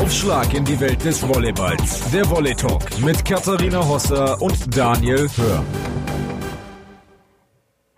[0.00, 2.10] Aufschlag in die Welt des Volleyballs.
[2.10, 5.62] Der Volley Talk mit Katharina Hosser und Daniel Hör.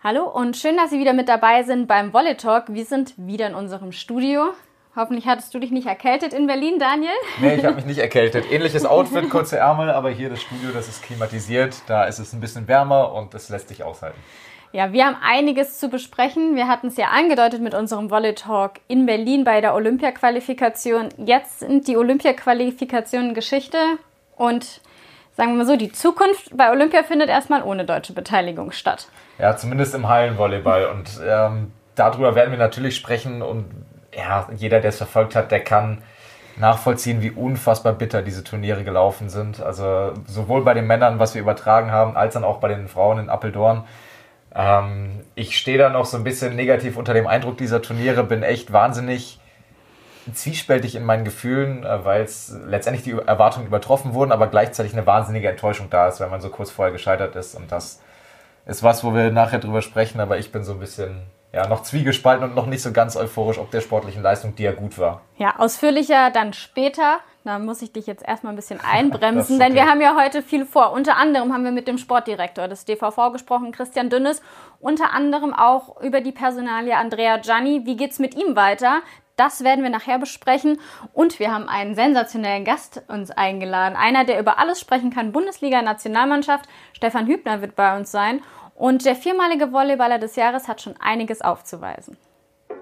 [0.02, 2.64] Hallo und schön, dass Sie wieder mit dabei sind beim Volley Talk.
[2.74, 4.48] Wir sind wieder in unserem Studio.
[4.96, 7.12] Hoffentlich hattest du dich nicht erkältet in Berlin, Daniel.
[7.40, 8.50] Nee, ich habe mich nicht erkältet.
[8.50, 11.82] Ähnliches Outfit, kurze Ärmel, aber hier das Studio, das ist klimatisiert.
[11.86, 14.18] Da ist es ein bisschen wärmer und das lässt sich aushalten.
[14.74, 16.56] Ja, wir haben einiges zu besprechen.
[16.56, 21.10] Wir hatten es ja angedeutet mit unserem Volley Talk in Berlin bei der Olympia-Qualifikation.
[21.18, 23.76] Jetzt sind die Olympia-Qualifikationen Geschichte
[24.34, 24.80] und
[25.36, 29.08] sagen wir mal so, die Zukunft bei Olympia findet erstmal ohne deutsche Beteiligung statt.
[29.38, 30.86] Ja, zumindest im Hallenvolleyball.
[30.86, 33.42] Und ähm, darüber werden wir natürlich sprechen.
[33.42, 33.66] Und
[34.16, 35.98] ja, jeder, der es verfolgt hat, der kann
[36.56, 39.60] nachvollziehen, wie unfassbar bitter diese Turniere gelaufen sind.
[39.60, 43.18] Also sowohl bei den Männern, was wir übertragen haben, als dann auch bei den Frauen
[43.18, 43.84] in Appeldorn.
[44.54, 48.42] Ähm, ich stehe da noch so ein bisschen negativ unter dem Eindruck dieser Turniere, bin
[48.42, 49.38] echt wahnsinnig
[50.34, 55.06] zwiespältig in meinen Gefühlen, äh, weil es letztendlich die Erwartungen übertroffen wurden, aber gleichzeitig eine
[55.06, 57.54] wahnsinnige Enttäuschung da ist, wenn man so kurz vorher gescheitert ist.
[57.54, 58.00] Und das
[58.66, 61.82] ist was, wo wir nachher drüber sprechen, aber ich bin so ein bisschen ja, noch
[61.82, 65.22] zwiegespalten und noch nicht so ganz euphorisch ob der sportlichen Leistung, die ja gut war.
[65.36, 67.18] Ja, ausführlicher dann später.
[67.44, 69.64] Da muss ich dich jetzt erstmal ein bisschen einbremsen, okay.
[69.64, 70.92] denn wir haben ja heute viel vor.
[70.92, 74.42] Unter anderem haben wir mit dem Sportdirektor des DVV gesprochen, Christian Dünnes.
[74.80, 77.84] Unter anderem auch über die Personalie Andrea Gianni.
[77.84, 79.00] Wie geht's mit ihm weiter?
[79.36, 80.78] Das werden wir nachher besprechen.
[81.12, 83.96] Und wir haben einen sensationellen Gast uns eingeladen.
[83.96, 85.32] Einer, der über alles sprechen kann.
[85.32, 86.68] Bundesliga-Nationalmannschaft.
[86.92, 88.40] Stefan Hübner wird bei uns sein.
[88.74, 92.16] Und der viermalige Volleyballer des Jahres hat schon einiges aufzuweisen.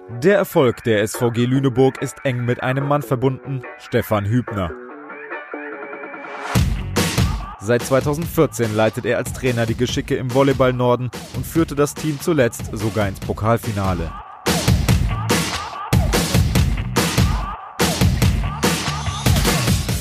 [0.09, 4.71] Der Erfolg der SVG Lüneburg ist eng mit einem Mann verbunden, Stefan Hübner.
[7.59, 12.19] Seit 2014 leitet er als Trainer die Geschicke im Volleyball Norden und führte das Team
[12.19, 14.11] zuletzt sogar ins Pokalfinale.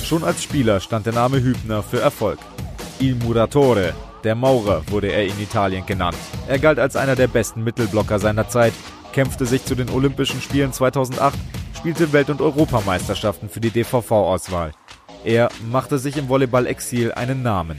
[0.05, 2.39] Schon als Spieler stand der Name Hübner für Erfolg.
[2.99, 6.19] Il Muratore, der Maurer wurde er in Italien genannt.
[6.49, 8.73] Er galt als einer der besten Mittelblocker seiner Zeit,
[9.13, 11.39] kämpfte sich zu den Olympischen Spielen 2008,
[11.77, 14.73] spielte Welt- und Europameisterschaften für die DVV-Auswahl.
[15.25, 17.79] Er machte sich im Volleyball-Exil einen Namen.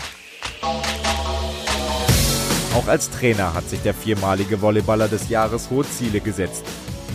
[2.75, 6.64] Auch als Trainer hat sich der viermalige Volleyballer des Jahres hohe Ziele gesetzt.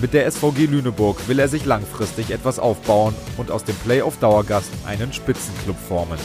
[0.01, 5.13] Mit der SVG Lüneburg will er sich langfristig etwas aufbauen und aus dem Playoff-Dauergast einen
[5.13, 6.19] Spitzenclub formen.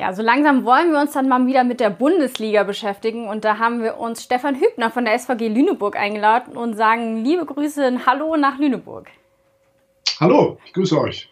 [0.00, 3.58] Ja, so langsam wollen wir uns dann mal wieder mit der Bundesliga beschäftigen und da
[3.58, 8.06] haben wir uns Stefan Hübner von der SVG Lüneburg eingeladen und sagen liebe Grüße und
[8.06, 9.08] Hallo nach Lüneburg.
[10.18, 11.28] Hallo, ich grüße euch.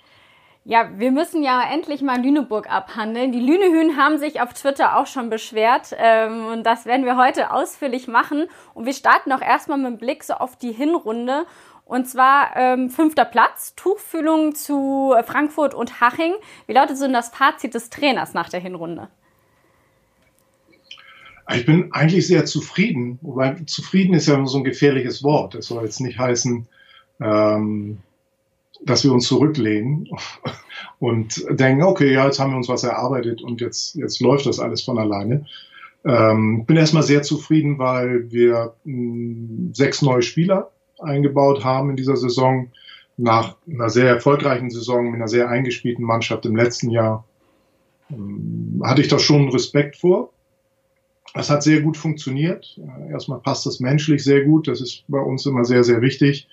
[0.65, 3.33] Ja, wir müssen ja endlich mal Lüneburg abhandeln.
[3.33, 7.53] Die Lünehühn haben sich auf Twitter auch schon beschwert ähm, und das werden wir heute
[7.53, 8.49] ausführlich machen.
[8.75, 11.47] Und wir starten auch erstmal mit dem Blick so auf die Hinrunde
[11.89, 16.35] und zwar ähm, fünfter Platz, Tuchfühlung zu Frankfurt und Haching.
[16.67, 19.09] Wie lautet so denn das Fazit des Trainers nach der Hinrunde?
[21.51, 25.55] Ich bin eigentlich sehr zufrieden, wobei zufrieden ist ja so ein gefährliches Wort.
[25.55, 26.69] Das soll jetzt nicht heißen,
[27.23, 27.99] ähm,
[28.85, 30.11] dass wir uns zurücklehnen
[30.99, 34.61] und denken, okay, ja, jetzt haben wir uns was erarbeitet und jetzt, jetzt läuft das
[34.61, 35.47] alles von alleine.
[36.05, 40.71] Ähm, bin erstmal sehr zufrieden, weil wir mh, hm, sechs neue Spieler
[41.01, 42.71] eingebaut haben in dieser Saison.
[43.17, 47.25] Nach einer sehr erfolgreichen Saison mit einer sehr eingespielten Mannschaft im letzten Jahr
[48.11, 50.33] ähm, hatte ich da schon Respekt vor.
[51.35, 52.79] Es hat sehr gut funktioniert.
[52.79, 54.69] Äh, erstmal passt das menschlich sehr gut.
[54.69, 56.49] Das ist bei uns immer sehr, sehr wichtig.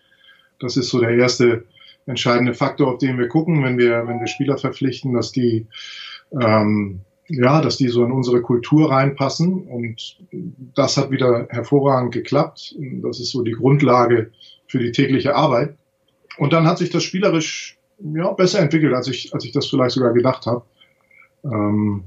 [0.60, 1.66] Das ist so der erste
[2.08, 5.68] entscheidende Faktor, auf den wir gucken, wenn wir, wenn wir Spieler verpflichten, dass die,
[6.40, 9.64] ähm, ja, dass die so in unsere Kultur reinpassen.
[9.64, 10.18] Und
[10.76, 12.76] das hat wieder hervorragend geklappt.
[13.02, 14.32] Das ist so die Grundlage
[14.68, 15.76] für die tägliche Arbeit.
[16.38, 19.92] Und dann hat sich das spielerisch ja, besser entwickelt, als ich, als ich das vielleicht
[19.92, 20.64] sogar gedacht habe.
[21.44, 22.04] Ähm,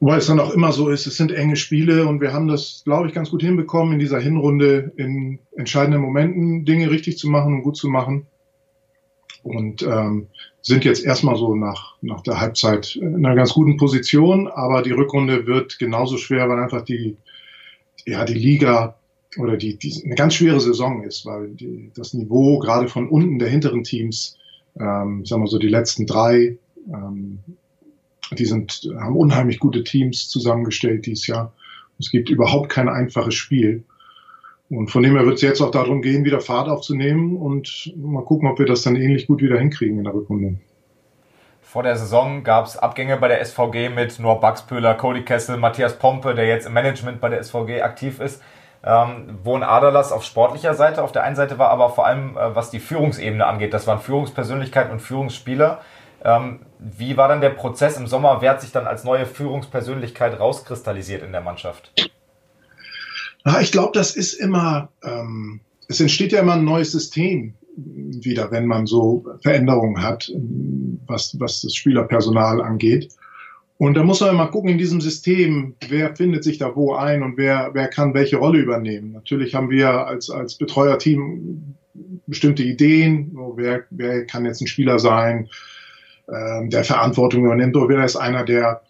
[0.00, 2.82] wobei es dann auch immer so ist, es sind enge Spiele und wir haben das,
[2.84, 7.54] glaube ich, ganz gut hinbekommen, in dieser Hinrunde in entscheidenden Momenten Dinge richtig zu machen
[7.54, 8.26] und gut zu machen
[9.42, 10.28] und ähm,
[10.62, 14.92] sind jetzt erstmal so nach, nach der Halbzeit in einer ganz guten Position, aber die
[14.92, 17.16] Rückrunde wird genauso schwer, weil einfach die,
[18.06, 18.96] ja, die Liga
[19.38, 23.38] oder die, die eine ganz schwere Saison ist, weil die, das Niveau gerade von unten
[23.38, 24.38] der hinteren Teams,
[24.78, 27.40] ähm, sagen wir so die letzten drei, ähm,
[28.38, 31.52] die sind, haben unheimlich gute Teams zusammengestellt dieses Jahr.
[31.98, 33.84] Es gibt überhaupt kein einfaches Spiel.
[34.72, 38.24] Und von dem her wird es jetzt auch darum gehen, wieder Fahrt aufzunehmen und mal
[38.24, 40.54] gucken, ob wir das dann ähnlich gut wieder hinkriegen in der Rückrunde.
[41.60, 45.98] Vor der Saison gab es Abgänge bei der SVG mit Noah Baxpöhler, Cody Kessel, Matthias
[45.98, 48.42] Pompe, der jetzt im Management bei der SVG aktiv ist.
[48.84, 52.36] ähm, wo ein Aderlass auf sportlicher Seite auf der einen Seite war, aber vor allem
[52.36, 53.72] äh, was die Führungsebene angeht.
[53.72, 55.80] Das waren Führungspersönlichkeiten und Führungsspieler.
[56.24, 58.38] Ähm, wie war dann der Prozess im Sommer?
[58.40, 61.92] Wer hat sich dann als neue Führungspersönlichkeit rauskristallisiert in der Mannschaft?
[63.44, 68.50] Ja, ich glaube, das ist immer, ähm, es entsteht ja immer ein neues System wieder,
[68.50, 70.30] wenn man so Veränderungen hat,
[71.06, 73.08] was, was das Spielerpersonal angeht.
[73.78, 77.22] Und da muss man mal gucken in diesem System, wer findet sich da wo ein
[77.22, 79.12] und wer, wer kann welche Rolle übernehmen.
[79.12, 81.74] Natürlich haben wir als, als Betreuerteam
[82.26, 85.48] bestimmte Ideen, wer, wer kann jetzt ein Spieler sein,
[86.28, 88.82] äh, der Verantwortung übernimmt, oder wer ist einer, der,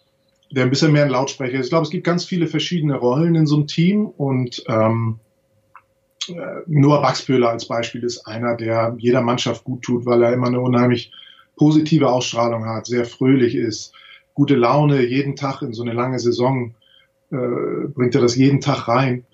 [0.53, 1.65] der ein bisschen mehr ein Lautsprecher ist.
[1.65, 5.19] Ich glaube, es gibt ganz viele verschiedene Rollen in so einem Team und ähm,
[6.27, 10.47] äh, Noah Baxböhler als Beispiel ist einer, der jeder Mannschaft gut tut, weil er immer
[10.47, 11.11] eine unheimlich
[11.55, 13.93] positive Ausstrahlung hat, sehr fröhlich ist,
[14.35, 16.75] gute Laune jeden Tag in so eine lange Saison
[17.31, 19.25] äh, bringt er das jeden Tag rein.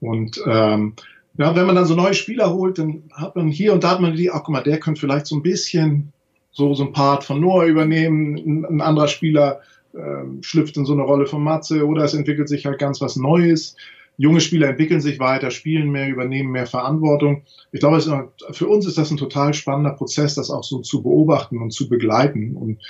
[0.00, 0.94] Und ähm,
[1.36, 4.00] ja, wenn man dann so neue Spieler holt, dann hat man hier und da hat
[4.00, 6.14] man die, ach guck mal, der könnte vielleicht so ein bisschen
[6.50, 9.60] so, so ein Part von Noah übernehmen, ein, ein anderer Spieler
[9.94, 13.16] äh, schlüpft in so eine Rolle von Matze oder es entwickelt sich halt ganz was
[13.16, 13.76] Neues
[14.16, 17.42] junge Spieler entwickeln sich weiter, spielen mehr, übernehmen mehr Verantwortung.
[17.72, 18.10] Ich glaube, ist,
[18.52, 21.88] für uns ist das ein total spannender Prozess, das auch so zu beobachten und zu
[21.88, 22.80] begleiten und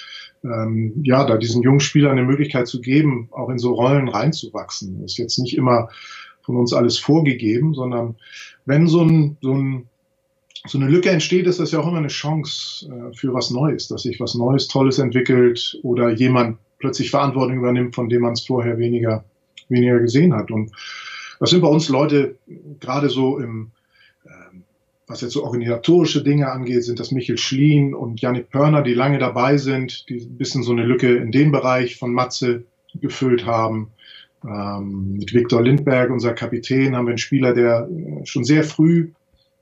[0.45, 5.01] ähm, ja, da diesen jungen Spielern eine Möglichkeit zu geben, auch in so Rollen reinzuwachsen.
[5.01, 5.89] Das ist jetzt nicht immer
[6.43, 8.17] von uns alles vorgegeben, sondern
[8.67, 9.89] wenn so ein, so ein
[10.65, 13.89] so eine Lücke entsteht, ist das ja auch immer eine Chance äh, für was Neues,
[13.89, 18.45] dass sich was Neues, Tolles entwickelt oder jemand plötzlich Verantwortung übernimmt, von dem man es
[18.45, 19.25] vorher weniger,
[19.71, 20.51] weniger gesehen hat.
[20.51, 20.73] Und
[21.41, 22.37] das sind bei uns Leute,
[22.81, 23.71] gerade so im,
[24.27, 24.65] ähm,
[25.07, 29.19] was jetzt so organisatorische Dinge angeht, sind das Michael Schlien und Janik Pörner, die lange
[29.19, 32.65] dabei sind, die ein bisschen so eine Lücke in dem Bereich von Matze
[33.01, 33.89] gefüllt haben.
[34.45, 37.89] Ähm, mit Viktor Lindberg, unser Kapitän, haben wir einen Spieler, der
[38.25, 39.13] schon sehr früh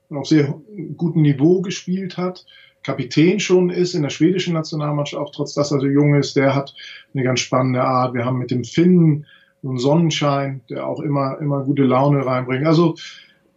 [0.09, 0.59] auf sehr
[0.97, 2.45] gutem Niveau gespielt hat.
[2.83, 6.55] Kapitän schon ist in der schwedischen Nationalmannschaft, auch trotz dass er so jung ist, der
[6.55, 6.73] hat
[7.13, 8.13] eine ganz spannende Art.
[8.13, 9.25] Wir haben mit dem Finnen
[9.61, 12.65] so ein Sonnenschein, der auch immer, immer gute Laune reinbringt.
[12.65, 12.95] Also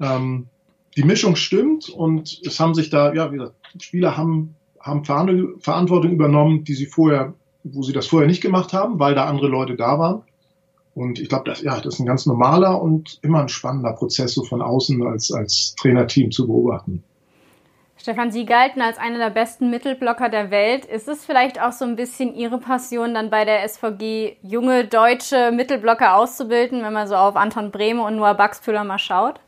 [0.00, 0.46] ähm,
[0.96, 6.12] die Mischung stimmt und es haben sich da, ja, wie gesagt, Spieler haben, haben Verantwortung
[6.12, 7.34] übernommen, die sie vorher,
[7.64, 10.22] wo sie das vorher nicht gemacht haben, weil da andere Leute da waren.
[10.94, 14.34] Und ich glaube, das, ja, das ist ein ganz normaler und immer ein spannender Prozess,
[14.34, 17.02] so von außen als, als Trainerteam zu beobachten.
[18.04, 20.84] Stefan, Sie galten als einer der besten Mittelblocker der Welt.
[20.84, 25.50] Ist es vielleicht auch so ein bisschen Ihre Passion, dann bei der SVG junge deutsche
[25.52, 29.40] Mittelblocker auszubilden, wenn man so auf Anton Brehme und Noah Baxpüller mal schaut?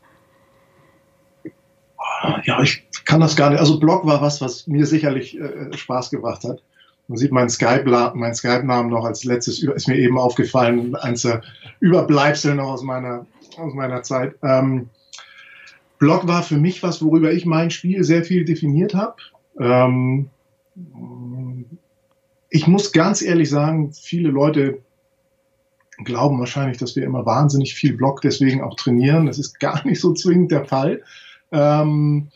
[2.45, 3.59] Ja, ich kann das gar nicht.
[3.59, 6.63] Also Block war was, was mir sicherlich äh, Spaß gemacht hat.
[7.07, 11.43] Man sieht meinen Skype-Namen mein Skype noch als letztes, ist mir eben aufgefallen, eins der
[11.79, 13.27] Überbleibsel noch aus meiner,
[13.59, 14.33] aus meiner Zeit.
[14.41, 14.89] Ähm,
[15.99, 19.15] Block war für mich was, worüber ich mein Spiel sehr viel definiert habe.
[19.59, 20.29] Ähm,
[22.49, 24.79] ich muss ganz ehrlich sagen, viele Leute
[26.03, 29.25] glauben wahrscheinlich, dass wir immer wahnsinnig viel Block deswegen auch trainieren.
[29.25, 31.01] Das ist gar nicht so zwingend der Fall.
[31.51, 32.29] Ähm,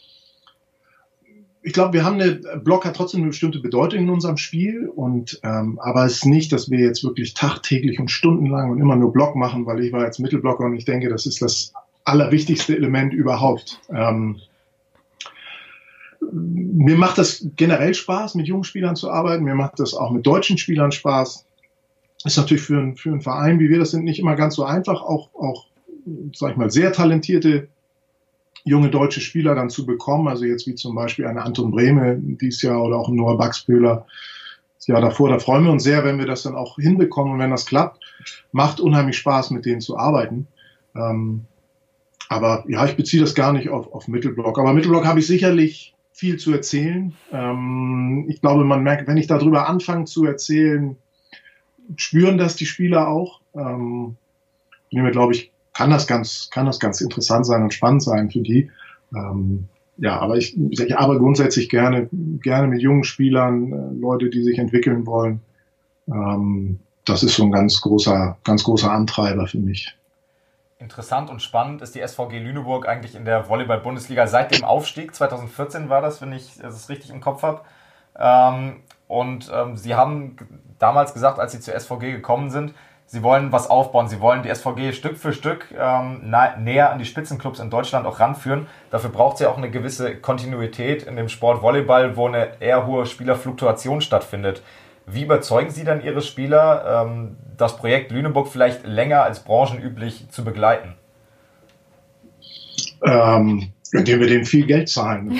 [1.63, 5.39] ich glaube, wir haben eine Block hat trotzdem eine bestimmte Bedeutung in unserem Spiel und
[5.43, 9.13] ähm, aber es ist nicht, dass wir jetzt wirklich tagtäglich und stundenlang und immer nur
[9.13, 11.73] Block machen, weil ich war jetzt Mittelblocker und ich denke, das ist das
[12.03, 13.79] allerwichtigste Element überhaupt.
[13.89, 14.39] Ähm,
[16.31, 19.43] mir macht das generell Spaß, mit jungen Spielern zu arbeiten.
[19.43, 21.45] Mir macht das auch mit deutschen Spielern Spaß.
[22.23, 24.63] Ist natürlich für, ein, für einen Verein, wie wir das sind, nicht immer ganz so
[24.63, 25.65] einfach, auch, auch
[26.33, 27.67] sag ich mal, sehr talentierte
[28.63, 30.27] junge deutsche Spieler dann zu bekommen.
[30.27, 34.05] Also jetzt wie zum Beispiel eine Anton Brehme dieses Jahr oder auch ein Noah Baxböhler
[34.77, 35.29] das Jahr davor.
[35.29, 38.03] Da freuen wir uns sehr, wenn wir das dann auch hinbekommen und wenn das klappt.
[38.51, 40.47] Macht unheimlich Spaß, mit denen zu arbeiten.
[40.95, 41.45] Ähm,
[42.31, 44.57] aber ja, ich beziehe das gar nicht auf, auf Mittelblock.
[44.57, 47.13] Aber Mittelblock habe ich sicherlich viel zu erzählen.
[47.33, 50.95] Ähm, ich glaube, man merkt, wenn ich darüber anfange zu erzählen,
[51.97, 53.41] spüren das die Spieler auch.
[53.53, 54.15] Ähm,
[54.91, 58.39] mir glaube ich, kann das ganz, kann das ganz interessant sein und spannend sein für
[58.39, 58.71] die.
[59.13, 59.65] Ähm,
[59.97, 62.07] ja, aber ich, ich arbeite grundsätzlich gerne,
[62.41, 65.41] gerne mit jungen Spielern, äh, Leute, die sich entwickeln wollen.
[66.07, 69.97] Ähm, das ist so ein ganz großer, ganz großer Antreiber für mich.
[70.81, 75.13] Interessant und spannend ist die SVG Lüneburg eigentlich in der Volleyball-Bundesliga seit dem Aufstieg.
[75.13, 77.61] 2014 war das, wenn ich es richtig im Kopf habe.
[78.17, 80.37] Ähm, und ähm, sie haben
[80.79, 82.73] damals gesagt, als sie zur SVG gekommen sind,
[83.05, 84.07] sie wollen was aufbauen.
[84.07, 88.19] Sie wollen die SVG Stück für Stück ähm, näher an die Spitzenclubs in Deutschland auch
[88.19, 88.65] ranführen.
[88.89, 93.05] Dafür braucht sie auch eine gewisse Kontinuität in dem Sport Volleyball, wo eine eher hohe
[93.05, 94.63] Spielerfluktuation stattfindet.
[95.05, 100.43] Wie überzeugen Sie dann Ihre Spieler, ähm, das Projekt Lüneburg vielleicht länger als branchenüblich zu
[100.43, 100.95] begleiten?
[103.03, 105.39] Ähm, indem wir denen viel Geld zahlen.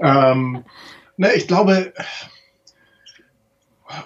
[0.00, 0.64] ähm,
[1.16, 1.92] ne, ich glaube,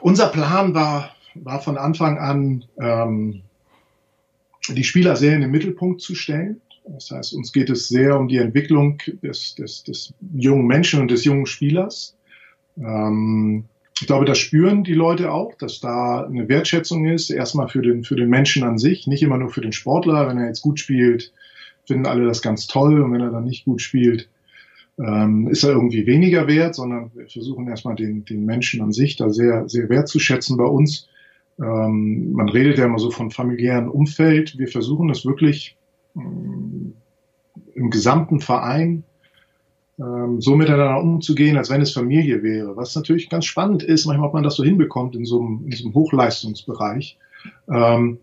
[0.01, 3.43] unser Plan war, war von Anfang an, ähm,
[4.69, 6.61] die Spieler sehr in den Mittelpunkt zu stellen.
[6.85, 11.11] Das heißt, uns geht es sehr um die Entwicklung des, des, des jungen Menschen und
[11.11, 12.17] des jungen Spielers.
[12.79, 13.64] Ähm,
[14.00, 18.05] ich glaube, das spüren die Leute auch, dass da eine Wertschätzung ist, erstmal für den,
[18.05, 20.29] für den Menschen an sich, nicht immer nur für den Sportler.
[20.29, 21.33] Wenn er jetzt gut spielt,
[21.87, 24.29] finden alle das ganz toll und wenn er dann nicht gut spielt,
[24.99, 29.17] ähm, ist er irgendwie weniger wert, sondern wir versuchen erstmal den, den Menschen an sich
[29.17, 31.09] da sehr, sehr wertzuschätzen bei uns.
[31.61, 34.59] Ähm, man redet ja immer so von familiären Umfeld.
[34.59, 35.76] Wir versuchen es wirklich
[36.17, 36.95] ähm,
[37.75, 39.05] im gesamten Verein
[40.03, 42.77] ähm, so miteinander umzugehen, als wenn es Familie wäre.
[42.77, 45.73] Was natürlich ganz spannend ist, manchmal, ob man das so hinbekommt in so einem, in
[45.73, 47.19] so einem Hochleistungsbereich.
[47.69, 48.19] Ähm,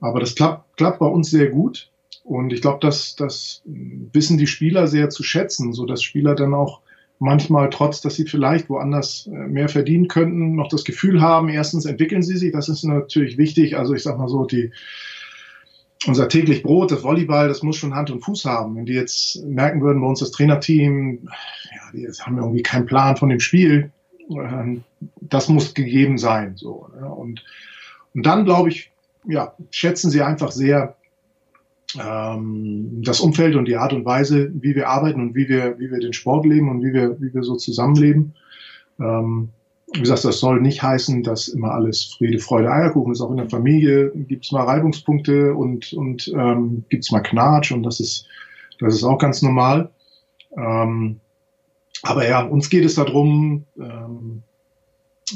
[0.00, 1.90] aber das klappt, klappt bei uns sehr gut.
[2.24, 6.54] Und ich glaube, dass das wissen die Spieler sehr zu schätzen, so dass Spieler dann
[6.54, 6.80] auch
[7.18, 11.84] manchmal, trotz dass sie vielleicht woanders äh, mehr verdienen könnten, noch das Gefühl haben, erstens
[11.84, 13.76] entwickeln sie sich, das ist natürlich wichtig.
[13.76, 14.72] Also ich sag mal so, die,
[16.06, 18.76] unser täglich Brot, das Volleyball, das muss schon Hand und Fuß haben.
[18.76, 23.16] Wenn die jetzt merken würden, bei uns das Trainerteam, ja, die haben irgendwie keinen Plan
[23.16, 23.90] von dem Spiel,
[24.30, 24.84] ähm,
[25.20, 26.56] das muss gegeben sein.
[26.56, 27.08] So, ne?
[27.08, 27.44] und,
[28.14, 28.92] und dann, glaube ich,
[29.24, 30.96] ja, schätzen sie einfach sehr
[31.98, 35.90] ähm, das Umfeld und die Art und Weise, wie wir arbeiten und wie wir, wie
[35.90, 38.34] wir den Sport leben und wie wir, wie wir so zusammenleben.
[39.00, 39.50] Ähm,
[39.94, 43.20] wie gesagt, das soll nicht heißen, dass immer alles Friede, Freude, Eierkuchen ist.
[43.20, 47.72] Auch in der Familie gibt es mal Reibungspunkte und, und ähm, gibt es mal Knatsch
[47.72, 48.26] und das ist,
[48.80, 49.90] das ist auch ganz normal.
[50.56, 51.20] Ähm,
[52.02, 54.42] aber ja, uns geht es darum, ähm,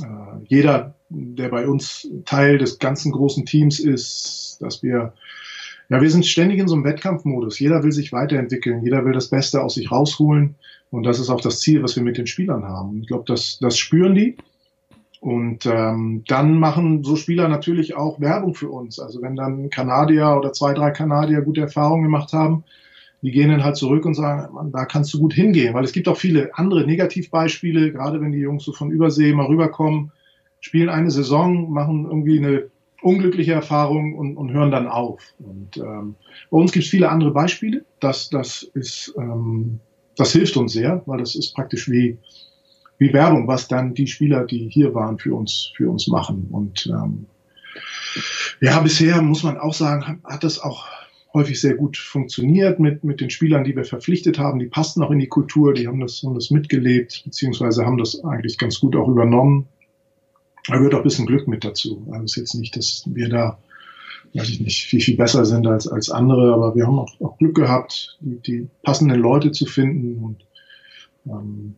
[0.00, 5.14] äh, jeder, der bei uns Teil des ganzen großen Teams ist, dass wir
[5.88, 7.58] ja, wir sind ständig in so einem Wettkampfmodus.
[7.58, 10.54] Jeder will sich weiterentwickeln, jeder will das Beste aus sich rausholen.
[10.90, 13.00] Und das ist auch das Ziel, was wir mit den Spielern haben.
[13.02, 14.36] Ich glaube, das, das spüren die.
[15.20, 18.98] Und ähm, dann machen so Spieler natürlich auch Werbung für uns.
[18.98, 22.64] Also wenn dann Kanadier oder zwei, drei Kanadier gute Erfahrungen gemacht haben,
[23.22, 25.74] die gehen dann halt zurück und sagen, Mann, da kannst du gut hingehen.
[25.74, 29.46] Weil es gibt auch viele andere Negativbeispiele, gerade wenn die Jungs so von Übersee mal
[29.46, 30.10] rüberkommen,
[30.60, 32.64] spielen eine Saison, machen irgendwie eine
[33.02, 35.22] unglückliche Erfahrungen und, und hören dann auf.
[35.38, 36.14] Und ähm,
[36.50, 37.84] bei uns gibt es viele andere Beispiele.
[38.00, 39.80] Das, das ist, ähm,
[40.16, 42.18] das hilft uns sehr, weil das ist praktisch wie,
[42.98, 46.48] wie Werbung, was dann die Spieler, die hier waren, für uns, für uns machen.
[46.50, 47.26] Und ähm,
[48.60, 50.86] ja, bisher muss man auch sagen, hat das auch
[51.34, 54.58] häufig sehr gut funktioniert mit, mit den Spielern, die wir verpflichtet haben.
[54.58, 58.22] Die passten auch in die Kultur, die haben das, haben das mitgelebt, beziehungsweise haben das
[58.24, 59.66] eigentlich ganz gut auch übernommen.
[60.66, 62.06] Da gehört auch ein bisschen Glück mit dazu.
[62.12, 63.58] Also es ist jetzt nicht, dass wir da,
[64.34, 67.36] weiß ich nicht, viel, viel besser sind als, als andere, aber wir haben auch, auch
[67.38, 70.44] Glück gehabt, die, die passenden Leute zu finden und
[71.26, 71.74] ähm,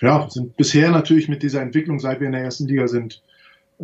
[0.00, 3.22] ja, sind bisher natürlich mit dieser Entwicklung, seit wir in der ersten Liga sind,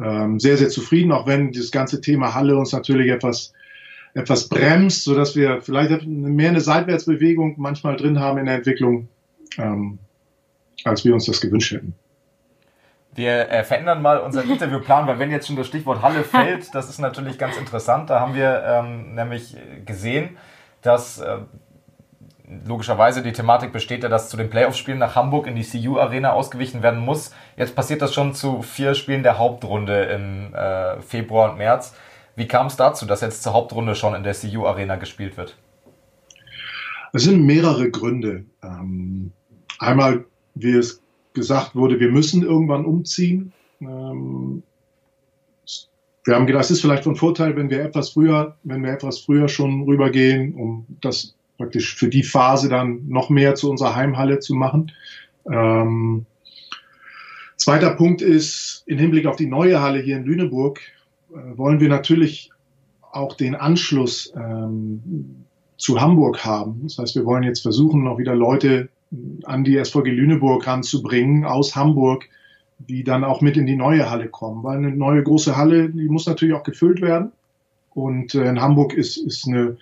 [0.03, 3.53] ähm, sehr, sehr zufrieden, auch wenn dieses ganze Thema Halle uns natürlich etwas,
[4.15, 9.09] etwas bremst, so dass wir vielleicht mehr eine Seitwärtsbewegung manchmal drin haben in der Entwicklung,
[9.59, 9.99] ähm,
[10.85, 11.95] als wir uns das gewünscht hätten.
[13.17, 16.89] Wir äh, verändern mal unseren Interviewplan, weil wenn jetzt schon das Stichwort Halle fällt, das
[16.89, 18.11] ist natürlich ganz interessant.
[18.11, 20.37] Da haben wir ähm, nämlich gesehen,
[20.83, 21.39] dass äh,
[22.67, 26.83] logischerweise die Thematik besteht ja, dass zu den Playoff-Spielen nach Hamburg in die CU-Arena ausgewichen
[26.83, 27.33] werden muss.
[27.57, 31.95] Jetzt passiert das schon zu vier Spielen der Hauptrunde im äh, Februar und März.
[32.37, 35.57] Wie kam es dazu, dass jetzt zur Hauptrunde schon in der CU-Arena gespielt wird?
[37.13, 38.45] Es sind mehrere Gründe.
[38.63, 39.33] Ähm,
[39.79, 41.03] einmal, wie es
[41.37, 43.53] gesagt wurde, wir müssen irgendwann umziehen.
[43.81, 44.65] Ähm,
[46.25, 49.21] wir haben gedacht, es ist vielleicht von Vorteil, wenn wir etwas früher, wenn wir etwas
[49.21, 54.41] früher schon rübergehen, um das praktisch für die Phase dann noch mehr zu unserer Heimhalle
[54.41, 54.91] zu machen.
[55.49, 56.27] Ähm,
[57.57, 60.81] zweiter Punkt ist, im Hinblick auf die neue Halle hier in Lüneburg,
[61.31, 62.51] äh, wollen wir natürlich
[63.13, 65.45] auch den Anschluss ähm,
[65.77, 66.81] zu Hamburg haben.
[66.83, 68.89] Das heißt, wir wollen jetzt versuchen, noch wieder Leute
[69.45, 72.29] an die SVG Lüneburg ranzubringen aus Hamburg,
[72.79, 74.63] die dann auch mit in die neue Halle kommen.
[74.63, 77.33] Weil eine neue große Halle, die muss natürlich auch gefüllt werden.
[77.95, 79.77] Und äh, in Hamburg ist, ist eine, äh,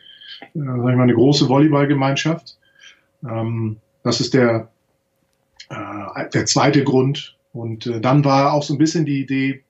[0.54, 2.56] sag ich mal, eine große Volleyballgemeinschaft.
[3.28, 4.68] Ähm, das ist der,
[5.70, 7.36] äh, der zweite Grund.
[7.52, 9.62] Und dann war auch so ein bisschen die Idee,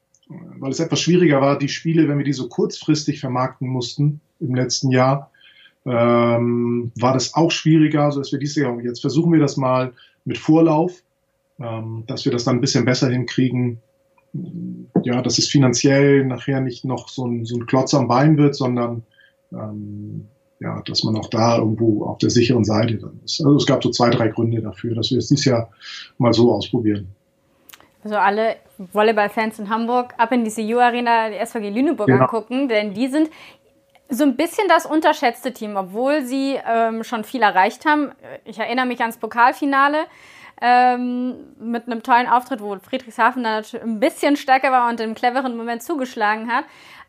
[0.58, 4.54] weil es etwas schwieriger war, die Spiele, wenn wir die so kurzfristig vermarkten mussten im
[4.54, 5.30] letzten Jahr,
[5.86, 9.92] ähm, war das auch schwieriger, so dass wir dieses Jahr, jetzt versuchen wir das mal
[10.24, 11.02] mit Vorlauf,
[11.60, 13.80] ähm, dass wir das dann ein bisschen besser hinkriegen,
[15.02, 18.54] ja, dass es finanziell nachher nicht noch so ein, so ein Klotz am Bein wird,
[18.54, 19.02] sondern
[19.52, 20.26] ähm,
[20.60, 23.40] ja, dass man auch da irgendwo auf der sicheren Seite dann ist.
[23.44, 25.70] Also es gab so zwei, drei Gründe dafür, dass wir es dieses Jahr
[26.18, 27.08] mal so ausprobieren.
[28.02, 28.56] Also alle
[28.92, 32.20] Volleyballfans in Hamburg ab in die CU Arena, die SVG Lüneburg ja.
[32.20, 33.30] angucken, denn die sind
[34.08, 38.12] so ein bisschen das unterschätzte Team, obwohl sie ähm, schon viel erreicht haben.
[38.44, 40.04] Ich erinnere mich ans Pokalfinale
[40.60, 45.56] ähm, mit einem tollen Auftritt, wo Friedrichshafen dann ein bisschen stärker war und im cleveren
[45.56, 46.64] Moment zugeschlagen hat.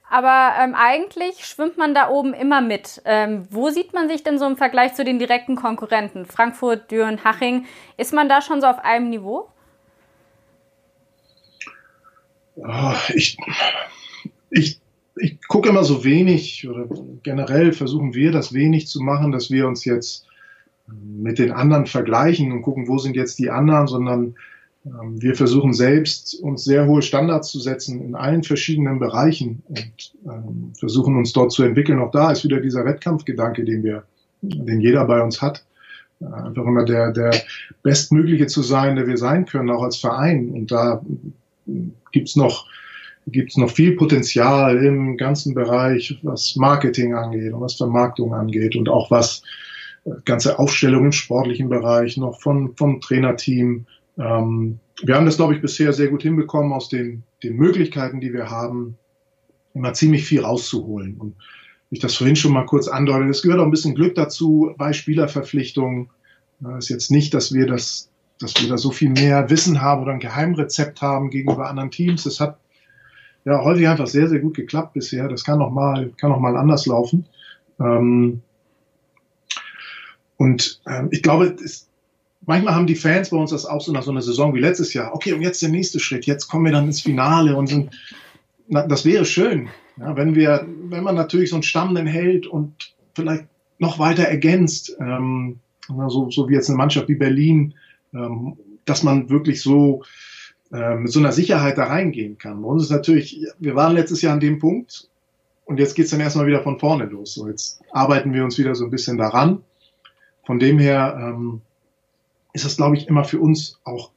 [0.09, 3.01] Aber ähm, eigentlich schwimmt man da oben immer mit.
[3.05, 6.25] Ähm, wo sieht man sich denn so im Vergleich zu den direkten Konkurrenten?
[6.25, 7.65] Frankfurt, Düren, Haching.
[7.97, 9.49] Ist man da schon so auf einem Niveau?
[12.55, 13.37] Oh, ich,
[14.49, 14.79] ich,
[15.17, 16.87] ich gucke immer so wenig oder
[17.23, 20.25] generell versuchen wir das wenig zu machen, dass wir uns jetzt
[20.87, 24.35] mit den anderen vergleichen und gucken, wo sind jetzt die anderen, sondern
[24.85, 30.13] ähm, wir versuchen selbst, uns sehr hohe Standards zu setzen in allen verschiedenen Bereichen und
[30.25, 31.99] ähm, versuchen uns dort zu entwickeln.
[31.99, 34.03] Auch da ist wieder dieser Wettkampfgedanke, den wir,
[34.41, 35.65] den jeder bei uns hat.
[36.21, 37.31] Äh, einfach immer der, der
[37.81, 40.51] Bestmögliche zu sein, der wir sein können, auch als Verein.
[40.51, 41.01] Und da
[42.11, 42.67] gibt's noch,
[43.27, 48.89] gibt's noch viel Potenzial im ganzen Bereich, was Marketing angeht und was Vermarktung angeht und
[48.89, 49.41] auch was
[50.05, 53.85] äh, ganze Aufstellung im sportlichen Bereich noch von, vom Trainerteam,
[54.17, 58.33] ähm, wir haben das, glaube ich, bisher sehr gut hinbekommen, aus den, den Möglichkeiten, die
[58.33, 58.97] wir haben,
[59.73, 61.17] immer ziemlich viel rauszuholen.
[61.17, 61.35] Und
[61.89, 64.93] ich das vorhin schon mal kurz andeute, es gehört auch ein bisschen Glück dazu bei
[64.93, 66.09] Spielerverpflichtungen.
[66.77, 70.01] Es ist jetzt nicht, dass wir das, dass wir da so viel mehr Wissen haben
[70.01, 72.23] oder ein Geheimrezept haben gegenüber anderen Teams.
[72.23, 72.57] Das hat
[73.45, 75.27] ja häufig einfach sehr, sehr gut geklappt bisher.
[75.27, 77.25] Das kann noch mal, kann noch mal anders laufen.
[77.79, 78.41] Ähm,
[80.37, 81.87] und ähm, ich glaube, es,
[82.45, 84.93] manchmal haben die Fans bei uns das auch so nach so einer Saison wie letztes
[84.93, 85.13] Jahr.
[85.13, 86.25] Okay, und jetzt der nächste Schritt.
[86.25, 87.91] Jetzt kommen wir dann ins Finale und sind,
[88.67, 92.47] na, das wäre schön, ja, wenn wir, wenn man natürlich so einen Stamm dann hält
[92.47, 93.45] und vielleicht
[93.79, 95.59] noch weiter ergänzt, ähm,
[96.07, 97.75] so, so wie jetzt eine Mannschaft wie Berlin,
[98.13, 100.03] ähm, dass man wirklich so
[100.73, 102.61] äh, mit so einer Sicherheit da reingehen kann.
[102.61, 105.09] Bei uns ist natürlich, wir waren letztes Jahr an dem Punkt
[105.65, 107.35] und jetzt geht's dann erstmal wieder von vorne los.
[107.35, 109.63] So, jetzt arbeiten wir uns wieder so ein bisschen daran.
[110.45, 111.61] Von dem her ähm,
[112.53, 114.11] ist das, glaube ich, immer für uns auch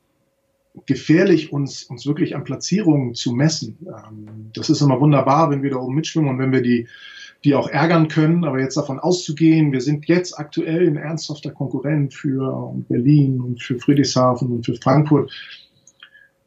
[0.86, 3.78] gefährlich, uns, uns wirklich an Platzierungen zu messen.
[3.86, 6.86] Ähm, das ist immer wunderbar, wenn wir da oben mitschwimmen und wenn wir die,
[7.44, 8.44] die auch ärgern können.
[8.44, 13.78] Aber jetzt davon auszugehen, wir sind jetzt aktuell ein ernsthafter Konkurrent für Berlin und für
[13.78, 15.30] Friedrichshafen und für Frankfurt,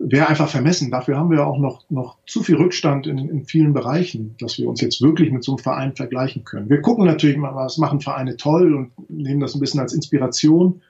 [0.04, 0.92] wäre einfach vermessen.
[0.92, 4.68] Dafür haben wir auch noch, noch zu viel Rückstand in, in vielen Bereichen, dass wir
[4.68, 6.70] uns jetzt wirklich mit so einem Verein vergleichen können.
[6.70, 10.82] Wir gucken natürlich mal, was machen Vereine toll und nehmen das ein bisschen als Inspiration.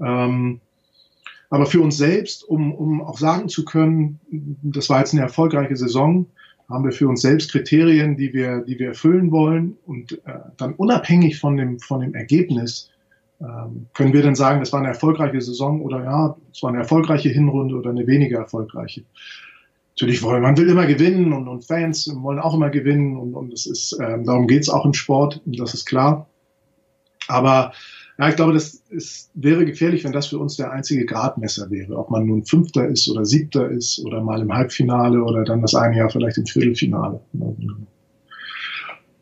[0.00, 0.60] Ähm,
[1.48, 4.20] aber für uns selbst, um, um auch sagen zu können,
[4.62, 6.26] das war jetzt eine erfolgreiche Saison,
[6.68, 9.76] haben wir für uns selbst Kriterien, die wir, die wir erfüllen wollen.
[9.86, 12.90] Und äh, dann unabhängig von dem, von dem Ergebnis
[13.40, 16.80] ähm, können wir dann sagen, das war eine erfolgreiche Saison oder ja, es war eine
[16.80, 19.04] erfolgreiche Hinrunde oder eine weniger erfolgreiche.
[19.92, 23.52] Natürlich wollen, man will immer gewinnen und, und Fans wollen auch immer gewinnen und, und
[23.52, 26.28] es ist, ähm, darum geht's auch im Sport, das ist klar.
[27.28, 27.72] Aber
[28.18, 31.96] ja, ich glaube, das ist, wäre gefährlich, wenn das für uns der einzige Gradmesser wäre.
[31.96, 35.74] Ob man nun Fünfter ist oder Siebter ist oder mal im Halbfinale oder dann das
[35.74, 37.20] eine Jahr vielleicht im Viertelfinale.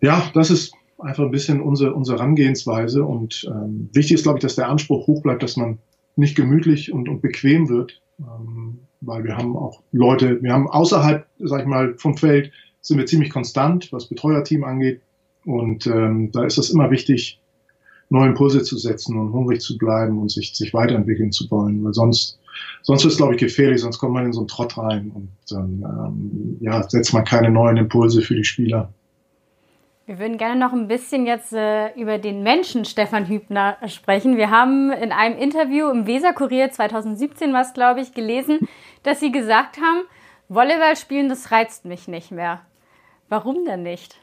[0.00, 3.04] Ja, das ist einfach ein bisschen unsere, unsere Herangehensweise.
[3.04, 5.78] Und ähm, wichtig ist, glaube ich, dass der Anspruch hoch bleibt, dass man
[6.16, 8.00] nicht gemütlich und, und bequem wird.
[8.18, 12.98] Ähm, weil wir haben auch Leute, wir haben außerhalb, sag ich mal, vom Feld sind
[12.98, 15.00] wir ziemlich konstant, was Betreuerteam angeht.
[15.44, 17.40] Und ähm, da ist es immer wichtig,
[18.10, 21.84] neue Impulse zu setzen und hungrig zu bleiben und sich, sich weiterentwickeln zu wollen.
[21.84, 22.38] Weil sonst,
[22.82, 25.28] sonst wird es, glaube ich, gefährlich, sonst kommt man in so einen Trott rein und
[25.48, 28.92] dann ähm, ja, setzt man keine neuen Impulse für die Spieler.
[30.08, 34.38] Wir würden gerne noch ein bisschen jetzt äh, über den Menschen Stefan Hübner sprechen.
[34.38, 38.60] Wir haben in einem Interview im Weser-Kurier 2017 was, glaube ich, gelesen,
[39.02, 40.04] dass Sie gesagt haben,
[40.48, 42.62] Volleyball spielen, das reizt mich nicht mehr.
[43.28, 44.18] Warum denn nicht?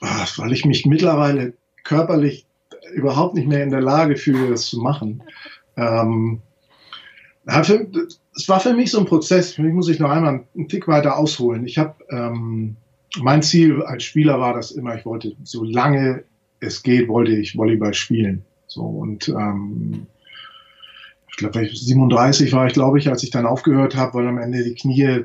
[0.00, 1.52] Ach, weil ich mich mittlerweile
[1.84, 2.46] körperlich
[2.94, 5.22] überhaupt nicht mehr in der Lage fühle, das zu machen.
[5.76, 6.40] Ähm,
[8.40, 9.52] es war für mich so ein Prozess.
[9.52, 11.66] Für mich muss ich noch einmal einen Tick weiter ausholen.
[11.66, 12.76] Ich habe ähm,
[13.18, 16.24] mein Ziel als Spieler war das immer, ich wollte, so lange
[16.60, 18.44] es geht, wollte ich Volleyball spielen.
[18.66, 20.06] So und ähm,
[21.28, 24.62] ich glaube, 37 war ich, glaube ich, als ich dann aufgehört habe, weil am Ende
[24.64, 25.24] die Knie,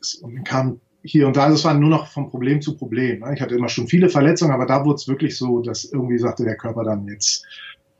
[0.00, 3.20] das, kam hier und da, also es war nur noch von Problem zu Problem.
[3.20, 3.34] Ne?
[3.34, 6.44] Ich hatte immer schon viele Verletzungen, aber da wurde es wirklich so, dass irgendwie sagte
[6.44, 7.44] der Körper dann jetzt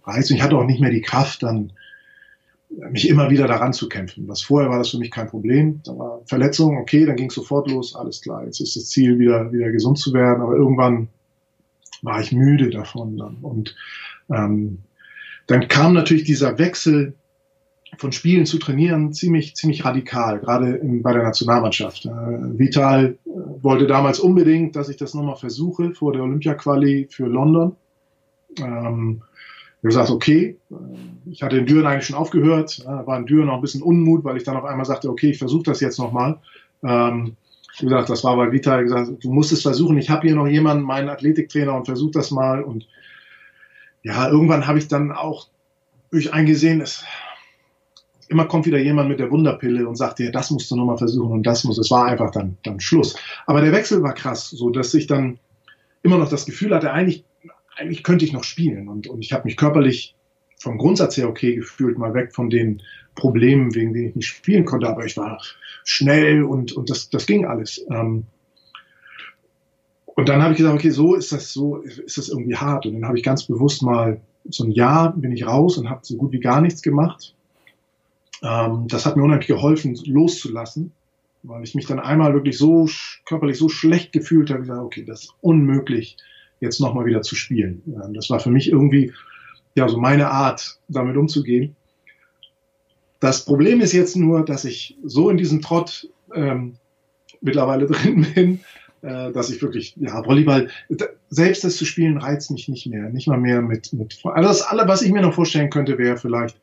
[0.04, 0.30] reizt.
[0.30, 1.72] Und ich hatte auch nicht mehr die Kraft, dann
[2.70, 4.28] mich immer wieder daran zu kämpfen.
[4.28, 5.80] Was vorher war das für mich kein Problem.
[5.84, 8.44] Da war Verletzung, okay, dann ging es sofort los, alles klar.
[8.44, 10.42] Jetzt ist das Ziel, wieder, wieder gesund zu werden.
[10.42, 11.08] Aber irgendwann
[12.02, 13.36] war ich müde davon dann.
[13.36, 13.74] Und
[14.30, 14.78] ähm,
[15.46, 17.14] dann kam natürlich dieser Wechsel
[17.96, 22.04] von Spielen zu trainieren ziemlich, ziemlich radikal, gerade in, bei der Nationalmannschaft.
[22.04, 23.30] Äh, Vital äh,
[23.62, 27.76] wollte damals unbedingt, dass ich das nochmal versuche vor der Olympia-Quali für London.
[28.58, 29.22] Ähm,
[29.78, 30.56] habe gesagt, okay,
[31.30, 34.36] ich hatte in Düren eigentlich schon aufgehört, war in Düren noch ein bisschen Unmut, weil
[34.36, 36.38] ich dann auf einmal sagte, okay, ich versuche das jetzt nochmal.
[36.82, 37.36] Ähm,
[37.78, 40.48] wie gesagt, das war bei Vital gesagt, du musst es versuchen, ich habe hier noch
[40.48, 42.62] jemanden, meinen Athletiktrainer und versuch das mal.
[42.62, 42.88] Und
[44.02, 45.46] ja, irgendwann habe ich dann auch
[46.10, 47.04] durch eingesehen, es
[48.28, 51.32] immer kommt wieder jemand mit der Wunderpille und sagt dir, das musst du nochmal versuchen
[51.32, 51.78] und das muss.
[51.78, 53.16] Es war einfach dann, dann Schluss.
[53.46, 55.38] Aber der Wechsel war krass, so dass ich dann
[56.02, 57.24] immer noch das Gefühl hatte, eigentlich,
[57.78, 58.88] eigentlich könnte ich noch spielen.
[58.88, 60.14] Und, und ich habe mich körperlich
[60.58, 62.82] vom Grundsatz her okay gefühlt, mal weg von den
[63.14, 64.88] Problemen, wegen denen ich nicht spielen konnte.
[64.88, 65.40] Aber ich war
[65.84, 67.84] schnell und, und das, das ging alles.
[67.90, 68.24] Ähm,
[70.06, 72.86] und dann habe ich gesagt, okay, so ist das so, ist das irgendwie hart.
[72.86, 76.00] Und dann habe ich ganz bewusst mal so ein Jahr bin ich raus und habe
[76.02, 77.34] so gut wie gar nichts gemacht.
[78.42, 80.92] Ähm, das hat mir unheimlich geholfen, loszulassen,
[81.42, 82.88] weil ich mich dann einmal wirklich so
[83.26, 86.16] körperlich so schlecht gefühlt habe, gesagt, okay, das ist unmöglich,
[86.60, 87.82] jetzt nochmal wieder zu spielen.
[87.86, 89.12] Ähm, das war für mich irgendwie
[89.74, 91.76] ja so meine Art, damit umzugehen.
[93.20, 96.76] Das Problem ist jetzt nur, dass ich so in diesem Trott ähm,
[97.40, 98.60] mittlerweile drin bin,
[99.02, 100.68] äh, dass ich wirklich, ja, Volleyball,
[101.30, 103.08] selbst das zu spielen reizt mich nicht mehr.
[103.10, 106.16] Nicht mal mehr mit, mit, also das alle, was ich mir noch vorstellen könnte, wäre
[106.16, 106.60] vielleicht,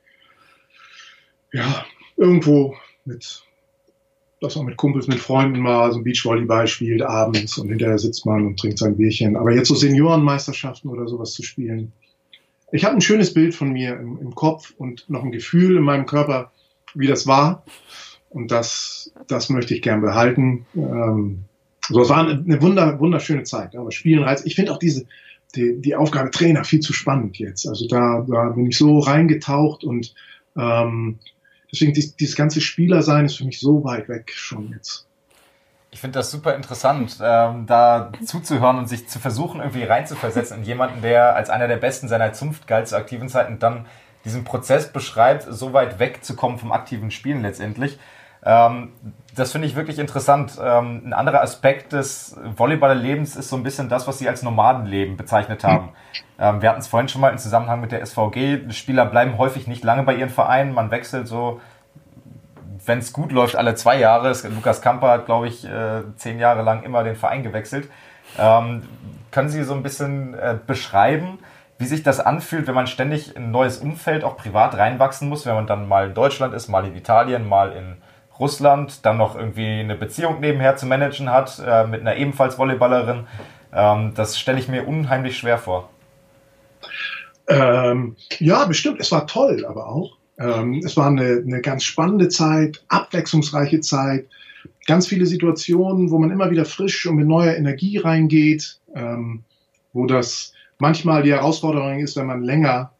[1.51, 1.85] ja,
[2.17, 3.43] irgendwo mit,
[4.45, 8.25] dass man mit Kumpels, mit Freunden mal so ein Beachvolleyball spielt abends und hinterher sitzt
[8.25, 9.35] man und trinkt sein Bierchen.
[9.35, 11.91] Aber jetzt so Seniorenmeisterschaften oder sowas zu spielen.
[12.71, 15.83] Ich habe ein schönes Bild von mir im, im Kopf und noch ein Gefühl in
[15.83, 16.51] meinem Körper,
[16.93, 17.63] wie das war.
[18.29, 20.65] Und das, das möchte ich gern behalten.
[20.75, 21.45] Ähm,
[21.87, 23.75] so, es war eine wunder, wunderschöne Zeit.
[23.75, 24.45] Aber Spielen reizt.
[24.45, 25.05] Ich finde auch diese,
[25.55, 27.67] die, die Aufgabe Trainer viel zu spannend jetzt.
[27.67, 30.13] Also da, da bin ich so reingetaucht und
[30.57, 31.19] ähm,
[31.75, 35.05] deswegen dies, dieses ganze Spielersein ist für mich so weit weg schon jetzt.
[35.91, 40.63] Ich finde das super interessant, ähm, da zuzuhören und sich zu versuchen, irgendwie reinzuversetzen in
[40.63, 43.85] jemanden, der als einer der Besten seiner Zunft galt zu aktiven Zeiten, dann
[44.25, 47.97] diesen Prozess beschreibt, so weit wegzukommen vom aktiven Spielen letztendlich.
[48.45, 48.93] Ähm,
[49.35, 50.57] das finde ich wirklich interessant.
[50.61, 55.17] Ähm, ein anderer Aspekt des Volleyballlebens ist so ein bisschen das, was Sie als Nomadenleben
[55.17, 55.89] bezeichnet haben.
[56.39, 58.71] Ähm, wir hatten es vorhin schon mal im Zusammenhang mit der SVG.
[58.71, 60.73] Spieler bleiben häufig nicht lange bei ihren Vereinen.
[60.73, 61.59] Man wechselt so,
[62.85, 64.33] wenn es gut läuft, alle zwei Jahre.
[64.49, 67.89] Lukas Kamper hat, glaube ich, äh, zehn Jahre lang immer den Verein gewechselt.
[68.37, 68.83] Ähm,
[69.31, 71.39] können Sie so ein bisschen äh, beschreiben,
[71.77, 75.45] wie sich das anfühlt, wenn man ständig in ein neues Umfeld auch privat reinwachsen muss,
[75.45, 77.97] wenn man dann mal in Deutschland ist, mal in Italien, mal in
[78.39, 83.27] Russland, dann noch irgendwie eine Beziehung nebenher zu managen hat äh, mit einer ebenfalls Volleyballerin.
[83.73, 85.89] Ähm, das stelle ich mir unheimlich schwer vor.
[87.47, 88.99] Ähm, ja, bestimmt.
[88.99, 90.17] Es war toll, aber auch.
[90.37, 94.27] Ähm, es war eine, eine ganz spannende Zeit, abwechslungsreiche Zeit,
[94.85, 99.43] ganz viele Situationen, wo man immer wieder frisch und mit neuer Energie reingeht, ähm,
[99.93, 102.91] wo das manchmal die Herausforderung ist, wenn man länger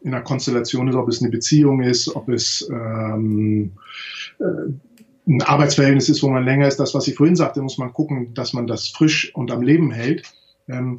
[0.00, 6.08] in einer Konstellation ist, ob es eine Beziehung ist, ob es ähm, äh, ein Arbeitsverhältnis
[6.08, 8.66] ist, wo man länger ist, das, was ich vorhin sagte, muss man gucken, dass man
[8.66, 10.22] das frisch und am Leben hält.
[10.68, 10.96] Ähm,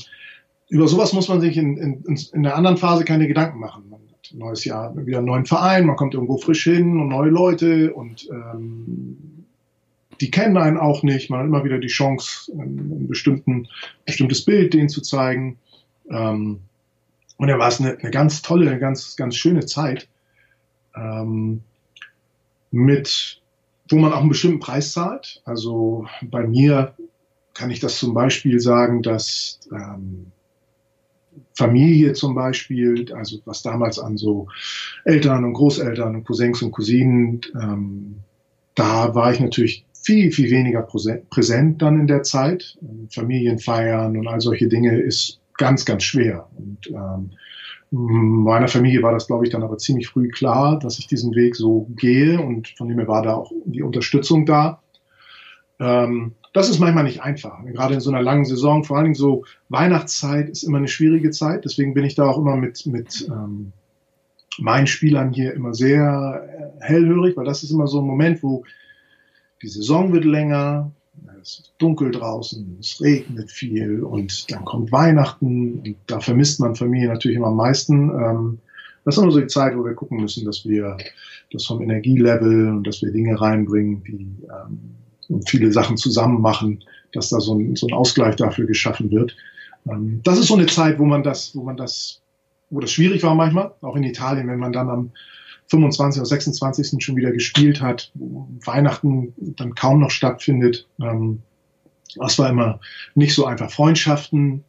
[0.69, 3.89] über sowas muss man sich in, in, in der anderen Phase keine Gedanken machen.
[3.89, 7.09] Man hat ein neues Jahr, wieder einen neuen Verein, man kommt irgendwo frisch hin und
[7.09, 9.45] neue Leute und ähm,
[10.21, 11.29] die kennen einen auch nicht.
[11.29, 15.57] Man hat immer wieder die Chance, ein, ein bestimmtes Bild denen zu zeigen.
[16.11, 16.59] Ähm,
[17.37, 20.07] und da war es eine, eine ganz tolle, ganz, ganz schöne Zeit.
[20.95, 21.61] Ähm,
[22.71, 23.41] mit,
[23.89, 25.41] wo man auch einen bestimmten Preis zahlt.
[25.45, 26.93] Also bei mir
[27.53, 30.27] kann ich das zum Beispiel sagen, dass ähm,
[31.55, 34.47] Familie zum Beispiel, also was damals an so
[35.05, 38.15] Eltern und Großeltern und Cousins und Cousinen, ähm,
[38.75, 40.87] da war ich natürlich viel, viel weniger
[41.29, 42.77] präsent dann in der Zeit.
[43.09, 46.47] Familienfeiern und all solche Dinge ist ganz, ganz schwer.
[46.57, 47.31] Und ähm,
[47.91, 51.55] Meiner Familie war das, glaube ich, dann aber ziemlich früh klar, dass ich diesen Weg
[51.55, 54.81] so gehe und von dem her war da auch die Unterstützung da.
[55.79, 57.63] Ähm, das ist manchmal nicht einfach.
[57.65, 61.31] Gerade in so einer langen Saison, vor allen Dingen so Weihnachtszeit ist immer eine schwierige
[61.31, 61.65] Zeit.
[61.65, 63.71] Deswegen bin ich da auch immer mit, mit ähm,
[64.59, 68.63] meinen Spielern hier immer sehr äh, hellhörig, weil das ist immer so ein Moment, wo
[69.61, 70.91] die Saison wird länger,
[71.41, 76.75] es ist dunkel draußen, es regnet viel und dann kommt Weihnachten und da vermisst man
[76.75, 78.09] Familie natürlich immer am meisten.
[78.09, 78.59] Ähm,
[79.05, 80.97] das ist immer so die Zeit, wo wir gucken müssen, dass wir
[81.51, 87.29] das vom Energielevel und dass wir Dinge reinbringen, die ähm, viele Sachen zusammen machen, dass
[87.29, 89.35] da so ein, so ein Ausgleich dafür geschaffen wird.
[89.89, 92.21] Ähm, das ist so eine Zeit, wo man das, wo man das,
[92.69, 95.11] wo das schwierig war manchmal, auch in Italien, wenn man dann am
[95.69, 96.19] 25.
[96.19, 97.03] oder 26.
[97.03, 100.87] schon wieder gespielt hat, Weihnachten dann kaum noch stattfindet.
[100.99, 101.41] Ähm,
[102.15, 102.79] das war immer
[103.13, 103.71] nicht so einfach.
[103.71, 104.63] Freundschaften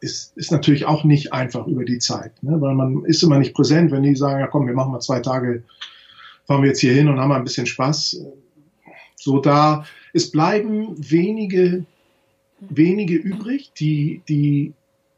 [0.00, 2.60] ist, ist natürlich auch nicht einfach über die Zeit, ne?
[2.60, 5.20] weil man ist immer nicht präsent, wenn die sagen, ja komm, wir machen mal zwei
[5.20, 5.62] Tage,
[6.46, 8.24] fahren wir jetzt hier hin und haben mal ein bisschen Spaß.
[9.14, 11.86] So da, es bleiben wenige,
[12.58, 14.74] wenige übrig, die, die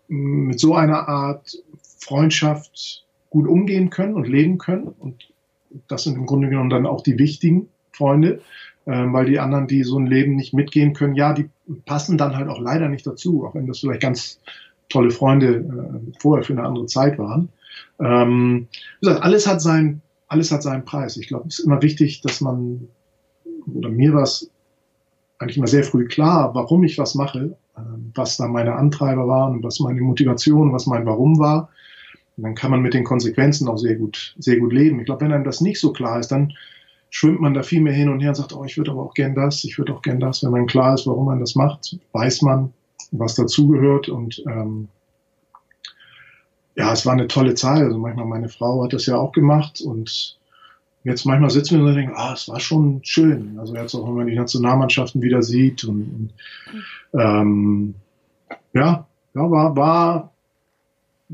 [0.09, 1.57] mit so einer Art
[2.01, 3.04] Freundschaft
[3.35, 4.87] gut umgehen können und leben können.
[4.87, 5.29] Und
[5.89, 8.41] das sind im Grunde genommen dann auch die wichtigen Freunde,
[8.87, 11.51] äh, weil die anderen, die so ein Leben nicht mitgehen können, ja, die
[11.85, 14.41] passen dann halt auch leider nicht dazu, auch wenn das vielleicht ganz
[14.89, 17.49] tolle Freunde äh, vorher für eine andere Zeit waren.
[17.99, 18.69] Ähm,
[19.01, 21.17] wie gesagt, alles hat sein, alles hat seinen Preis.
[21.17, 22.87] Ich glaube, es ist immer wichtig, dass man,
[23.75, 24.49] oder mir war es
[25.41, 27.81] eigentlich immer sehr früh klar, warum ich was mache, äh,
[28.15, 31.71] was da meine Antreiber waren, was meine Motivation, was mein Warum war.
[32.37, 34.99] Und dann kann man mit den Konsequenzen auch sehr gut, sehr gut leben.
[35.01, 36.53] Ich glaube, wenn einem das nicht so klar ist, dann
[37.11, 39.15] schwimmt man da viel mehr hin und her und sagt, oh, ich würde aber auch
[39.15, 40.43] gern das, ich würde auch gern das.
[40.43, 42.73] Wenn man klar ist, warum man das macht, weiß man,
[43.13, 44.89] was dazugehört und ähm,
[46.75, 47.83] ja, es war eine tolle Zeit.
[47.83, 50.37] Also manchmal meine Frau hat das ja auch gemacht und
[51.05, 53.59] jetzt manchmal sitzen wir und denken, ah, es war schon schön.
[53.61, 56.33] Also jetzt auch, wenn man die Nationalmannschaften wieder sieht und,
[57.15, 57.95] und ähm,
[58.73, 60.34] ja, ja, war, war,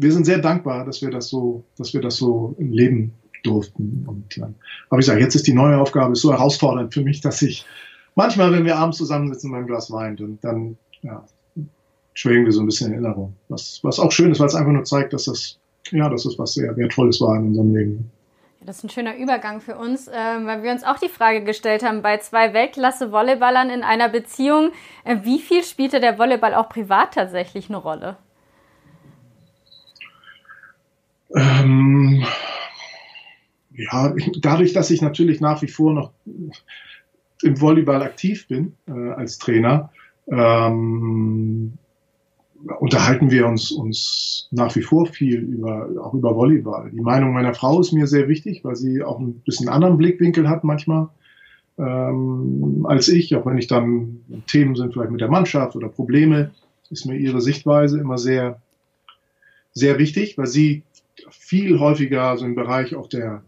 [0.00, 4.04] wir sind sehr dankbar, dass wir das so, dass wir das so leben durften.
[4.06, 4.46] Und äh,
[4.88, 7.64] aber ich sage, jetzt ist die neue Aufgabe so herausfordernd für mich, dass ich
[8.14, 11.24] manchmal, wenn wir abends zusammensitzen beim Glas Wein, und dann ja,
[12.14, 13.34] schwelgen wir so ein bisschen in Erinnerung.
[13.48, 15.58] Was, was auch schön ist, weil es einfach nur zeigt, dass das,
[15.90, 18.10] ja, dass das was sehr Wertvolles war in unserem Leben.
[18.62, 21.82] Das ist ein schöner Übergang für uns, äh, weil wir uns auch die Frage gestellt
[21.82, 24.72] haben, bei zwei Weltklasse-Volleyballern in einer Beziehung,
[25.04, 28.16] äh, wie viel spielte der Volleyball auch privat tatsächlich eine Rolle?
[31.34, 32.24] Ähm,
[33.72, 36.12] ja, dadurch, dass ich natürlich nach wie vor noch
[37.42, 39.90] im Volleyball aktiv bin äh, als Trainer,
[40.28, 41.72] ähm,
[42.78, 46.90] unterhalten wir uns, uns nach wie vor viel über, auch über Volleyball.
[46.90, 50.48] Die Meinung meiner Frau ist mir sehr wichtig, weil sie auch ein bisschen anderen Blickwinkel
[50.48, 51.08] hat manchmal
[51.80, 56.50] ähm, als ich, auch wenn ich dann Themen sind vielleicht mit der Mannschaft oder Probleme,
[56.90, 58.60] ist mir ihre Sichtweise immer sehr,
[59.72, 60.82] sehr wichtig, weil sie
[61.30, 63.42] viel häufiger so im Bereich auch der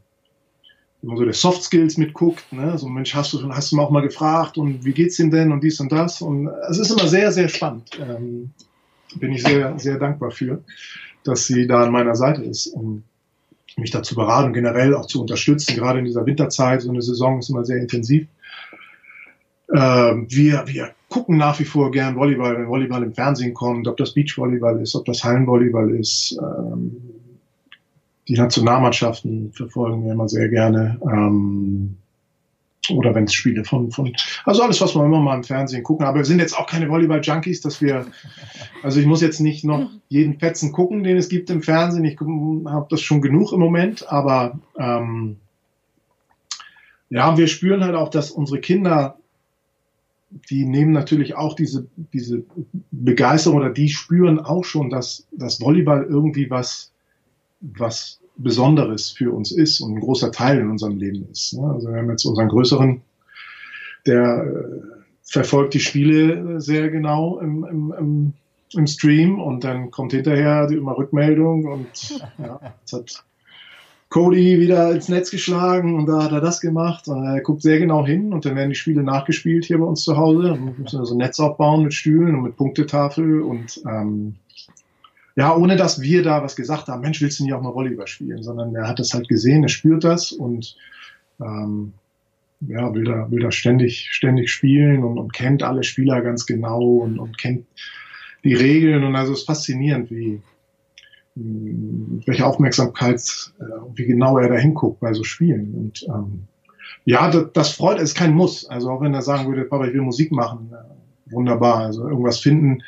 [1.02, 2.78] immer so der Soft Skills mitguckt, ne?
[2.78, 5.50] so Mensch, hast du, hast du mal auch mal gefragt und wie geht's ihm denn
[5.50, 7.90] und dies und das und es ist immer sehr, sehr spannend.
[8.00, 8.52] Ähm,
[9.16, 10.62] bin ich sehr, sehr dankbar für,
[11.24, 13.02] dass sie da an meiner Seite ist, um
[13.76, 15.74] mich da zu beraten und generell auch zu unterstützen.
[15.76, 18.26] Gerade in dieser Winterzeit, so eine Saison ist immer sehr intensiv.
[19.74, 23.96] Ähm, wir, wir gucken nach wie vor gern Volleyball, wenn Volleyball im Fernsehen kommt, ob
[23.96, 26.38] das Beachvolleyball ist, ob das Hallenvolleyball ist.
[26.40, 26.96] Ähm,
[28.28, 31.00] die Nationalmannschaften verfolgen wir immer sehr gerne.
[31.02, 31.96] Ähm,
[32.90, 34.12] oder wenn es Spiele von, von,
[34.44, 36.04] also alles, was wir immer mal im Fernsehen gucken.
[36.04, 38.06] Aber wir sind jetzt auch keine Volleyball-Junkies, dass wir,
[38.82, 42.04] also ich muss jetzt nicht noch jeden Fetzen gucken, den es gibt im Fernsehen.
[42.04, 45.36] Ich habe das schon genug im Moment, aber ähm,
[47.08, 49.18] ja, wir spüren halt auch, dass unsere Kinder,
[50.50, 52.42] die nehmen natürlich auch diese, diese
[52.90, 56.91] Begeisterung oder die spüren auch schon, dass das Volleyball irgendwie was,
[57.62, 61.54] was Besonderes für uns ist und ein großer Teil in unserem Leben ist.
[61.54, 61.70] Ne?
[61.70, 63.02] Also wir haben jetzt unseren größeren,
[64.06, 68.32] der äh, verfolgt die Spiele sehr genau im, im, im,
[68.74, 73.24] im Stream und dann kommt hinterher immer Rückmeldung und ja, jetzt hat
[74.12, 77.08] Cody wieder ins Netz geschlagen und da hat er das gemacht.
[77.08, 80.04] Und er guckt sehr genau hin und dann werden die Spiele nachgespielt hier bei uns
[80.04, 80.54] zu Hause.
[80.54, 84.34] Wir müssen also ein Netz aufbauen mit Stühlen und mit Punktetafel und ähm,
[85.36, 88.06] ja, ohne dass wir da was gesagt haben, Mensch, willst du nicht auch mal Volleyball
[88.06, 90.76] spielen, sondern er hat das halt gesehen, er spürt das und
[91.40, 91.94] ähm,
[92.60, 96.80] ja, will da, will da ständig, ständig spielen und, und kennt alle Spieler ganz genau
[96.80, 97.66] und, und kennt
[98.44, 100.40] die Regeln und also ist faszinierend, wie
[101.34, 103.64] welche Aufmerksamkeit, äh,
[103.94, 106.46] wie genau er da hinguckt bei so Spielen und ähm,
[107.04, 108.66] ja, das, das freut, ist kein Muss.
[108.66, 111.78] Also auch wenn er sagen würde, Papa, ich will Musik machen, äh, wunderbar.
[111.78, 112.82] Also irgendwas finden,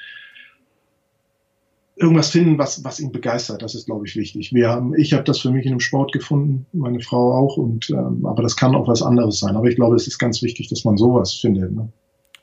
[1.96, 3.62] irgendwas finden, was, was ihn begeistert.
[3.62, 4.52] Das ist, glaube ich, wichtig.
[4.52, 7.90] Wir haben, ich habe das für mich in dem Sport gefunden, meine Frau auch, und
[7.90, 9.56] ähm, aber das kann auch was anderes sein.
[9.56, 11.72] Aber ich glaube, es ist ganz wichtig, dass man sowas findet.
[11.72, 11.88] Ne?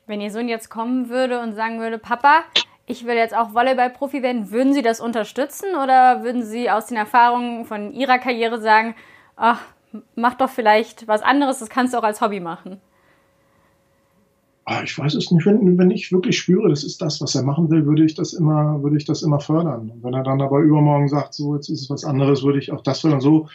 [0.07, 2.41] Wenn Ihr Sohn jetzt kommen würde und sagen würde, Papa,
[2.85, 6.97] ich will jetzt auch Volleyball-Profi werden, würden Sie das unterstützen oder würden Sie aus den
[6.97, 8.95] Erfahrungen von Ihrer Karriere sagen,
[9.35, 9.61] ach,
[10.15, 12.79] mach doch vielleicht was anderes, das kannst du auch als Hobby machen.
[14.65, 17.43] Ah, ich weiß es nicht, wenn, wenn ich wirklich spüre, das ist das, was er
[17.43, 19.89] machen will, würde ich das immer, würde ich das immer fördern.
[19.89, 22.71] Und wenn er dann aber übermorgen sagt, so jetzt ist es was anderes, würde ich
[22.71, 23.21] auch das fördern.
[23.21, 23.47] So,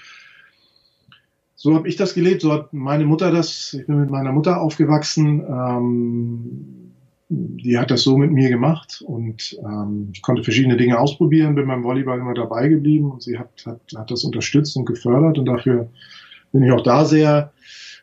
[1.54, 4.60] so habe ich das gelebt, so hat meine Mutter das, ich bin mit meiner Mutter
[4.60, 6.92] aufgewachsen, ähm,
[7.28, 11.66] die hat das so mit mir gemacht und ähm, ich konnte verschiedene Dinge ausprobieren, bin
[11.66, 15.46] beim Volleyball immer dabei geblieben und sie hat, hat, hat das unterstützt und gefördert und
[15.46, 15.88] dafür
[16.52, 17.52] bin ich auch da sehr,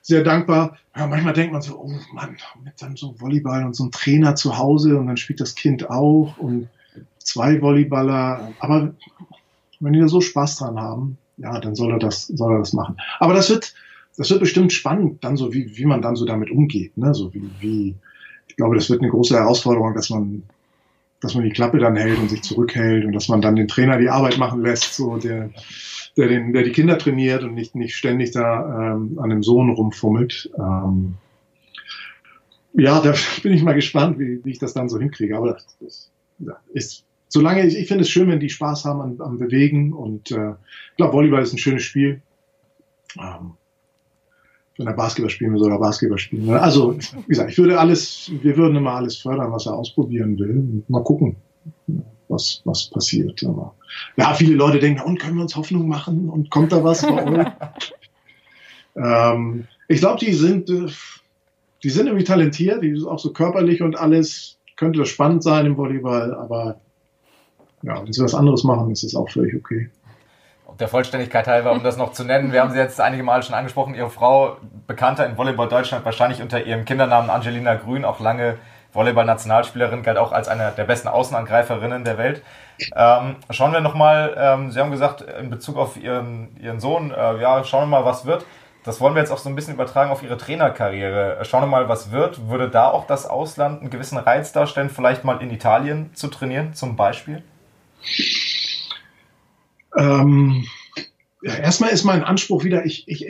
[0.03, 0.77] sehr dankbar.
[0.95, 4.35] Ja, manchmal denkt man so, oh Mann, mit dann so Volleyball und so einem Trainer
[4.35, 6.69] zu Hause und dann spielt das Kind auch und
[7.17, 8.51] zwei Volleyballer.
[8.59, 8.93] Aber
[9.79, 12.73] wenn die da so Spaß dran haben, ja, dann soll er das, soll er das
[12.73, 12.97] machen.
[13.19, 13.73] Aber das wird,
[14.17, 17.15] das wird bestimmt spannend, dann so, wie, wie man dann so damit umgeht, ne?
[17.15, 17.95] So wie, wie,
[18.47, 20.43] ich glaube, das wird eine große Herausforderung, dass man,
[21.21, 23.97] dass man die Klappe dann hält und sich zurückhält und dass man dann den Trainer
[23.97, 25.49] die Arbeit machen lässt, so der,
[26.17, 29.69] der, den, der die Kinder trainiert und nicht, nicht ständig da ähm, an dem Sohn
[29.71, 30.51] rumfummelt.
[30.57, 31.15] Ähm,
[32.73, 35.37] ja, da bin ich mal gespannt, wie, wie ich das dann so hinkriege.
[35.37, 39.01] Aber das, das ja, ist, solange ich, ich finde es schön, wenn die Spaß haben
[39.01, 42.21] am, am Bewegen und äh, ich glaube, Volleyball ist ein schönes Spiel.
[43.17, 43.53] Ähm,
[44.77, 46.49] wenn er Basketball spielen will, soll er Basketball spielen.
[46.49, 50.83] Also, wie gesagt, ich würde alles, wir würden immer alles fördern, was er ausprobieren will.
[50.87, 51.35] Mal gucken,
[52.29, 53.43] was, was passiert.
[53.43, 53.73] Aber
[54.17, 57.03] ja, viele Leute denken, und können wir uns Hoffnung machen und kommt da was
[58.95, 60.87] ähm, ich glaube, die sind, äh,
[61.83, 64.57] die sind irgendwie talentiert, die sind auch so körperlich und alles.
[64.75, 66.79] Könnte das spannend sein im Volleyball, aber
[67.83, 69.89] ja, wenn sie was anderes machen, ist es auch völlig okay.
[70.79, 73.53] Der Vollständigkeit halber, um das noch zu nennen, wir haben sie jetzt einige Male schon
[73.53, 74.57] angesprochen, ihre Frau,
[74.87, 78.57] bekannter in Volleyball Deutschland, wahrscheinlich unter ihrem Kindernamen Angelina Grün, auch lange
[78.93, 82.41] Volleyball-Nationalspielerin, galt auch als eine der besten Außenangreiferinnen der Welt.
[82.95, 87.41] Ähm, schauen wir nochmal, ähm, Sie haben gesagt, in Bezug auf Ihren, Ihren Sohn, äh,
[87.41, 88.45] ja, schauen wir mal, was wird.
[88.83, 91.39] Das wollen wir jetzt auch so ein bisschen übertragen auf Ihre Trainerkarriere.
[91.43, 92.49] Schauen wir mal, was wird.
[92.49, 96.73] Würde da auch das Ausland einen gewissen Reiz darstellen, vielleicht mal in Italien zu trainieren,
[96.73, 97.43] zum Beispiel?
[99.97, 100.65] Ähm,
[101.41, 103.29] ja, erstmal ist mein Anspruch wieder, ich, ich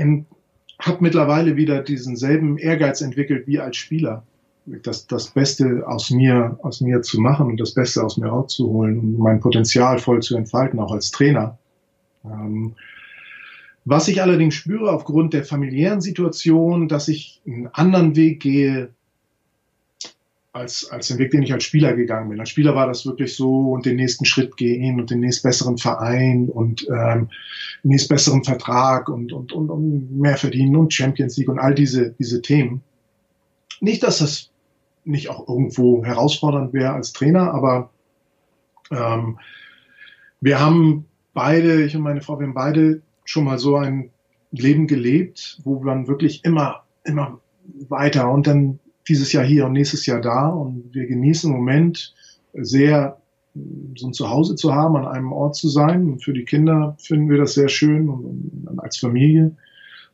[0.79, 4.23] habe mittlerweile wieder diesen selben Ehrgeiz entwickelt wie als Spieler
[4.65, 8.99] das, das Beste aus mir, aus mir zu machen und das Beste aus mir rauszuholen
[8.99, 11.57] und mein Potenzial voll zu entfalten, auch als Trainer.
[12.25, 12.73] Ähm,
[13.85, 18.89] was ich allerdings spüre aufgrund der familiären Situation, dass ich einen anderen Weg gehe,
[20.53, 22.39] als, als den Weg, den ich als Spieler gegangen bin.
[22.39, 26.47] Als Spieler war das wirklich so und den nächsten Schritt gehen und den nächstbesseren Verein
[26.47, 27.29] und ähm,
[27.81, 32.41] nächstbesseren Vertrag und, und, und, und mehr verdienen und Champions League und all diese, diese
[32.41, 32.81] Themen.
[33.81, 34.51] Nicht, dass das
[35.05, 37.89] nicht auch irgendwo herausfordernd wäre als Trainer, aber
[38.91, 39.39] ähm,
[40.41, 44.09] wir haben beide, ich und meine Frau, wir haben beide schon mal so ein
[44.51, 47.39] Leben gelebt, wo man wirklich immer, immer
[47.89, 52.13] weiter und dann dieses Jahr hier und nächstes Jahr da und wir genießen im Moment
[52.53, 53.17] sehr
[53.95, 56.07] so ein Zuhause zu haben, an einem Ort zu sein.
[56.07, 59.55] Und für die Kinder finden wir das sehr schön und, und als Familie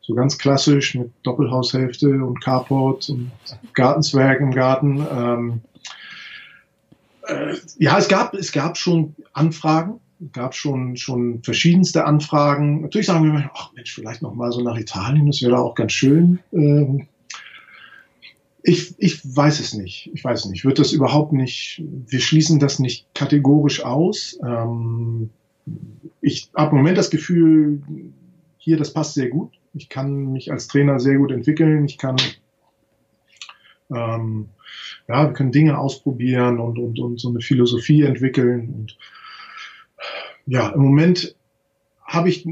[0.10, 3.32] so ganz klassisch mit Doppelhaushälfte und Carport und
[3.76, 5.06] Gartenzwerg im Garten.
[5.12, 5.62] Ähm,
[7.28, 10.00] äh, ja, es gab, es gab schon Anfragen,
[10.32, 12.82] gab schon, schon verschiedenste Anfragen.
[12.82, 15.92] Natürlich sagen wir, ach Mensch, vielleicht noch mal so nach Italien, das wäre auch ganz
[15.92, 16.40] schön.
[16.54, 17.06] Ähm,
[18.64, 20.10] ich, ich weiß es nicht.
[20.16, 20.66] Ich weiß nicht.
[20.66, 24.40] Wird das überhaupt nicht, wir schließen das nicht kategorisch aus.
[24.44, 25.30] Ähm,
[26.20, 27.84] ich habe im Moment das Gefühl,
[28.58, 29.59] hier, das passt sehr gut.
[29.74, 31.86] Ich kann mich als Trainer sehr gut entwickeln.
[31.86, 32.18] Ich kann,
[33.92, 34.50] ähm,
[35.08, 38.74] ja, wir können Dinge ausprobieren und, und, und so eine Philosophie entwickeln.
[38.74, 38.98] Und
[40.46, 41.36] ja, im Moment
[42.04, 42.48] habe ich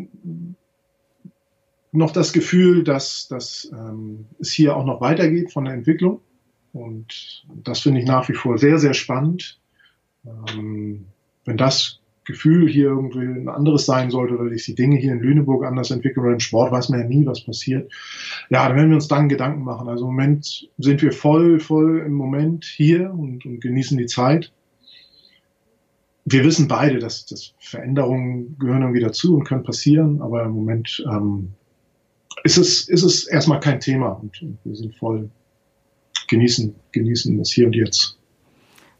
[1.91, 6.21] noch das Gefühl, dass, dass ähm, es hier auch noch weitergeht von der Entwicklung.
[6.73, 9.59] Und das finde ich nach wie vor sehr, sehr spannend.
[10.25, 11.05] Ähm,
[11.45, 15.21] wenn das Gefühl hier irgendwie ein anderes sein sollte oder sich die Dinge hier in
[15.21, 17.89] Lüneburg anders entwickeln oder im Sport, weiß man ja nie, was passiert.
[18.49, 19.87] Ja, dann werden wir uns dann Gedanken machen.
[19.87, 24.51] Also im Moment sind wir voll, voll im Moment hier und, und genießen die Zeit.
[26.25, 31.01] Wir wissen beide, dass, dass Veränderungen gehören irgendwie dazu und können passieren, aber im Moment
[31.09, 31.53] ähm,
[32.43, 35.29] ist, es, ist es erstmal kein Thema und, und wir sind voll
[36.27, 38.16] genießen, genießen das Hier und Jetzt.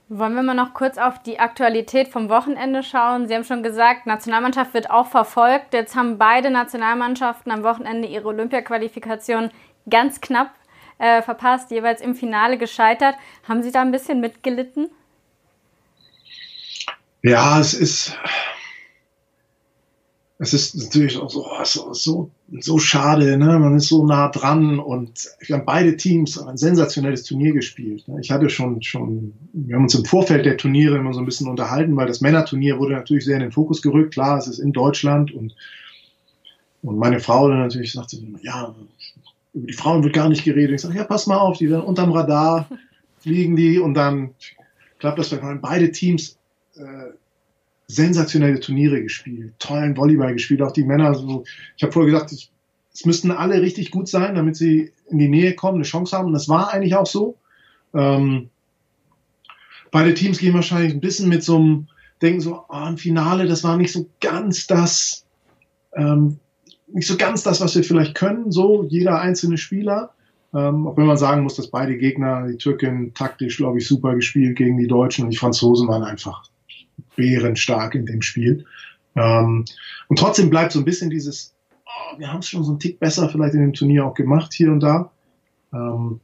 [0.09, 3.27] Wollen wir mal noch kurz auf die Aktualität vom Wochenende schauen?
[3.27, 5.73] Sie haben schon gesagt, Nationalmannschaft wird auch verfolgt.
[5.73, 9.51] Jetzt haben beide Nationalmannschaften am Wochenende ihre Olympiaqualifikation
[9.89, 10.51] ganz knapp
[10.97, 13.15] äh, verpasst, jeweils im Finale gescheitert.
[13.47, 14.89] Haben Sie da ein bisschen mitgelitten?
[17.21, 18.17] Ja, es ist.
[20.39, 23.57] Es ist natürlich auch so, oh, so, so, so schade, ne?
[23.57, 28.07] man ist so nah dran und wir haben beide Teams ein sensationelles Turnier gespielt.
[28.07, 28.19] Ne?
[28.21, 31.49] Ich hatte schon, schon, wir haben uns im Vorfeld der Turniere immer so ein bisschen
[31.49, 34.13] unterhalten, weil das Männerturnier wurde natürlich sehr in den Fokus gerückt.
[34.13, 35.55] Klar, es ist in Deutschland und,
[36.83, 38.75] und meine Frau dann natürlich sagte, ja,
[39.55, 40.75] über die Frauen wird gar nicht geredet.
[40.75, 42.69] Ich sage, ja, pass mal auf, die werden unterm Radar,
[43.17, 44.35] fliegen die und dann
[44.99, 46.38] klappt das, wir beide Teams
[46.75, 47.11] äh,
[47.88, 51.15] sensationelle Turniere gespielt, tollen Volleyball gespielt, auch die Männer.
[51.15, 51.45] So,
[51.77, 52.51] ich habe vorher gesagt, ich,
[52.93, 56.27] es müssten alle richtig gut sein, damit sie in die Nähe kommen, eine Chance haben.
[56.27, 57.38] Und das war eigentlich auch so.
[57.93, 58.49] Ähm,
[59.91, 61.88] beide Teams gehen wahrscheinlich ein bisschen mit so einem,
[62.21, 65.25] denken so, oh, ein Finale, das war nicht so ganz das,
[65.95, 66.39] ähm,
[66.88, 70.11] nicht so ganz das, was wir vielleicht können, so jeder einzelne Spieler.
[70.53, 74.15] Ähm, auch wenn man sagen muss, dass beide Gegner, die Türken taktisch, glaube ich, super
[74.15, 76.49] gespielt gegen die Deutschen und die Franzosen waren einfach
[77.18, 78.65] bärenstark in dem Spiel.
[79.15, 79.65] Ähm,
[80.07, 81.53] und trotzdem bleibt so ein bisschen dieses,
[81.86, 84.53] oh, wir haben es schon so einen Tick besser vielleicht in dem Turnier auch gemacht
[84.53, 85.11] hier und da.
[85.74, 86.22] Ähm,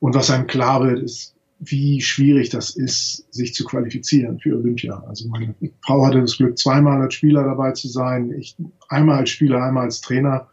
[0.00, 5.02] und was einem klar wird, ist, wie schwierig das ist, sich zu qualifizieren für Olympia.
[5.08, 8.56] Also meine Frau hatte das Glück, zweimal als Spieler dabei zu sein, ich
[8.88, 10.48] einmal als Spieler, einmal als Trainer.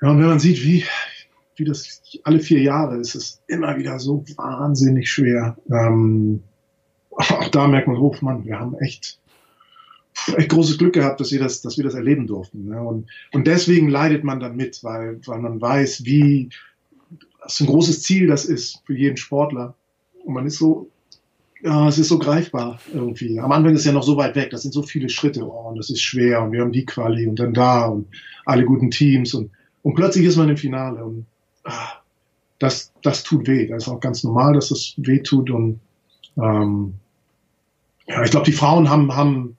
[0.00, 0.84] Ja, und wenn man sieht, wie,
[1.56, 5.58] wie das alle vier Jahre ist, ist es immer wieder so wahnsinnig schwer.
[5.70, 6.42] Ähm,
[7.10, 9.18] auch da merkt man, oh Mann, wir haben echt,
[10.36, 12.66] echt großes Glück gehabt, dass wir das, dass wir das erleben durften.
[12.66, 12.80] Ne?
[12.80, 16.50] Und, und deswegen leidet man dann mit, weil, weil man weiß, wie,
[17.42, 19.74] was ein großes Ziel das ist für jeden Sportler.
[20.24, 20.88] Und man ist so,
[21.62, 23.38] ja, es ist so greifbar irgendwie.
[23.38, 25.68] Am Anfang ist es ja noch so weit weg, das sind so viele Schritte, oh,
[25.68, 28.06] und das ist schwer und wir haben die Quali und dann da und
[28.46, 29.50] alle guten Teams und,
[29.82, 31.26] und plötzlich ist man im Finale und
[31.64, 32.00] ah,
[32.58, 33.66] das, das tut weh.
[33.66, 35.80] Das ist auch ganz normal, dass das weh tut und
[36.42, 36.94] ähm,
[38.06, 39.56] ja, ich glaube, die Frauen haben, haben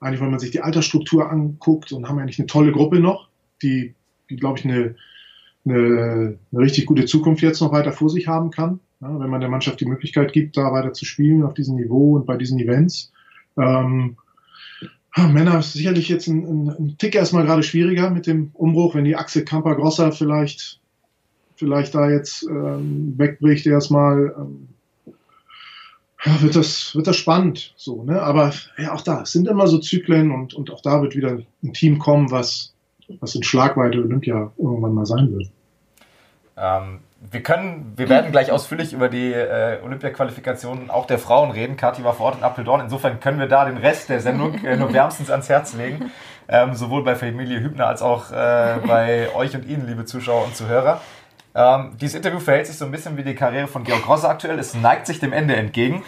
[0.00, 3.28] eigentlich, wenn man sich die Altersstruktur anguckt und haben eigentlich eine tolle Gruppe noch,
[3.62, 3.94] die,
[4.30, 4.94] die glaube ich, eine,
[5.64, 9.40] eine, eine richtig gute Zukunft jetzt noch weiter vor sich haben kann, ja, wenn man
[9.40, 12.58] der Mannschaft die Möglichkeit gibt, da weiter zu spielen auf diesem Niveau und bei diesen
[12.58, 13.12] Events.
[13.58, 14.16] Ähm,
[15.16, 19.04] Männer ist sicherlich jetzt ein, ein, ein Tick erstmal gerade schwieriger mit dem Umbruch, wenn
[19.04, 20.80] die Achse Kamper-Grosser vielleicht,
[21.56, 24.34] vielleicht da jetzt ähm, wegbricht erstmal.
[24.38, 24.68] Ähm,
[26.26, 28.20] ja, wird das, wird das spannend, so, ne?
[28.20, 31.72] Aber ja, auch da, sind immer so Zyklen und, und auch da wird wieder ein
[31.72, 32.74] Team kommen, was,
[33.20, 35.50] was in Schlagweite Olympia irgendwann mal sein wird.
[36.56, 37.00] Ähm,
[37.30, 41.76] wir können, wir werden gleich ausführlich über die äh, Olympia-Qualifikationen auch der Frauen reden.
[41.76, 42.80] Kathi war vor Ort in Appeldorn.
[42.80, 46.10] Insofern können wir da den Rest der Sendung äh, nur wärmstens ans Herz legen.
[46.48, 50.54] Ähm, sowohl bei Familie Hübner als auch äh, bei euch und Ihnen, liebe Zuschauer und
[50.54, 51.00] Zuhörer.
[51.58, 54.58] Ähm, dieses Interview verhält sich so ein bisschen wie die Karriere von Georg Rosse aktuell.
[54.58, 56.02] Es neigt sich dem Ende entgegen.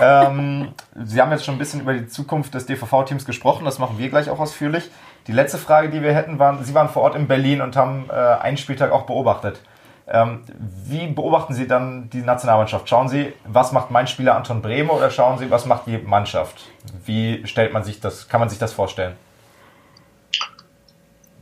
[0.00, 0.72] Ähm,
[1.04, 3.66] Sie haben jetzt schon ein bisschen über die Zukunft des DVV-Teams gesprochen.
[3.66, 4.90] Das machen wir gleich auch ausführlich.
[5.26, 8.06] Die letzte Frage, die wir hätten, war, Sie waren vor Ort in Berlin und haben
[8.08, 9.60] äh, einen Spieltag auch beobachtet.
[10.06, 10.40] Ähm,
[10.86, 12.88] wie beobachten Sie dann die Nationalmannschaft?
[12.88, 16.70] Schauen Sie, was macht mein Spieler Anton Brehme oder schauen Sie, was macht die Mannschaft?
[17.04, 19.16] Wie stellt man sich das, kann man sich das vorstellen?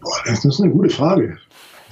[0.00, 1.38] Boah, das ist eine gute Frage.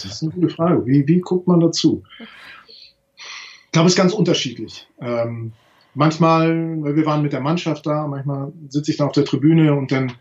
[0.04, 0.84] Das ist eine gute Frage.
[0.86, 2.02] Wie, wie guckt man dazu?
[2.18, 4.88] Ich glaube, es ist ganz unterschiedlich.
[5.00, 5.52] Ähm,
[5.94, 9.74] manchmal, weil wir waren mit der Mannschaft da, manchmal sitze ich da auf der Tribüne
[9.74, 10.12] und dann,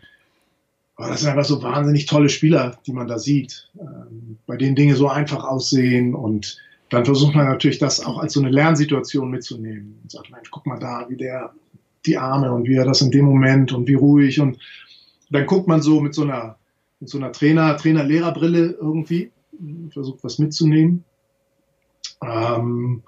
[0.96, 4.76] oh, das sind einfach so wahnsinnig tolle Spieler, die man da sieht, ähm, bei denen
[4.76, 6.58] Dinge so einfach aussehen und
[6.90, 10.66] dann versucht man natürlich das auch als so eine Lernsituation mitzunehmen und sagt, Mensch, guck
[10.66, 11.52] mal da, wie der
[12.06, 14.58] die Arme und wie er das in dem Moment und wie ruhig und
[15.30, 16.56] dann guckt man so mit so einer
[16.98, 19.30] mit so einer Trainer Trainer Lehrerbrille irgendwie
[19.92, 21.04] versucht was mitzunehmen.
[22.22, 23.02] Ähm,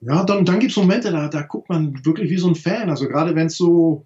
[0.00, 2.90] ja, dann, dann gibt es Momente, da, da guckt man wirklich wie so ein Fan.
[2.90, 4.04] Also gerade wenn es so,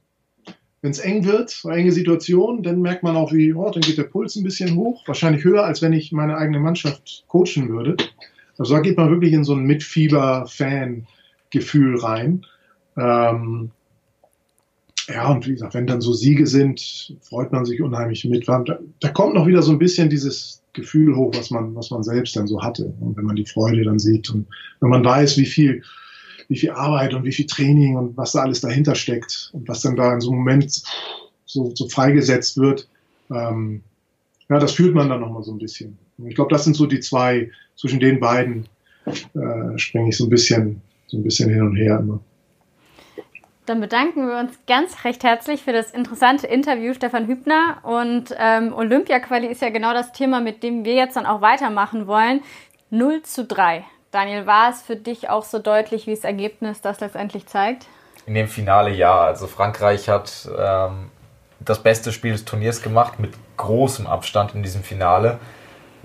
[0.80, 3.98] wenn es eng wird, so enge Situation, dann merkt man auch, wie, oh, dann geht
[3.98, 5.02] der Puls ein bisschen hoch.
[5.08, 7.96] Wahrscheinlich höher, als wenn ich meine eigene Mannschaft coachen würde.
[8.58, 12.46] Also da geht man wirklich in so ein Mitfieber-Fan-Gefühl rein.
[12.96, 13.72] Ähm,
[15.08, 18.46] ja, und wie gesagt, wenn dann so Siege sind, freut man sich unheimlich mit.
[18.46, 18.62] Da,
[19.00, 22.36] da, kommt noch wieder so ein bisschen dieses Gefühl hoch, was man, was man selbst
[22.36, 22.92] dann so hatte.
[23.00, 24.46] Und wenn man die Freude dann sieht und
[24.80, 25.82] wenn man weiß, wie viel,
[26.48, 29.80] wie viel Arbeit und wie viel Training und was da alles dahinter steckt und was
[29.80, 30.82] dann da in so einem Moment
[31.46, 32.86] so, so freigesetzt wird,
[33.30, 33.82] ähm,
[34.50, 35.96] ja, das fühlt man dann nochmal so ein bisschen.
[36.18, 38.68] Und ich glaube, das sind so die zwei, zwischen den beiden
[39.06, 42.20] äh, springe ich so ein bisschen, so ein bisschen hin und her immer.
[43.68, 47.76] Dann bedanken wir uns ganz recht herzlich für das interessante Interview, Stefan Hübner.
[47.82, 52.06] Und ähm, Olympia-Quali ist ja genau das Thema, mit dem wir jetzt dann auch weitermachen
[52.06, 52.42] wollen.
[52.88, 53.84] 0 zu 3.
[54.10, 57.84] Daniel, war es für dich auch so deutlich, wie das Ergebnis das letztendlich zeigt?
[58.24, 59.20] In dem Finale ja.
[59.20, 61.10] Also Frankreich hat ähm,
[61.60, 65.40] das beste Spiel des Turniers gemacht, mit großem Abstand in diesem Finale.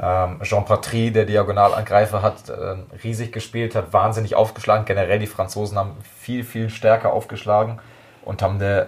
[0.03, 4.85] Ähm, Jean Patry, der Diagonalangreifer, hat äh, riesig gespielt, hat wahnsinnig aufgeschlagen.
[4.85, 7.79] Generell die Franzosen haben viel, viel stärker aufgeschlagen
[8.25, 8.87] und haben eine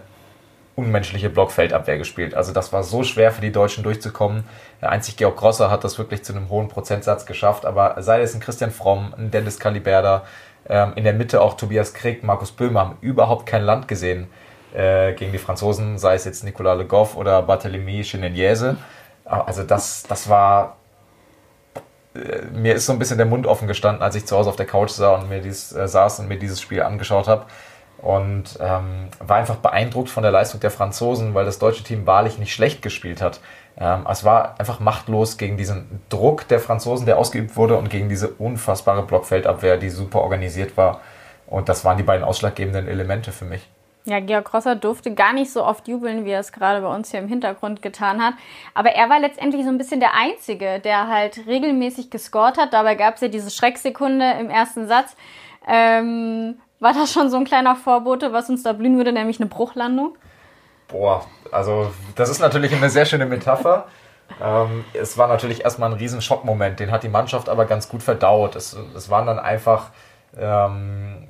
[0.76, 2.34] unmenschliche Blockfeldabwehr gespielt.
[2.34, 4.44] Also das war so schwer für die Deutschen durchzukommen.
[4.82, 8.42] Einzig Georg Grosser hat das wirklich zu einem hohen Prozentsatz geschafft, aber sei es ein
[8.42, 10.26] Christian Fromm, ein Dennis Caliberda,
[10.68, 14.28] ähm, in der Mitte auch Tobias Krieg, Markus Böhmer haben überhaupt kein Land gesehen
[14.74, 18.76] äh, gegen die Franzosen, sei es jetzt Nicolas Le Goff oder Barthélemy Chineniese.
[19.24, 20.76] Also das, das war
[22.54, 24.66] mir ist so ein bisschen der Mund offen gestanden, als ich zu Hause auf der
[24.66, 27.46] Couch sah und mir dies, äh, saß und mir dieses Spiel angeschaut habe.
[27.98, 32.38] Und ähm, war einfach beeindruckt von der Leistung der Franzosen, weil das deutsche Team wahrlich
[32.38, 33.40] nicht schlecht gespielt hat.
[33.78, 38.10] Ähm, es war einfach machtlos gegen diesen Druck der Franzosen, der ausgeübt wurde, und gegen
[38.10, 41.02] diese unfassbare Blockfeldabwehr, die super organisiert war.
[41.48, 43.68] Und das waren die beiden ausschlaggebenden Elemente für mich.
[44.06, 47.10] Ja, Georg Rosser durfte gar nicht so oft jubeln, wie er es gerade bei uns
[47.10, 48.36] hier im Hintergrund getan hat.
[48.76, 52.72] Aber er war letztendlich so ein bisschen der Einzige, der halt regelmäßig gescored hat.
[52.74, 55.16] Dabei gab es ja diese Schrecksekunde im ersten Satz.
[55.68, 59.50] Ähm, war das schon so ein kleiner Vorbote, was uns da blühen würde, nämlich eine
[59.50, 60.16] Bruchlandung?
[60.88, 63.88] Boah, also das ist natürlich eine sehr schöne Metapher.
[64.40, 68.04] Ähm, es war natürlich erstmal ein riesen Schockmoment, den hat die Mannschaft aber ganz gut
[68.04, 68.56] verdaut.
[68.56, 69.90] Es, es waren dann einfach,
[70.38, 71.28] ähm,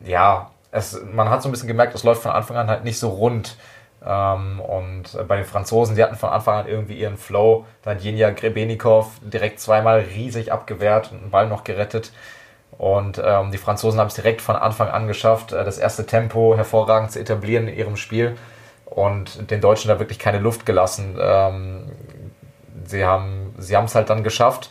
[0.00, 2.98] ja, es, man hat so ein bisschen gemerkt, es läuft von Anfang an halt nicht
[2.98, 3.56] so rund.
[4.04, 7.66] Ähm, und bei den Franzosen, die hatten von Anfang an irgendwie ihren Flow.
[7.82, 12.12] Dann Jenja Grebenikov direkt zweimal riesig abgewehrt und einen Ball noch gerettet.
[12.76, 16.56] Und ähm, die Franzosen haben es direkt von Anfang an geschafft, äh, das erste Tempo
[16.56, 18.36] hervorragend zu etablieren in ihrem Spiel
[18.84, 21.18] und den Deutschen da wirklich keine Luft gelassen.
[21.20, 21.90] Ähm,
[22.84, 24.70] sie haben sie es halt dann geschafft,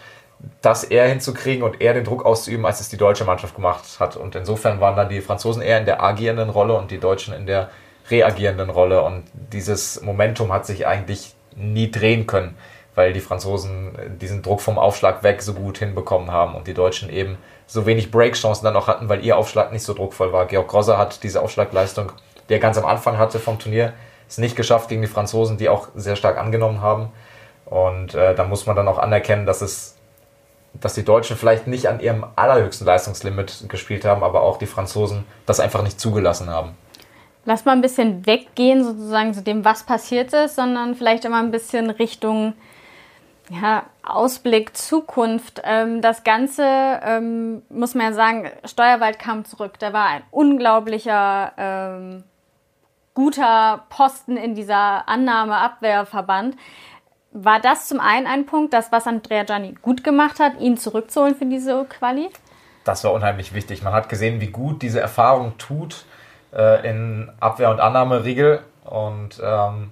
[0.62, 4.16] das eher hinzukriegen und eher den Druck auszuüben, als es die deutsche Mannschaft gemacht hat.
[4.16, 7.46] Und insofern waren dann die Franzosen eher in der agierenden Rolle und die Deutschen in
[7.46, 7.70] der
[8.10, 9.02] reagierenden Rolle.
[9.02, 12.58] Und dieses Momentum hat sich eigentlich nie drehen können,
[12.96, 17.10] weil die Franzosen diesen Druck vom Aufschlag weg so gut hinbekommen haben und die Deutschen
[17.10, 20.46] eben so wenig Breakchancen dann noch hatten, weil ihr Aufschlag nicht so druckvoll war.
[20.46, 22.12] Georg Grosser hat diese Aufschlagleistung,
[22.48, 23.94] die er ganz am Anfang hatte vom Turnier,
[24.30, 27.10] es nicht geschafft gegen die Franzosen, die auch sehr stark angenommen haben.
[27.66, 29.97] Und äh, da muss man dann auch anerkennen, dass es
[30.82, 35.26] dass die Deutschen vielleicht nicht an ihrem allerhöchsten Leistungslimit gespielt haben, aber auch die Franzosen
[35.46, 36.76] das einfach nicht zugelassen haben.
[37.46, 41.52] Lass mal ein bisschen weggehen sozusagen zu dem, was passiert ist, sondern vielleicht immer ein
[41.52, 42.54] bisschen Richtung
[43.50, 45.62] ja, Ausblick, Zukunft.
[45.64, 49.80] Ähm, das Ganze, ähm, muss man ja sagen, Steuerwald kam zurück.
[49.80, 52.24] Der war ein unglaublicher, ähm,
[53.14, 56.56] guter Posten in dieser Annahme-Abwehrverband.
[57.32, 61.36] War das zum einen ein Punkt, das, was Andrea Gianni gut gemacht hat, ihn zurückzuholen
[61.36, 62.30] für diese Quali?
[62.84, 63.84] Das war unheimlich wichtig.
[63.84, 66.06] Man hat gesehen, wie gut diese Erfahrung tut
[66.54, 68.62] äh, in Abwehr- und Annahmeriegel.
[68.86, 69.92] Und ähm,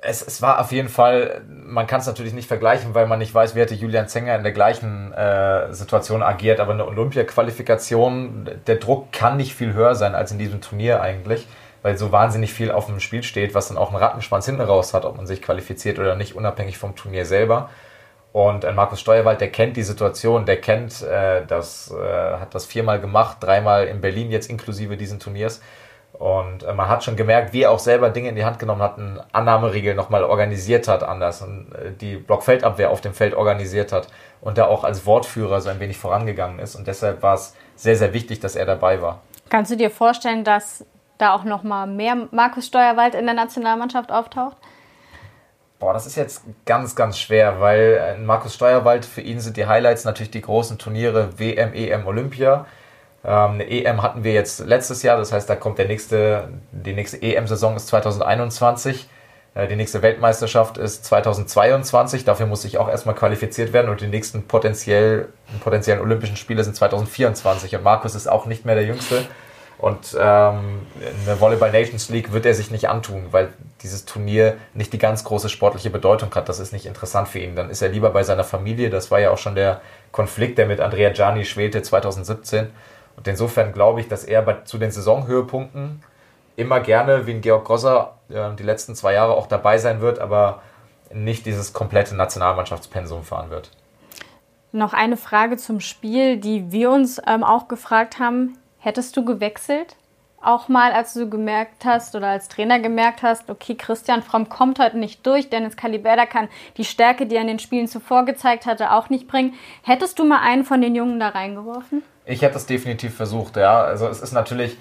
[0.00, 3.34] es, es war auf jeden Fall, man kann es natürlich nicht vergleichen, weil man nicht
[3.34, 8.76] weiß, wie hätte Julian Zenger in der gleichen äh, Situation agiert, aber eine Olympia-Qualifikation, der
[8.76, 11.46] Druck kann nicht viel höher sein als in diesem Turnier eigentlich,
[11.86, 14.92] weil so wahnsinnig viel auf dem Spiel steht, was dann auch einen Rattenschwanz hinten raus
[14.92, 17.70] hat, ob man sich qualifiziert oder nicht, unabhängig vom Turnier selber.
[18.32, 22.66] Und ein Markus Steuerwald, der kennt die Situation, der kennt äh, das, äh, hat das
[22.66, 25.60] viermal gemacht, dreimal in Berlin jetzt inklusive diesen Turniers
[26.18, 28.82] und äh, man hat schon gemerkt, wie er auch selber Dinge in die Hand genommen
[28.82, 33.92] hat, einen Annahmeriegel nochmal organisiert hat anders und äh, die Blockfeldabwehr auf dem Feld organisiert
[33.92, 34.08] hat
[34.40, 36.74] und da auch als Wortführer so ein wenig vorangegangen ist.
[36.74, 39.20] Und deshalb war es sehr, sehr wichtig, dass er dabei war.
[39.48, 40.84] Kannst du dir vorstellen, dass
[41.18, 44.56] da auch nochmal mehr Markus Steuerwald in der Nationalmannschaft auftaucht?
[45.78, 49.66] Boah, das ist jetzt ganz, ganz schwer, weil äh, Markus Steuerwald, für ihn sind die
[49.66, 52.64] Highlights natürlich die großen Turniere WM, EM, Olympia.
[53.24, 56.94] Ähm, eine EM hatten wir jetzt letztes Jahr, das heißt, da kommt der nächste, die
[56.94, 59.06] nächste EM-Saison ist 2021.
[59.54, 62.24] Äh, die nächste Weltmeisterschaft ist 2022.
[62.24, 65.28] Dafür muss ich auch erstmal qualifiziert werden und die nächsten potenziell,
[65.60, 67.74] potenziellen Olympischen Spiele sind 2024.
[67.76, 69.26] Und Markus ist auch nicht mehr der Jüngste.
[69.78, 73.52] Und ähm, in der Volleyball Nations League wird er sich nicht antun, weil
[73.82, 76.48] dieses Turnier nicht die ganz große sportliche Bedeutung hat.
[76.48, 77.56] Das ist nicht interessant für ihn.
[77.56, 78.88] Dann ist er lieber bei seiner Familie.
[78.88, 82.70] Das war ja auch schon der Konflikt, der mit Andrea Gianni schwelte 2017.
[83.16, 86.02] Und insofern glaube ich, dass er bei, zu den Saisonhöhepunkten
[86.56, 90.18] immer gerne, wie ein Georg Grosser, äh, die letzten zwei Jahre auch dabei sein wird,
[90.18, 90.62] aber
[91.12, 93.70] nicht dieses komplette Nationalmannschaftspensum fahren wird.
[94.72, 98.58] Noch eine Frage zum Spiel, die wir uns ähm, auch gefragt haben.
[98.86, 99.96] Hättest du gewechselt?
[100.40, 104.78] Auch mal, als du gemerkt hast oder als Trainer gemerkt hast, okay, Christian Fromm kommt
[104.78, 108.64] heute nicht durch, Dennis Caliberda kann die Stärke, die er in den Spielen zuvor gezeigt
[108.64, 109.54] hatte, auch nicht bringen.
[109.82, 112.04] Hättest du mal einen von den Jungen da reingeworfen?
[112.26, 113.82] Ich hätte es definitiv versucht, ja.
[113.82, 114.78] Also es ist natürlich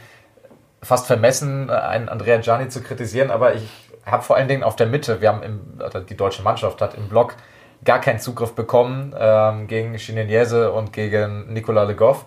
[0.83, 3.67] fast vermessen, einen Andrea Gianni zu kritisieren, aber ich
[4.05, 7.09] habe vor allen Dingen auf der Mitte, wir haben im, die deutsche Mannschaft hat im
[7.09, 7.37] Block
[7.83, 12.25] gar keinen Zugriff bekommen ähm, gegen Chineniese und gegen Nicolas Le Goff.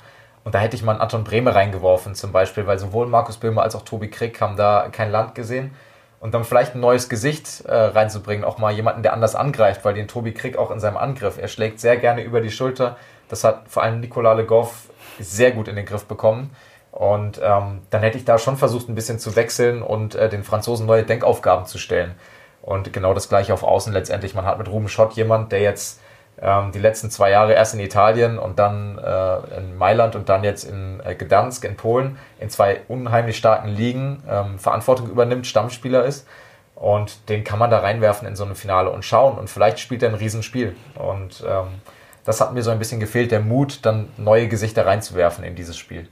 [0.48, 3.64] Und da hätte ich mal einen Anton Bremer reingeworfen zum Beispiel, weil sowohl Markus Böhmer
[3.64, 5.74] als auch Tobi Krieg haben da kein Land gesehen.
[6.20, 9.92] Und dann vielleicht ein neues Gesicht äh, reinzubringen, auch mal jemanden, der anders angreift, weil
[9.92, 12.96] den Tobi Krieg auch in seinem Angriff, er schlägt sehr gerne über die Schulter.
[13.28, 14.88] Das hat vor allem Nicolas Le Goff
[15.20, 16.56] sehr gut in den Griff bekommen.
[16.92, 20.44] Und ähm, dann hätte ich da schon versucht, ein bisschen zu wechseln und äh, den
[20.44, 22.14] Franzosen neue Denkaufgaben zu stellen.
[22.62, 24.34] Und genau das gleiche auf Außen letztendlich.
[24.34, 26.00] Man hat mit Ruben Schott jemand, der jetzt
[26.40, 30.44] ähm, die letzten zwei Jahre erst in Italien und dann äh, in Mailand und dann
[30.44, 36.04] jetzt in äh, Gdansk in Polen in zwei unheimlich starken Ligen ähm, Verantwortung übernimmt, Stammspieler
[36.04, 36.26] ist.
[36.74, 39.36] Und den kann man da reinwerfen in so eine Finale und schauen.
[39.36, 40.76] Und vielleicht spielt er ein Riesenspiel.
[40.94, 41.80] Und ähm,
[42.24, 45.76] das hat mir so ein bisschen gefehlt, der Mut, dann neue Gesichter reinzuwerfen in dieses
[45.76, 46.08] Spiel.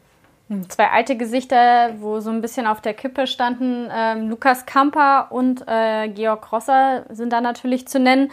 [0.48, 3.88] Hm, zwei alte Gesichter, wo so ein bisschen auf der Kippe standen.
[3.92, 8.30] Ähm, Lukas Kamper und äh, Georg Rosser sind da natürlich zu nennen.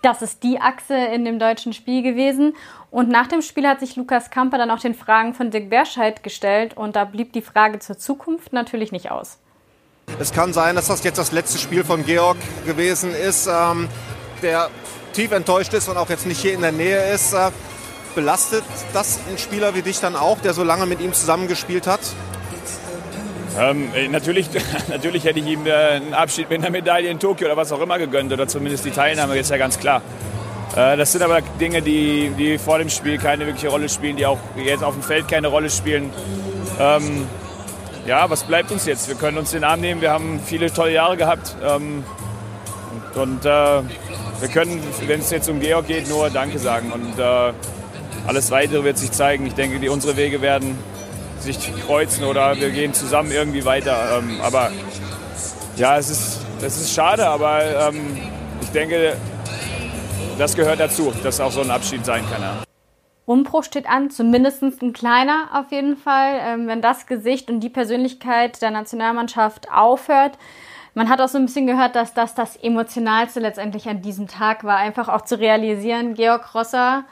[0.00, 2.54] Das ist die Achse in dem deutschen Spiel gewesen.
[2.90, 6.22] Und nach dem Spiel hat sich Lukas Kamper dann auch den Fragen von Dirk Berscheid
[6.22, 6.74] gestellt.
[6.74, 9.38] Und da blieb die Frage zur Zukunft natürlich nicht aus.
[10.18, 13.88] Es kann sein, dass das jetzt das letzte Spiel von Georg gewesen ist, ähm,
[14.40, 14.70] der
[15.12, 17.34] tief enttäuscht ist und auch jetzt nicht hier in der Nähe ist.
[17.34, 17.50] Äh,
[18.14, 22.00] Belastet das einen Spieler wie dich dann auch, der so lange mit ihm zusammengespielt hat?
[23.58, 24.48] Ähm, äh, natürlich,
[24.88, 27.80] natürlich hätte ich ihm äh, einen Abschied mit einer Medaille in Tokio oder was auch
[27.80, 30.02] immer gegönnt oder zumindest die Teilnahme, ist ja ganz klar.
[30.74, 34.26] Äh, das sind aber Dinge, die, die vor dem Spiel keine wirkliche Rolle spielen, die
[34.26, 36.10] auch jetzt auf dem Feld keine Rolle spielen.
[36.80, 37.26] Ähm,
[38.06, 39.08] ja, was bleibt uns jetzt?
[39.08, 41.54] Wir können uns den Arm nehmen, wir haben viele tolle Jahre gehabt.
[41.62, 42.04] Ähm,
[43.14, 46.90] und, und äh, wir können, wenn es jetzt um Georg geht, nur Danke sagen.
[46.90, 47.52] Und äh,
[48.26, 49.46] alles Weitere wird sich zeigen.
[49.46, 50.78] Ich denke, die, unsere Wege werden
[51.40, 54.18] sich kreuzen oder wir gehen zusammen irgendwie weiter.
[54.18, 54.70] Ähm, aber
[55.76, 58.16] ja, es ist, es ist schade, aber ähm,
[58.60, 59.16] ich denke,
[60.38, 62.42] das gehört dazu, dass auch so ein Abschied sein kann.
[62.42, 62.62] Ja.
[63.24, 66.40] Umbruch steht an, zumindest ein kleiner auf jeden Fall.
[66.40, 70.38] Ähm, wenn das Gesicht und die Persönlichkeit der Nationalmannschaft aufhört,
[70.94, 74.62] man hat auch so ein bisschen gehört, dass das das Emotionalste letztendlich an diesem Tag
[74.64, 77.04] war, einfach auch zu realisieren, Georg Rosser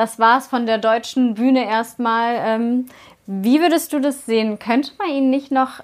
[0.00, 2.36] das war's von der deutschen Bühne erstmal.
[2.38, 2.86] Ähm,
[3.26, 4.58] wie würdest du das sehen?
[4.58, 5.80] Könnte man ihn nicht noch,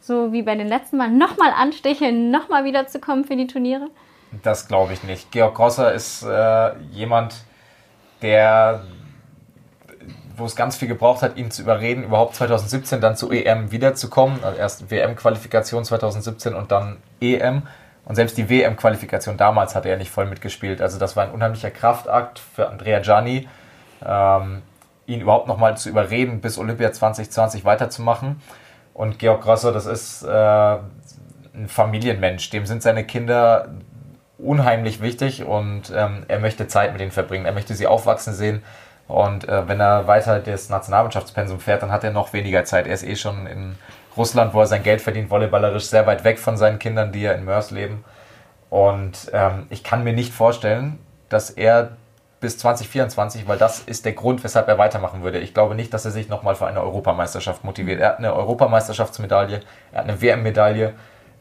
[0.00, 3.86] so wie bei den letzten Mal, nochmal ansticheln, nochmal wiederzukommen für die Turniere?
[4.42, 5.30] Das glaube ich nicht.
[5.30, 7.34] Georg Grosser ist äh, jemand,
[8.22, 8.82] der
[10.36, 14.42] wo es ganz viel gebraucht hat, ihn zu überreden, überhaupt 2017 dann zur EM wiederzukommen.
[14.42, 17.64] Also erst WM-Qualifikation 2017 und dann EM.
[18.06, 20.80] Und selbst die WM-Qualifikation damals hat er nicht voll mitgespielt.
[20.80, 23.48] Also das war ein unheimlicher Kraftakt für Andrea Gianni,
[24.04, 24.62] ähm,
[25.06, 28.40] ihn überhaupt nochmal zu überreden, bis Olympia 2020 weiterzumachen.
[28.94, 32.50] Und Georg Grosser, das ist äh, ein Familienmensch.
[32.50, 33.68] Dem sind seine Kinder
[34.38, 37.46] unheimlich wichtig und ähm, er möchte Zeit mit ihnen verbringen.
[37.46, 38.62] Er möchte sie aufwachsen sehen.
[39.08, 42.86] Und äh, wenn er weiter das Nationalmannschaftspensum fährt, dann hat er noch weniger Zeit.
[42.86, 43.76] Er ist eh schon in
[44.16, 47.32] Russland, wo er sein Geld verdient, volleyballerisch sehr weit weg von seinen Kindern, die ja
[47.32, 48.04] in Mörs leben.
[48.70, 50.98] Und ähm, ich kann mir nicht vorstellen,
[51.28, 51.96] dass er
[52.40, 55.38] bis 2024, weil das ist der Grund, weshalb er weitermachen würde.
[55.38, 58.00] Ich glaube nicht, dass er sich nochmal für eine Europameisterschaft motiviert.
[58.00, 59.60] Er hat eine Europameisterschaftsmedaille,
[59.92, 60.94] er hat eine WM-Medaille.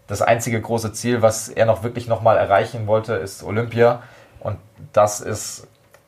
[0.08, 4.04] Das einzige große Ziel, was er noch wirklich nochmal erreichen wollte, ist Olympia.
[4.39, 4.58] Und
[4.91, 5.68] das ist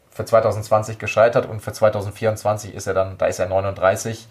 [0.09, 4.27] für 2020 gescheitert und für 2024 ist er dann, da ist er 39.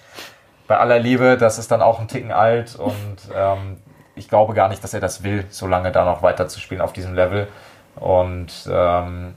[0.67, 3.79] Bei aller Liebe, das ist dann auch ein Ticken alt und ähm,
[4.15, 6.81] ich glaube gar nicht, dass er das will, so lange da noch weiter zu spielen
[6.81, 7.49] auf diesem Level.
[7.97, 9.35] Und ähm,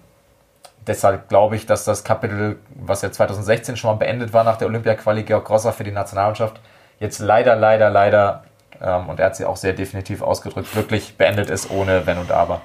[0.87, 4.67] deshalb glaube ich, dass das Kapitel, was ja 2016 schon mal beendet war nach der
[4.67, 6.59] Olympia-Quali Georg Grosser für die Nationalmannschaft,
[6.99, 8.43] jetzt leider, leider, leider,
[8.81, 12.31] ähm, und er hat sie auch sehr definitiv ausgedrückt, wirklich beendet ist ohne Wenn und
[12.31, 12.61] Aber.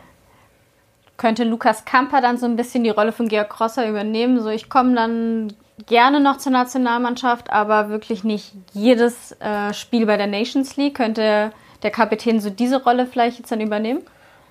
[1.17, 4.41] Könnte Lukas Kamper dann so ein bisschen die Rolle von Georg Grosser übernehmen?
[4.41, 5.53] So, ich komme dann
[5.87, 10.97] gerne noch zur Nationalmannschaft, aber wirklich nicht jedes äh, Spiel bei der Nations League.
[10.97, 11.51] Könnte
[11.83, 14.03] der Kapitän so diese Rolle vielleicht jetzt dann übernehmen?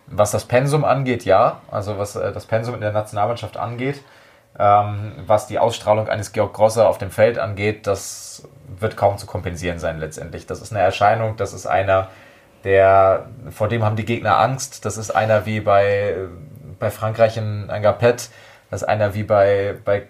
[0.07, 1.61] Was das Pensum angeht, ja.
[1.69, 4.01] Also was äh, das Pensum in der Nationalmannschaft angeht.
[4.59, 8.47] Ähm, was die Ausstrahlung eines Georg Grosser auf dem Feld angeht, das
[8.79, 10.47] wird kaum zu kompensieren sein letztendlich.
[10.47, 12.07] Das ist eine Erscheinung, das ist einer,
[12.63, 14.85] der, vor dem haben die Gegner Angst.
[14.85, 16.15] Das ist einer wie bei,
[16.79, 18.29] bei Frankreich in Angapet,
[18.71, 20.07] das ist einer wie bei, bei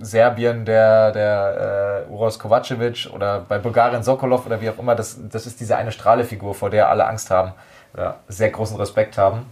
[0.00, 4.94] Serbien der, der äh, Uros Kovacevic oder bei Bulgarien Sokolov oder wie auch immer.
[4.94, 7.54] Das, das ist diese eine Strahlefigur, vor der alle Angst haben
[7.96, 9.46] ja, sehr großen Respekt haben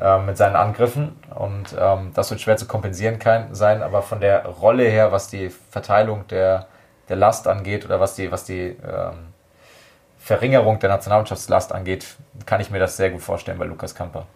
[0.00, 1.18] äh, mit seinen Angriffen.
[1.34, 5.28] Und ähm, das wird schwer zu kompensieren kann, sein, aber von der Rolle her, was
[5.28, 6.66] die Verteilung der
[7.08, 9.28] der Last angeht oder was die, was die ähm,
[10.18, 12.16] Verringerung der Nationalmannschaftslast angeht,
[12.46, 14.26] kann ich mir das sehr gut vorstellen bei Lukas Kamper.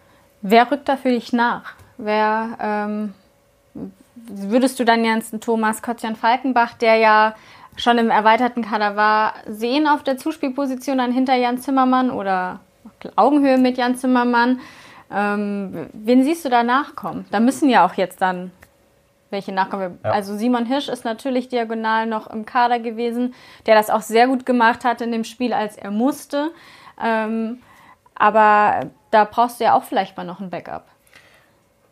[0.43, 1.75] Wer rückt da für dich nach?
[1.99, 3.15] Wer ähm,
[4.15, 7.35] würdest du dann jetzt Thomas Kotzian Falkenbach, der ja
[7.77, 12.61] schon im erweiterten Kader war, sehen auf der Zuspielposition dann hinter Jan Zimmermann oder
[13.17, 14.61] Augenhöhe mit Jan Zimmermann?
[15.13, 17.25] Ähm, wen siehst du da nachkommen?
[17.31, 18.53] Da müssen ja auch jetzt dann
[19.31, 19.99] welche nachkommen.
[20.05, 20.11] Ja.
[20.11, 23.35] Also Simon Hirsch ist natürlich diagonal noch im Kader gewesen,
[23.67, 26.51] der das auch sehr gut gemacht hat in dem Spiel, als er musste.
[27.03, 27.61] Ähm,
[28.15, 30.85] aber da brauchst du ja auch vielleicht mal noch ein Backup.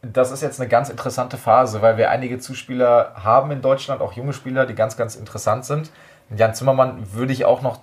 [0.03, 4.13] Das ist jetzt eine ganz interessante Phase, weil wir einige Zuspieler haben in Deutschland, auch
[4.13, 5.91] junge Spieler, die ganz, ganz interessant sind.
[6.37, 7.81] Jan Zimmermann würde ich auch noch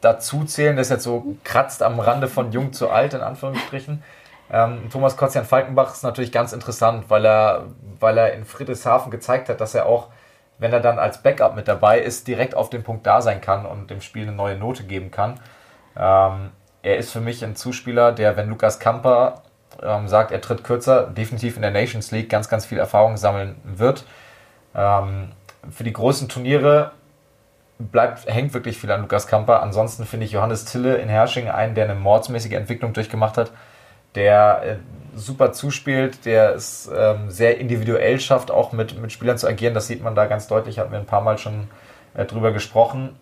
[0.00, 4.02] dazu zählen, der ist jetzt so kratzt am Rande von jung zu alt, in Anführungsstrichen.
[4.52, 7.66] Ähm, Thomas Kotzian Falkenbach ist natürlich ganz interessant, weil er,
[8.00, 10.08] weil er in Friedrichshafen gezeigt hat, dass er auch,
[10.58, 13.64] wenn er dann als Backup mit dabei ist, direkt auf den Punkt da sein kann
[13.64, 15.40] und dem Spiel eine neue Note geben kann.
[15.96, 16.50] Ähm,
[16.82, 19.42] er ist für mich ein Zuspieler, der, wenn Lukas Kamper
[19.82, 23.56] ähm, sagt, er tritt kürzer, definitiv in der Nations League ganz, ganz viel Erfahrung sammeln
[23.64, 24.04] wird.
[24.74, 25.32] Ähm,
[25.70, 26.92] für die großen Turniere
[27.80, 29.62] bleibt, hängt wirklich viel an Lukas Kamper.
[29.62, 33.52] Ansonsten finde ich Johannes Tille in Hersching einen, der eine mordsmäßige Entwicklung durchgemacht hat
[34.14, 34.76] der äh,
[35.14, 39.74] super zuspielt, der es ähm, sehr individuell schafft, auch mit, mit Spielern zu agieren.
[39.74, 41.68] Das sieht man da ganz deutlich, hatten wir ein paar Mal schon
[42.14, 43.16] äh, drüber gesprochen.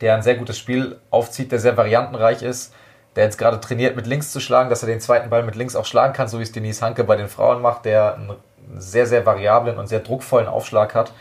[0.00, 2.74] Der ein sehr gutes Spiel aufzieht, der sehr variantenreich ist,
[3.14, 5.74] der jetzt gerade trainiert, mit links zu schlagen, dass er den zweiten Ball mit links
[5.74, 8.32] auch schlagen kann, so wie es Denise Hanke bei den Frauen macht, der einen
[8.76, 11.12] sehr, sehr variablen und sehr druckvollen Aufschlag hat.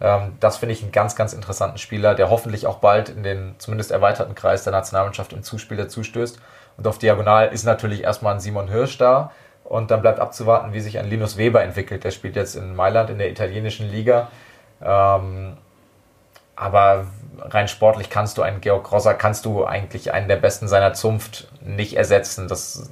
[0.00, 3.54] Ähm, das finde ich einen ganz, ganz interessanten Spieler, der hoffentlich auch bald in den
[3.58, 6.38] zumindest erweiterten Kreis der Nationalmannschaft im Zuspiel dazustößt.
[6.76, 9.30] Und auf Diagonal ist natürlich erstmal ein Simon Hirsch da.
[9.64, 12.04] Und dann bleibt abzuwarten, wie sich ein Linus Weber entwickelt.
[12.04, 14.28] Der spielt jetzt in Mailand in der italienischen Liga.
[14.82, 15.56] Ähm,
[16.56, 17.06] aber
[17.40, 21.48] rein sportlich kannst du einen Georg Grosser, kannst du eigentlich einen der Besten seiner Zunft
[21.60, 22.46] nicht ersetzen.
[22.46, 22.90] Das,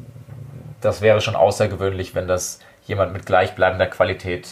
[0.80, 4.48] das wäre schon außergewöhnlich, wenn das jemand mit gleichbleibender Qualität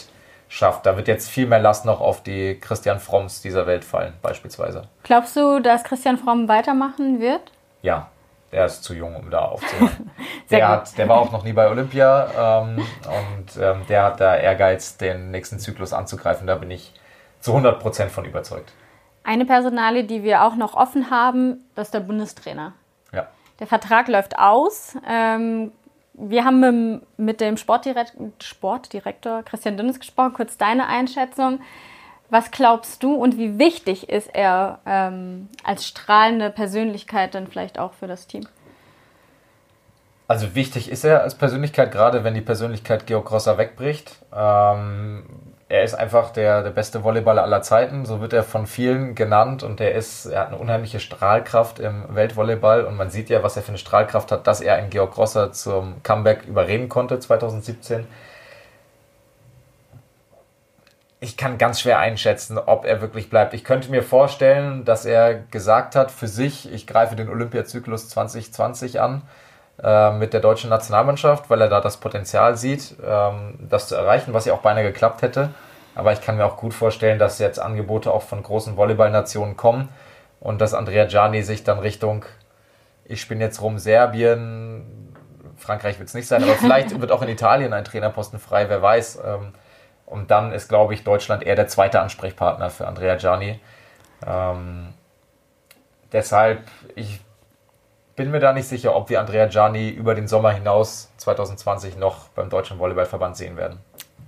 [0.51, 0.85] schafft.
[0.85, 4.83] Da wird jetzt viel mehr Last noch auf die Christian Fromms dieser Welt fallen, beispielsweise.
[5.05, 7.53] Glaubst du, dass Christian Fromm weitermachen wird?
[7.83, 8.09] Ja,
[8.51, 10.11] der ist zu jung, um da aufzuhören.
[10.51, 14.37] der, hat, der war auch noch nie bei Olympia ähm, und ähm, der hat da
[14.37, 16.49] Ehrgeiz, den nächsten Zyklus anzugreifen.
[16.49, 16.93] Da bin ich
[17.39, 18.73] zu 100 Prozent von überzeugt.
[19.23, 22.73] Eine Personale, die wir auch noch offen haben, das ist der Bundestrainer.
[23.13, 23.29] Ja.
[23.61, 24.97] Der Vertrag läuft aus.
[25.09, 25.71] Ähm,
[26.21, 30.35] wir haben mit dem Sportdirektor, Sportdirektor Christian Dünnes gesprochen.
[30.35, 31.61] Kurz deine Einschätzung.
[32.29, 37.93] Was glaubst du und wie wichtig ist er ähm, als strahlende Persönlichkeit dann vielleicht auch
[37.93, 38.47] für das Team?
[40.29, 44.15] Also wichtig ist er als Persönlichkeit, gerade wenn die Persönlichkeit Georg Grosser wegbricht.
[44.33, 45.25] Ähm,
[45.71, 49.63] er ist einfach der, der beste Volleyballer aller Zeiten, so wird er von vielen genannt
[49.63, 53.57] und er ist, er hat eine unheimliche Strahlkraft im Weltvolleyball und man sieht ja, was
[53.57, 58.07] er für eine Strahlkraft hat, dass er einen Georg Grosser zum Comeback überreden konnte 2017
[61.23, 63.53] ich kann ganz schwer einschätzen, ob er wirklich bleibt.
[63.53, 69.03] Ich könnte mir vorstellen, dass er gesagt hat für sich, ich greife den Olympiazyklus 2020
[69.03, 69.23] an
[69.83, 74.35] äh, mit der deutschen Nationalmannschaft, weil er da das Potenzial sieht, ähm, das zu erreichen,
[74.35, 75.51] was ja auch beinahe geklappt hätte.
[75.95, 79.89] Aber ich kann mir auch gut vorstellen, dass jetzt Angebote auch von großen Volleyballnationen kommen
[80.39, 82.25] und dass Andrea Gianni sich dann Richtung,
[83.05, 85.15] ich bin jetzt rum Serbien,
[85.57, 88.83] Frankreich wird es nicht sein, aber vielleicht wird auch in Italien ein Trainerposten frei, wer
[88.83, 89.21] weiß.
[89.25, 89.53] Ähm,
[90.07, 93.61] und dann ist, glaube ich, Deutschland eher der zweite Ansprechpartner für Andrea Gianni.
[94.27, 94.93] Ähm,
[96.13, 96.63] deshalb,
[96.97, 97.21] ich
[98.21, 102.29] bin mir da nicht sicher, ob wir Andrea Gianni über den Sommer hinaus 2020 noch
[102.35, 103.79] beim Deutschen Volleyballverband sehen werden.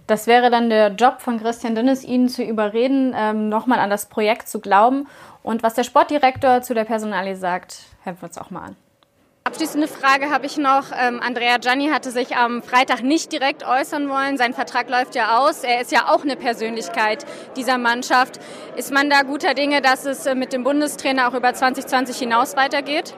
[0.07, 4.07] Das wäre dann der Job von Christian Dünnes, ihn zu überreden, ähm, nochmal an das
[4.07, 5.09] Projekt zu glauben.
[5.43, 8.77] Und was der Sportdirektor zu der Personalie sagt, hören wir uns auch mal an.
[9.45, 10.85] Abschließende Frage habe ich noch.
[10.99, 14.39] Ähm, Andrea Gianni hatte sich am Freitag nicht direkt äußern wollen.
[14.39, 15.65] Sein Vertrag läuft ja aus.
[15.65, 17.27] Er ist ja auch eine Persönlichkeit
[17.57, 18.41] dieser Mannschaft.
[18.75, 22.57] Ist man da guter Dinge, dass es äh, mit dem Bundestrainer auch über 2020 hinaus
[22.57, 23.13] weitergeht?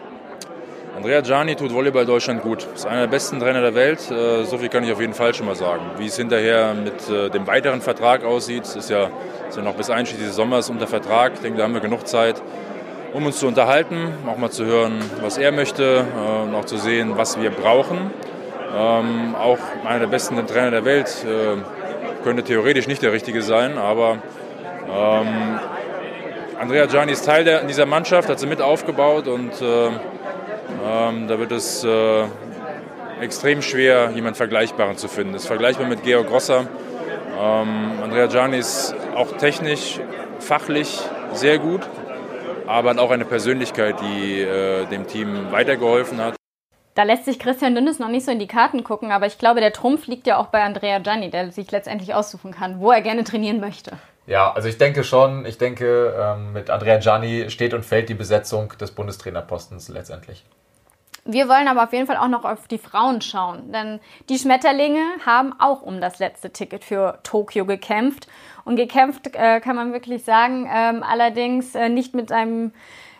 [0.96, 2.68] Andrea Gianni tut Volleyball Deutschland gut.
[2.72, 4.08] Ist einer der besten Trainer der Welt.
[4.12, 5.82] Äh, so viel kann ich auf jeden Fall schon mal sagen.
[5.98, 9.10] Wie es hinterher mit äh, dem weiteren Vertrag aussieht, ist ja,
[9.48, 11.32] ist ja noch bis einschließlich des Sommers unter Vertrag.
[11.34, 12.40] Ich denke, da haben wir genug Zeit
[13.12, 16.76] um uns zu unterhalten, auch mal zu hören, was er möchte äh, und auch zu
[16.76, 18.10] sehen, was wir brauchen.
[18.76, 21.24] Ähm, auch einer der besten Trainer der Welt
[22.24, 24.18] könnte theoretisch nicht der richtige sein, aber
[24.88, 25.60] ähm,
[26.58, 29.52] Andrea Gianni ist Teil der, dieser Mannschaft, hat sie mit aufgebaut und
[30.84, 32.24] ähm, da wird es äh,
[33.20, 35.32] extrem schwer, jemanden Vergleichbaren zu finden.
[35.32, 36.66] Das ist vergleichbar mit Georg Grosser.
[37.40, 40.00] Ähm, Andrea Gianni ist auch technisch,
[40.38, 41.00] fachlich
[41.32, 41.80] sehr gut,
[42.66, 46.34] aber hat auch eine Persönlichkeit, die äh, dem Team weitergeholfen hat.
[46.94, 49.60] Da lässt sich Christian Dünnes noch nicht so in die Karten gucken, aber ich glaube,
[49.60, 53.00] der Trumpf liegt ja auch bei Andrea Gianni, der sich letztendlich aussuchen kann, wo er
[53.00, 53.92] gerne trainieren möchte.
[54.26, 58.14] Ja, also ich denke schon, ich denke, ähm, mit Andrea Gianni steht und fällt die
[58.14, 60.44] Besetzung des Bundestrainerpostens letztendlich.
[61.26, 63.98] Wir wollen aber auf jeden Fall auch noch auf die Frauen schauen, denn
[64.28, 68.28] die Schmetterlinge haben auch um das letzte Ticket für Tokio gekämpft.
[68.64, 72.72] Und gekämpft äh, kann man wirklich sagen, ähm, allerdings äh, nicht mit einem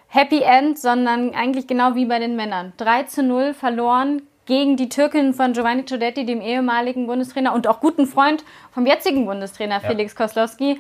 [0.09, 2.73] Happy End, sondern eigentlich genau wie bei den Männern.
[2.77, 7.81] 3 zu 0 verloren gegen die Türkin von Giovanni Ciodetti, dem ehemaligen Bundestrainer und auch
[7.81, 9.89] guten Freund vom jetzigen Bundestrainer ja.
[9.89, 10.79] Felix Koslowski.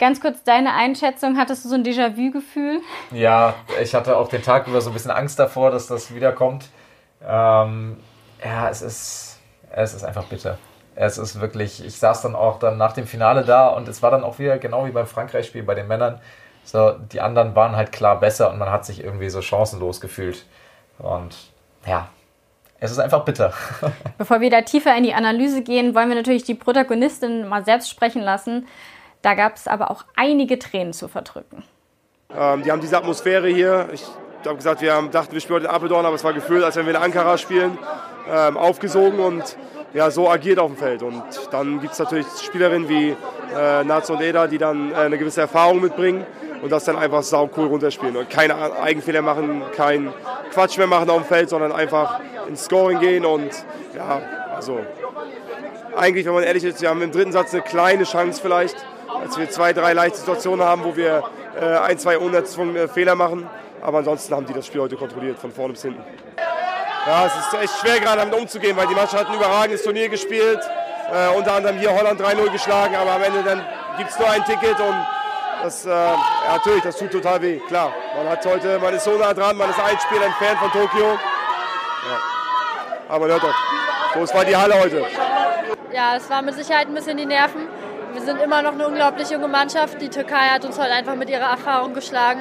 [0.00, 2.80] Ganz kurz deine Einschätzung, hattest du so ein Déjà-vu-Gefühl?
[3.10, 6.70] Ja, ich hatte auch den Tag über so ein bisschen Angst davor, dass das wiederkommt.
[7.22, 7.98] Ähm,
[8.42, 9.38] ja, es ist,
[9.70, 10.56] es ist einfach bitter.
[10.94, 14.10] Es ist wirklich, ich saß dann auch dann nach dem Finale da und es war
[14.10, 16.18] dann auch wieder genau wie beim Frankreich-Spiel bei den Männern.
[16.64, 20.46] So, die anderen waren halt klar besser und man hat sich irgendwie so chancenlos gefühlt.
[20.98, 21.36] Und
[21.86, 22.08] ja,
[22.78, 23.52] es ist einfach bitter.
[24.16, 27.90] Bevor wir da tiefer in die Analyse gehen, wollen wir natürlich die Protagonistin mal selbst
[27.90, 28.66] sprechen lassen.
[29.22, 31.62] Da gab es aber auch einige Tränen zu verdrücken.
[32.34, 33.88] Ähm, die haben diese Atmosphäre hier.
[33.92, 34.04] Ich
[34.44, 36.76] habe gesagt, wir haben, dachten, wir spielen heute in Apeldoorn, aber es war gefühlt, als
[36.76, 37.78] wenn wir in Ankara spielen,
[38.30, 39.56] ähm, aufgesogen und
[39.92, 41.02] ja, so agiert auf dem Feld.
[41.02, 43.16] Und dann gibt es natürlich Spielerinnen wie
[43.56, 46.24] äh, Naz und Eda, die dann äh, eine gewisse Erfahrung mitbringen
[46.62, 50.12] und das dann einfach sau cool runterspielen und keine Eigenfehler machen, keinen
[50.52, 53.50] Quatsch mehr machen auf dem Feld, sondern einfach ins Scoring gehen und
[53.96, 54.20] ja,
[54.54, 54.80] also
[55.96, 58.76] eigentlich, wenn man ehrlich ist, wir haben im dritten Satz eine kleine Chance vielleicht,
[59.22, 61.22] als wir zwei, drei leichte Situationen haben, wo wir
[61.60, 63.48] äh, ein, zwei unerzwungene Fehler machen,
[63.82, 66.02] aber ansonsten haben die das Spiel heute kontrolliert, von vorne bis hinten.
[67.06, 70.08] Ja, es ist echt schwer gerade damit umzugehen, weil die Mannschaft hat ein überragendes Turnier
[70.08, 70.60] gespielt,
[71.12, 73.42] äh, unter anderem hier Holland 3-0 geschlagen, aber am Ende
[73.96, 74.94] gibt es nur ein Ticket und
[75.62, 76.16] das, äh, ja,
[76.52, 77.92] natürlich, das tut total weh, klar.
[78.16, 81.06] Man hat heute, man ist so nah dran, man ist ein Spiel entfernt von Tokio.
[81.06, 82.18] Ja.
[83.08, 83.54] Aber hört doch,
[84.26, 85.04] so war die Halle heute.
[85.92, 87.68] Ja, es war mit Sicherheit ein bisschen die Nerven.
[88.12, 90.00] Wir sind immer noch eine unglaublich junge Mannschaft.
[90.00, 92.40] Die Türkei hat uns heute einfach mit ihrer Erfahrung geschlagen.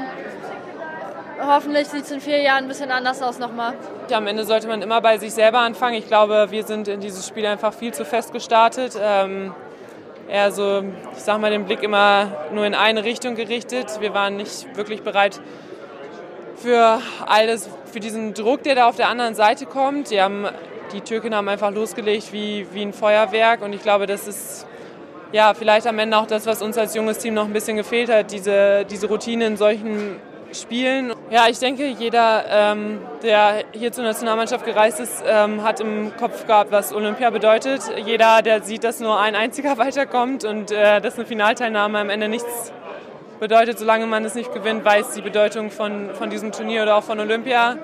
[1.42, 3.74] Hoffentlich sieht es in vier Jahren ein bisschen anders aus nochmal.
[4.10, 5.96] Ja, am Ende sollte man immer bei sich selber anfangen.
[5.96, 8.98] Ich glaube, wir sind in dieses Spiel einfach viel zu fest gestartet.
[9.00, 9.54] Ähm,
[10.28, 14.02] eher so, ich sag mal, den Blick immer nur in eine Richtung gerichtet.
[14.02, 15.40] Wir waren nicht wirklich bereit
[16.56, 20.10] für alles, für diesen Druck, der da auf der anderen Seite kommt.
[20.10, 20.48] Die, haben,
[20.94, 24.66] die Türken haben einfach losgelegt wie, wie ein Feuerwerk und ich glaube, das ist
[25.32, 28.10] ja vielleicht am Ende auch das, was uns als junges Team noch ein bisschen gefehlt
[28.10, 30.18] hat, diese, diese Routine in solchen
[30.54, 31.14] spielen.
[31.30, 36.48] Ja, ich denke, jeder, ähm, der hier zur Nationalmannschaft gereist ist, ähm, hat im Kopf
[36.48, 37.82] gehabt, was Olympia bedeutet.
[38.04, 42.30] Jeder, der sieht, dass nur ein einziger weiterkommt und äh, dass eine Finalteilnahme am Ende
[42.30, 42.72] nichts
[43.40, 47.04] bedeutet, solange man es nicht gewinnt, weiß die Bedeutung von, von diesem Turnier oder auch
[47.04, 47.78] von Olympia.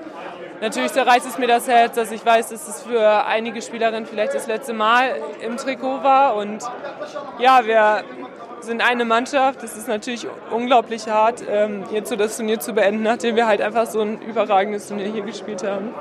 [0.60, 4.34] Natürlich zerreißt es mir das Herz, dass ich weiß, dass es für einige Spielerinnen vielleicht
[4.34, 6.36] das letzte Mal im Trikot war.
[6.36, 6.64] Und
[7.38, 8.04] ja, wir
[8.60, 9.62] sind eine Mannschaft.
[9.62, 13.60] Es ist natürlich unglaublich hart, ähm, jetzt so das Turnier zu beenden, nachdem wir halt
[13.60, 15.94] einfach so ein überragendes Turnier hier gespielt haben.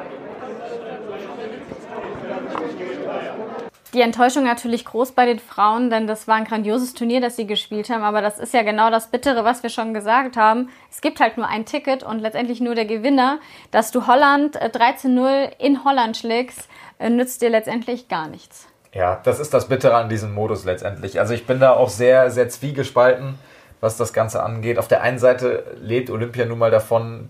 [3.95, 7.47] Die Enttäuschung natürlich groß bei den Frauen, denn das war ein grandioses Turnier, das sie
[7.47, 8.03] gespielt haben.
[8.03, 10.67] Aber das ist ja genau das Bittere, was wir schon gesagt haben.
[10.91, 13.39] Es gibt halt nur ein Ticket und letztendlich nur der Gewinner.
[13.71, 16.67] Dass du Holland 13-0 äh, in Holland schlägst,
[16.99, 18.67] äh, nützt dir letztendlich gar nichts.
[18.93, 21.21] Ja, das ist das Bittere an diesem Modus letztendlich.
[21.21, 23.39] Also ich bin da auch sehr, sehr zwiegespalten,
[23.79, 24.77] was das Ganze angeht.
[24.77, 27.29] Auf der einen Seite lebt Olympia nun mal davon,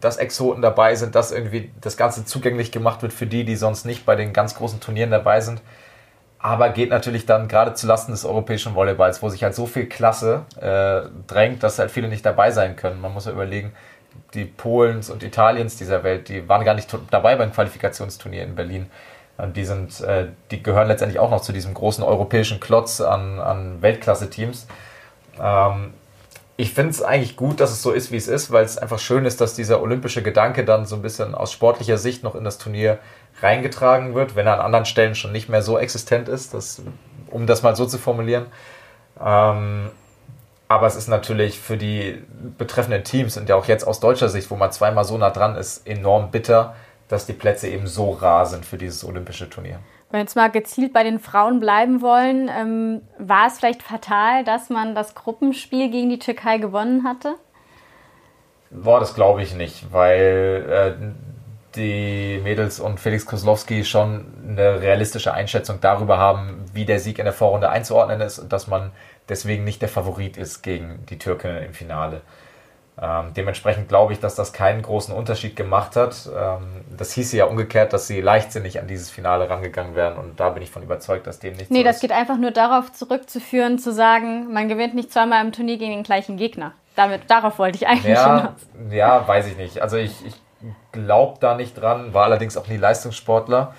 [0.00, 3.86] dass Exoten dabei sind, dass irgendwie das Ganze zugänglich gemacht wird für die, die sonst
[3.86, 5.62] nicht bei den ganz großen Turnieren dabei sind.
[6.44, 10.42] Aber geht natürlich dann gerade zulasten des europäischen Volleyballs, wo sich halt so viel Klasse
[10.60, 13.00] äh, drängt, dass halt viele nicht dabei sein können.
[13.00, 13.72] Man muss ja überlegen,
[14.34, 18.90] die Polens und Italiens dieser Welt, die waren gar nicht dabei beim Qualifikationsturnier in Berlin.
[19.38, 23.40] Und die sind, äh, die gehören letztendlich auch noch zu diesem großen europäischen Klotz an,
[23.40, 24.66] an Weltklasse-Teams.
[25.40, 25.94] Ähm,
[26.58, 28.98] ich finde es eigentlich gut, dass es so ist, wie es ist, weil es einfach
[28.98, 32.44] schön ist, dass dieser olympische Gedanke dann so ein bisschen aus sportlicher Sicht noch in
[32.44, 32.98] das Turnier
[33.40, 36.82] reingetragen wird, wenn er an anderen Stellen schon nicht mehr so existent ist, das,
[37.30, 38.46] um das mal so zu formulieren.
[39.20, 39.90] Ähm,
[40.68, 42.22] aber es ist natürlich für die
[42.58, 45.56] betreffenden Teams und ja auch jetzt aus deutscher Sicht, wo man zweimal so nah dran
[45.56, 46.74] ist, enorm bitter,
[47.08, 49.78] dass die Plätze eben so rar sind für dieses olympische Turnier.
[50.10, 54.44] Wenn wir jetzt mal gezielt bei den Frauen bleiben wollen, ähm, war es vielleicht fatal,
[54.44, 57.34] dass man das Gruppenspiel gegen die Türkei gewonnen hatte?
[58.70, 61.04] Boah, das glaube ich nicht, weil äh,
[61.76, 67.24] die Mädels und Felix Koslowski schon eine realistische Einschätzung darüber haben, wie der Sieg in
[67.24, 68.92] der Vorrunde einzuordnen ist und dass man
[69.28, 72.20] deswegen nicht der Favorit ist gegen die Türken im Finale.
[73.00, 76.28] Ähm, dementsprechend glaube ich, dass das keinen großen Unterschied gemacht hat.
[76.32, 80.50] Ähm, das hieße ja umgekehrt, dass sie leichtsinnig an dieses Finale rangegangen wären und da
[80.50, 82.02] bin ich von überzeugt, dass dem nichts Nee, so das ist.
[82.02, 86.02] geht einfach nur darauf zurückzuführen, zu sagen, man gewinnt nicht zweimal im Turnier gegen den
[86.04, 86.72] gleichen Gegner.
[86.94, 88.92] Damit, darauf wollte ich eigentlich ja, hinaus.
[88.92, 89.82] Ja, weiß ich nicht.
[89.82, 90.34] Also ich, ich
[90.92, 93.74] glaube da nicht dran, war allerdings auch nie Leistungssportler.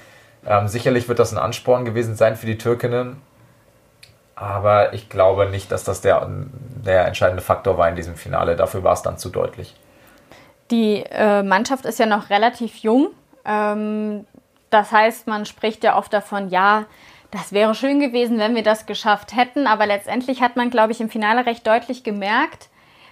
[0.46, 3.22] Ähm, sicherlich wird das ein Ansporn gewesen sein für die Türkinnen,
[4.36, 6.28] aber ich glaube nicht, dass das der,
[6.86, 8.56] der entscheidende Faktor war in diesem Finale.
[8.56, 9.76] Dafür war es dann zu deutlich.
[10.72, 13.10] Die äh, Mannschaft ist ja noch relativ jung.
[13.46, 14.26] Ähm,
[14.70, 16.86] das heißt, man spricht ja oft davon, ja,
[17.32, 19.68] das wäre schön gewesen, wenn wir das geschafft hätten.
[19.68, 22.70] Aber letztendlich hat man, glaube ich, im Finale recht deutlich gemerkt,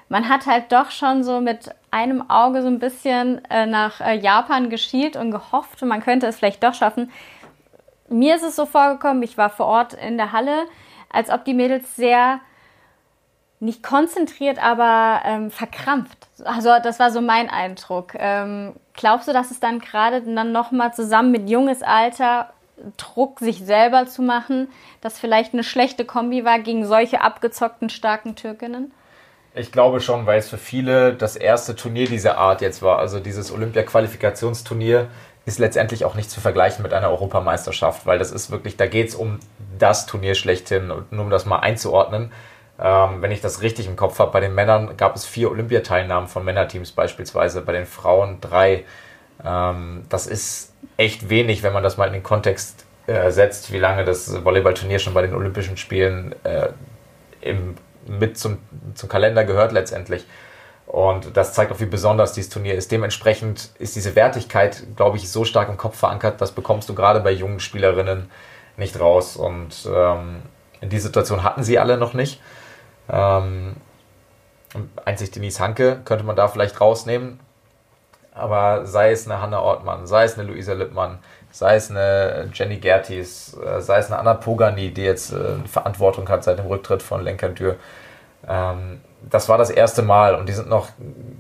[0.10, 4.16] man hat halt doch schon so mit einem Auge so ein bisschen äh, nach äh,
[4.16, 7.12] Japan geschielt und gehofft, man könnte es vielleicht doch schaffen.
[8.10, 10.66] Mir ist es so vorgekommen, ich war vor Ort in der Halle,
[11.10, 12.40] als ob die Mädels sehr
[13.60, 16.18] nicht konzentriert, aber ähm, verkrampft.
[16.44, 18.14] Also das war so mein Eindruck.
[18.16, 22.52] Ähm, glaubst du, dass es dann gerade dann nochmal zusammen mit junges Alter
[22.98, 24.68] Druck, sich selber zu machen,
[25.00, 28.92] das vielleicht eine schlechte Kombi war gegen solche abgezockten, starken Türkinnen?
[29.56, 32.98] Ich glaube schon, weil es für viele das erste Turnier dieser Art jetzt war.
[32.98, 35.08] Also dieses Olympia-Qualifikationsturnier
[35.46, 39.10] ist letztendlich auch nicht zu vergleichen mit einer Europameisterschaft, weil das ist wirklich, da geht
[39.10, 39.40] es um
[39.78, 42.32] das Turnier schlechthin und nur um das mal einzuordnen.
[42.80, 46.28] Ähm, wenn ich das richtig im Kopf habe, bei den Männern gab es vier Olympiateilnahmen
[46.28, 48.86] von Männerteams beispielsweise, bei den Frauen drei.
[49.46, 53.80] Ähm, das ist echt wenig, wenn man das mal in den Kontext äh, setzt, wie
[53.80, 56.70] lange das Volleyballturnier schon bei den Olympischen Spielen äh,
[57.42, 57.76] im
[58.08, 58.58] mit zum,
[58.96, 60.26] zum Kalender gehört letztendlich.
[60.86, 62.92] Und das zeigt auch, wie besonders dieses Turnier ist.
[62.92, 67.22] Dementsprechend ist diese Wertigkeit, glaube ich, so stark im Kopf verankert, das bekommst du gerade
[67.22, 68.30] bei jungen Spielerinnen
[68.78, 69.38] nicht raus.
[69.38, 70.44] Und ähm,
[70.82, 72.42] in die Situation hatten sie alle noch nicht.
[73.10, 73.76] Ähm,
[75.06, 77.40] einzig Denise Hanke könnte man da vielleicht rausnehmen.
[78.34, 81.20] Aber sei es eine Hanna Ortmann, sei es eine Luisa Lippmann,
[81.54, 86.28] sei es eine Jenny Gertis, äh, sei es eine Anna Pogani, die jetzt äh, Verantwortung
[86.28, 87.76] hat seit dem Rücktritt von Lenkantür.
[88.50, 90.90] Ähm, das war das erste Mal und die sind noch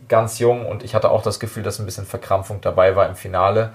[0.07, 3.16] ganz jung und ich hatte auch das Gefühl, dass ein bisschen Verkrampfung dabei war im
[3.16, 3.72] Finale.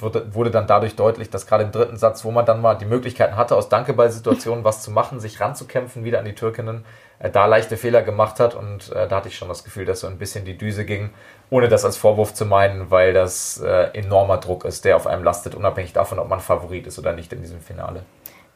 [0.00, 2.84] Wurde, wurde dann dadurch deutlich, dass gerade im dritten Satz, wo man dann mal die
[2.84, 6.84] Möglichkeiten hatte, aus Dankeball-Situationen was zu machen, sich ranzukämpfen wieder an die Türkinnen,
[7.18, 10.00] äh, da leichte Fehler gemacht hat und äh, da hatte ich schon das Gefühl, dass
[10.00, 11.10] so ein bisschen die Düse ging,
[11.50, 15.24] ohne das als Vorwurf zu meinen, weil das äh, enormer Druck ist, der auf einem
[15.24, 18.02] lastet, unabhängig davon, ob man Favorit ist oder nicht in diesem Finale.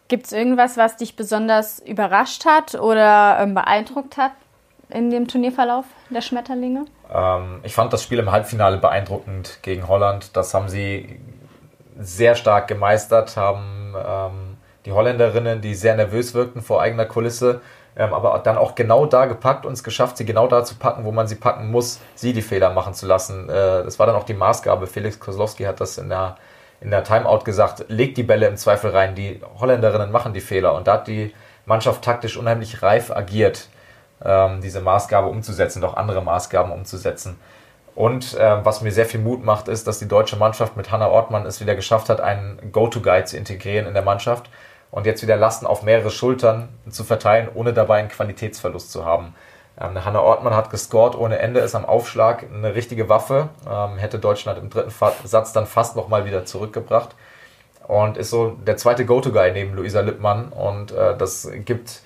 [0.09, 4.33] Gibt es irgendwas, was dich besonders überrascht hat oder ähm, beeindruckt hat
[4.91, 6.85] in dem Turnierverlauf der Schmetterlinge?
[7.13, 10.37] Ähm, ich fand das Spiel im Halbfinale beeindruckend gegen Holland.
[10.37, 11.21] Das haben sie
[11.99, 17.61] sehr stark gemeistert, haben ähm, die Holländerinnen, die sehr nervös wirkten vor eigener Kulisse,
[17.97, 21.05] ähm, aber dann auch genau da gepackt und es geschafft, sie genau da zu packen,
[21.05, 23.49] wo man sie packen muss, sie die Fehler machen zu lassen.
[23.49, 24.87] Äh, das war dann auch die Maßgabe.
[24.87, 26.37] Felix Kozlowski hat das in der,
[26.81, 30.75] in der Timeout gesagt, legt die Bälle im Zweifel rein, die Holländerinnen machen die Fehler
[30.75, 31.33] und da hat die
[31.67, 33.69] Mannschaft taktisch unheimlich reif agiert,
[34.25, 37.39] ähm, diese Maßgabe umzusetzen, doch andere Maßgaben umzusetzen.
[37.95, 41.09] Und äh, was mir sehr viel Mut macht, ist, dass die deutsche Mannschaft mit Hanna
[41.09, 44.51] Ortmann es wieder geschafft hat, einen Go-To-Guide zu integrieren in der Mannschaft
[44.91, 49.35] und jetzt wieder Lasten auf mehrere Schultern zu verteilen, ohne dabei einen Qualitätsverlust zu haben.
[49.81, 54.19] Ähm, Hanna Ortmann hat gescored ohne Ende, ist am Aufschlag eine richtige Waffe, ähm, hätte
[54.19, 54.93] Deutschland im dritten
[55.25, 57.11] Satz dann fast nochmal wieder zurückgebracht
[57.87, 62.03] und ist so der zweite Go-To-Guy neben Luisa Lippmann und äh, das gibt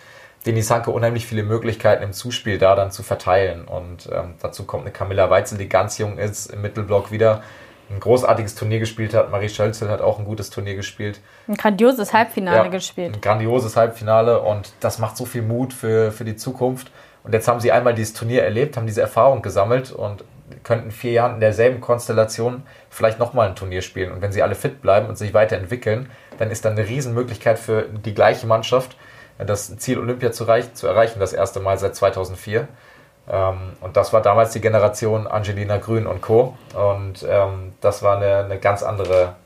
[0.49, 3.67] Denis Hanke unheimlich viele Möglichkeiten im Zuspiel da dann zu verteilen.
[3.67, 7.43] Und ähm, dazu kommt eine Camilla Weitzel, die ganz jung ist, im Mittelblock wieder
[7.91, 9.31] ein großartiges Turnier gespielt hat.
[9.31, 11.21] Marie Schölzel hat auch ein gutes Turnier gespielt.
[11.49, 13.17] Ein grandioses Halbfinale ja, gespielt.
[13.17, 16.91] Ein grandioses Halbfinale und das macht so viel Mut für, für die Zukunft.
[17.25, 20.25] Und jetzt haben sie einmal dieses Turnier erlebt, haben diese Erfahrung gesammelt und
[20.65, 24.13] könnten vier Jahren in derselben Konstellation vielleicht nochmal ein Turnier spielen.
[24.13, 27.83] Und wenn sie alle fit bleiben und sich weiterentwickeln, dann ist dann eine Riesenmöglichkeit für
[27.83, 28.97] die gleiche Mannschaft,
[29.39, 32.69] das Ziel Olympia zu, reich, zu erreichen, das erste Mal seit 2004.
[33.31, 36.57] Ähm, und das war damals die Generation Angelina Grün und Co.
[36.75, 39.37] Und ähm, das war eine, eine ganz andere,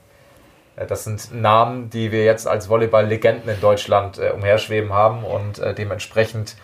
[0.77, 5.59] äh, das sind Namen, die wir jetzt als Volleyball-Legenden in Deutschland äh, umherschweben haben und
[5.59, 6.57] äh, dementsprechend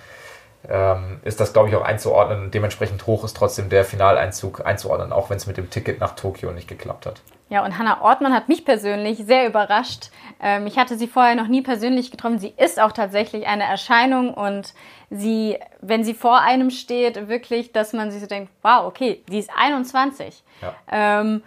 [0.68, 2.50] ähm, ist das, glaube ich, auch einzuordnen.
[2.50, 6.50] Dementsprechend hoch ist trotzdem der Finaleinzug einzuordnen, auch wenn es mit dem Ticket nach Tokio
[6.52, 7.20] nicht geklappt hat.
[7.50, 10.10] Ja, und Hannah Ortmann hat mich persönlich sehr überrascht.
[10.40, 12.38] Ähm, ich hatte sie vorher noch nie persönlich getroffen.
[12.38, 14.74] Sie ist auch tatsächlich eine Erscheinung und
[15.10, 19.38] sie, wenn sie vor einem steht, wirklich, dass man sich so denkt, wow, okay, sie
[19.38, 20.42] ist 21.
[20.60, 20.74] Ja.
[20.90, 21.42] Ähm,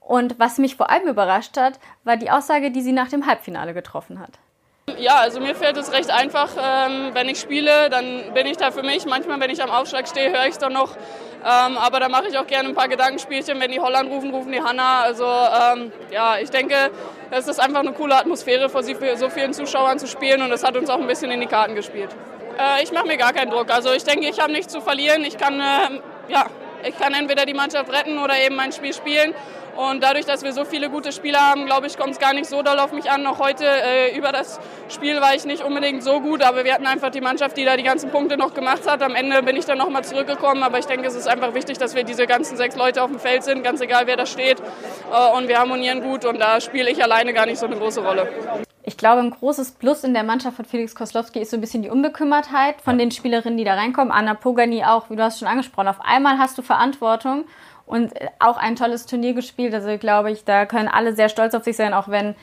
[0.00, 3.74] und was mich vor allem überrascht hat, war die Aussage, die sie nach dem Halbfinale
[3.74, 4.38] getroffen hat.
[4.98, 8.70] Ja, also mir fällt es recht einfach, ähm, wenn ich spiele, dann bin ich da
[8.70, 9.04] für mich.
[9.04, 10.96] Manchmal, wenn ich am Aufschlag stehe, höre ich es dann noch.
[11.44, 13.60] Ähm, aber da mache ich auch gerne ein paar Gedankenspielchen.
[13.60, 15.02] Wenn die Holland rufen, rufen die Hanna.
[15.02, 16.90] Also ähm, ja, ich denke,
[17.30, 20.76] es ist einfach eine coole Atmosphäre, vor so vielen Zuschauern zu spielen und das hat
[20.76, 22.10] uns auch ein bisschen in die Karten gespielt.
[22.58, 23.70] Äh, ich mache mir gar keinen Druck.
[23.70, 25.24] Also ich denke, ich habe nichts zu verlieren.
[25.24, 25.60] Ich kann,
[26.28, 26.46] ja,
[26.84, 29.34] ich kann entweder die Mannschaft retten oder eben mein Spiel spielen.
[29.76, 32.48] Und dadurch, dass wir so viele gute Spieler haben, glaube ich, kommt es gar nicht
[32.48, 33.22] so doll auf mich an.
[33.22, 34.58] Noch heute äh, über das
[34.88, 37.76] Spiel war ich nicht unbedingt so gut, aber wir hatten einfach die Mannschaft, die da
[37.76, 39.02] die ganzen Punkte noch gemacht hat.
[39.02, 41.94] Am Ende bin ich dann nochmal zurückgekommen, aber ich denke, es ist einfach wichtig, dass
[41.94, 44.60] wir diese ganzen sechs Leute auf dem Feld sind, ganz egal wer da steht.
[44.60, 48.00] Äh, und wir harmonieren gut und da spiele ich alleine gar nicht so eine große
[48.00, 48.28] Rolle.
[48.88, 51.82] Ich glaube, ein großes Plus in der Mannschaft von Felix Koslowski ist so ein bisschen
[51.82, 54.12] die Unbekümmertheit von den Spielerinnen, die da reinkommen.
[54.12, 55.88] Anna Pogani auch, wie du hast schon angesprochen.
[55.88, 57.44] Auf einmal hast du Verantwortung
[57.86, 59.72] und auch ein tolles Turnier gespielt.
[59.72, 62.34] Also glaube ich, da können alle sehr stolz auf sich sein, auch wenn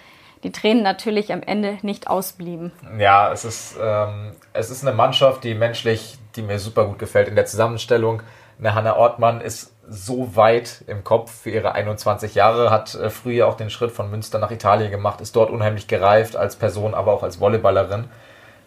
[0.44, 2.72] die Tränen natürlich am Ende nicht ausblieben.
[2.98, 7.28] Ja, es ist, ähm, es ist eine Mannschaft, die menschlich, die mir super gut gefällt
[7.28, 8.22] in der Zusammenstellung.
[8.60, 13.48] Eine Hanna Ortmann ist so weit im Kopf für ihre 21 Jahre, hat äh, früher
[13.48, 17.14] auch den Schritt von Münster nach Italien gemacht, ist dort unheimlich gereift als Person, aber
[17.14, 18.06] auch als Volleyballerin.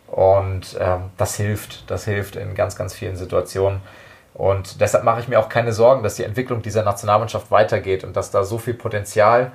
[0.09, 3.81] Und ähm, das hilft, das hilft in ganz, ganz vielen Situationen.
[4.37, 8.15] Und deshalb mache ich mir auch keine Sorgen, dass die Entwicklung dieser Nationalmannschaft weitergeht und
[8.17, 9.53] dass da so viel Potenzial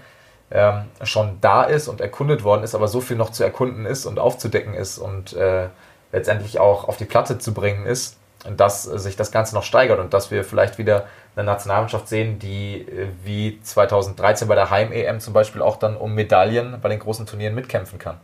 [0.50, 4.08] ähm, schon da ist und erkundet worden ist, aber so viel noch zu erkunden ist
[4.08, 5.68] und aufzudecken ist und äh,
[6.12, 8.18] letztendlich auch auf die Platte zu bringen ist,
[8.58, 11.06] dass sich das Ganze noch steigert und dass wir vielleicht wieder
[11.36, 16.16] eine Nationalmannschaft sehen, die äh, wie 2013 bei der Heim-EM zum Beispiel auch dann um
[16.16, 18.18] Medaillen bei den großen Turnieren mitkämpfen kann.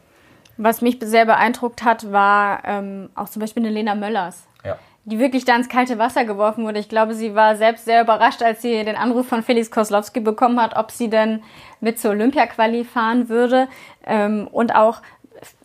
[0.57, 4.47] Was mich sehr beeindruckt hat, war ähm, auch zum Beispiel eine Lena Möllers.
[4.65, 6.79] Ja die wirklich da ins kalte Wasser geworfen wurde.
[6.79, 10.61] Ich glaube, sie war selbst sehr überrascht, als sie den Anruf von Felix Koslowski bekommen
[10.61, 11.41] hat, ob sie denn
[11.79, 13.69] mit zur Olympia-Quali fahren würde.
[14.05, 15.01] Ähm, und auch,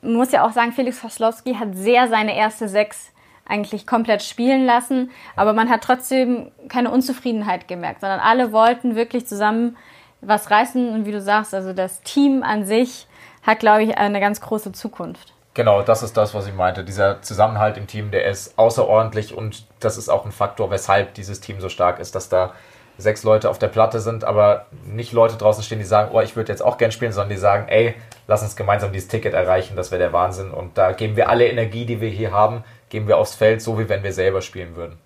[0.01, 3.11] muss ja auch sagen, Felix Koslowski hat sehr seine erste Sechs
[3.45, 9.27] eigentlich komplett spielen lassen, aber man hat trotzdem keine Unzufriedenheit gemerkt, sondern alle wollten wirklich
[9.27, 9.77] zusammen
[10.21, 13.09] was reißen und wie du sagst, also das Team an sich
[13.43, 15.35] hat, glaube ich, eine ganz große Zukunft.
[15.55, 16.83] Genau, das ist das, was ich meinte.
[16.83, 21.41] Dieser Zusammenhalt im Team, der ist außerordentlich und das ist auch ein Faktor, weshalb dieses
[21.41, 22.53] Team so stark ist, dass da
[22.97, 26.37] sechs Leute auf der Platte sind, aber nicht Leute draußen stehen, die sagen, oh, ich
[26.37, 27.95] würde jetzt auch gern spielen, sondern die sagen, ey,
[28.27, 30.51] lass uns gemeinsam dieses Ticket erreichen, das wäre der Wahnsinn.
[30.51, 33.79] Und da geben wir alle Energie, die wir hier haben, geben wir aufs Feld, so
[33.79, 34.99] wie wenn wir selber spielen würden.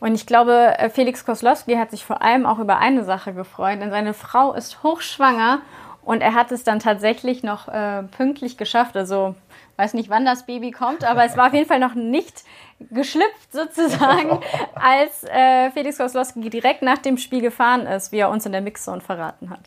[0.00, 3.80] Und ich glaube, äh, Felix Koslowski hat sich vor allem auch über eine Sache gefreut,
[3.80, 5.60] denn seine Frau ist hochschwanger
[6.04, 8.96] und er hat es dann tatsächlich noch äh, pünktlich geschafft.
[8.96, 9.34] Also
[9.76, 12.44] weiß nicht, wann das Baby kommt, aber es war auf jeden Fall noch nicht
[12.90, 14.40] geschlüpft sozusagen,
[14.74, 18.60] als äh, Felix Koslowski direkt nach dem Spiel gefahren ist, wie er uns in der
[18.60, 19.60] Mixzone verraten hat.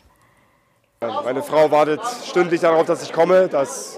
[1.24, 3.48] Meine Frau wartet stündlich darauf, dass ich komme.
[3.48, 3.96] Das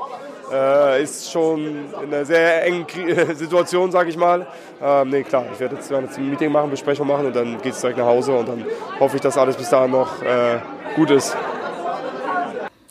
[0.52, 2.86] äh, ist schon in einer sehr engen
[3.34, 4.46] Situation, sage ich mal.
[4.82, 7.72] Ähm, nee, klar, ich werde jetzt, jetzt ein Meeting machen, Besprechung machen und dann geht
[7.72, 8.66] es direkt nach Hause und dann
[8.98, 10.58] hoffe ich, dass alles bis dahin noch äh,
[10.94, 11.36] gut ist.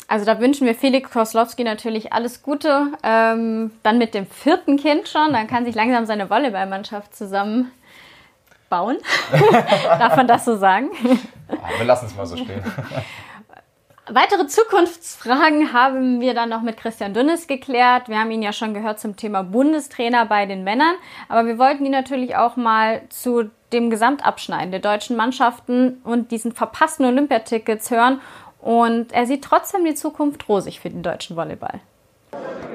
[0.09, 2.87] Also da wünschen wir Felix Koslowski natürlich alles Gute.
[3.03, 5.33] Ähm, dann mit dem vierten Kind schon.
[5.33, 7.69] Dann kann sich langsam seine Volleyballmannschaft zusammenbauen.
[9.83, 10.89] Darf man das so sagen?
[11.77, 12.63] wir lassen es mal so stehen.
[14.11, 18.09] Weitere Zukunftsfragen haben wir dann noch mit Christian Dünnes geklärt.
[18.09, 20.95] Wir haben ihn ja schon gehört zum Thema Bundestrainer bei den Männern.
[21.27, 26.51] Aber wir wollten ihn natürlich auch mal zu dem Gesamtabschneiden der deutschen Mannschaften und diesen
[26.51, 28.21] verpassten Olympiatickets hören
[28.61, 31.79] und er sieht trotzdem die Zukunft rosig für den deutschen Volleyball.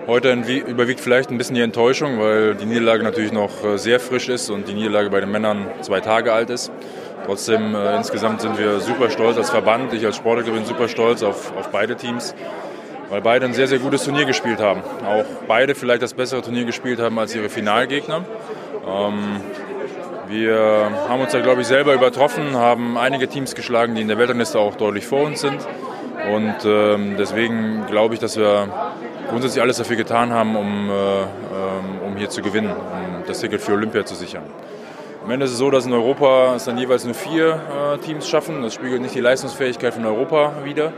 [0.06, 4.28] Heute überwiegt vielleicht ein bisschen die Enttäuschung, weil die Niederlage natürlich noch äh, sehr frisch
[4.28, 6.70] ist und die Niederlage bei den Männern zwei Tage alt ist.
[7.24, 9.94] Trotzdem, äh, insgesamt sind wir super stolz als Verband.
[9.94, 12.35] Ich als Sportler bin super stolz auf, auf beide Teams,
[13.09, 14.82] weil beide ein sehr, sehr gutes Turnier gespielt haben.
[15.06, 18.27] Auch beide vielleicht das bessere Turnier gespielt haben als ihre Finalgegner.
[18.86, 19.40] Ähm,
[20.35, 24.19] wir haben uns da, glaube ich, selber übertroffen, haben einige Teams geschlagen, die in der
[24.19, 25.61] Weltrangliste auch deutlich vor uns sind.
[26.32, 28.69] Und ähm, deswegen glaube ich, dass wir
[29.31, 31.27] grundsätzlich alles dafür getan haben, um, äh, ähm,
[32.05, 34.43] um hier zu gewinnen, um das Ticket für Olympia zu sichern.
[35.23, 37.61] Am Ende ist es so, dass in Europa es dann jeweils nur vier
[37.94, 38.62] äh, Teams schaffen.
[38.62, 40.93] Das spiegelt nicht die Leistungsfähigkeit von Europa wider.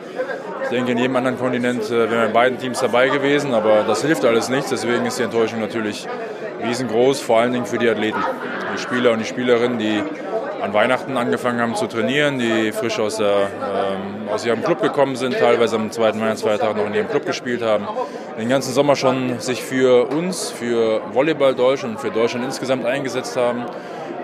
[0.67, 3.85] Ich denke, in jedem anderen Kontinent äh, wären wir in beiden Teams dabei gewesen, aber
[3.87, 4.71] das hilft alles nichts.
[4.71, 6.09] Deswegen ist die Enttäuschung natürlich
[6.67, 8.19] riesengroß, vor allen Dingen für die Athleten.
[8.75, 10.03] Die Spieler und die Spielerinnen, die
[10.61, 15.15] an Weihnachten angefangen haben zu trainieren, die frisch aus, der, ähm, aus ihrem Club gekommen
[15.15, 17.87] sind, teilweise am zweiten Weihnachtsfeiertag noch in ihrem Club gespielt haben,
[18.37, 23.37] den ganzen Sommer schon sich für uns, für Volleyball Deutschland und für Deutschland insgesamt eingesetzt
[23.37, 23.67] haben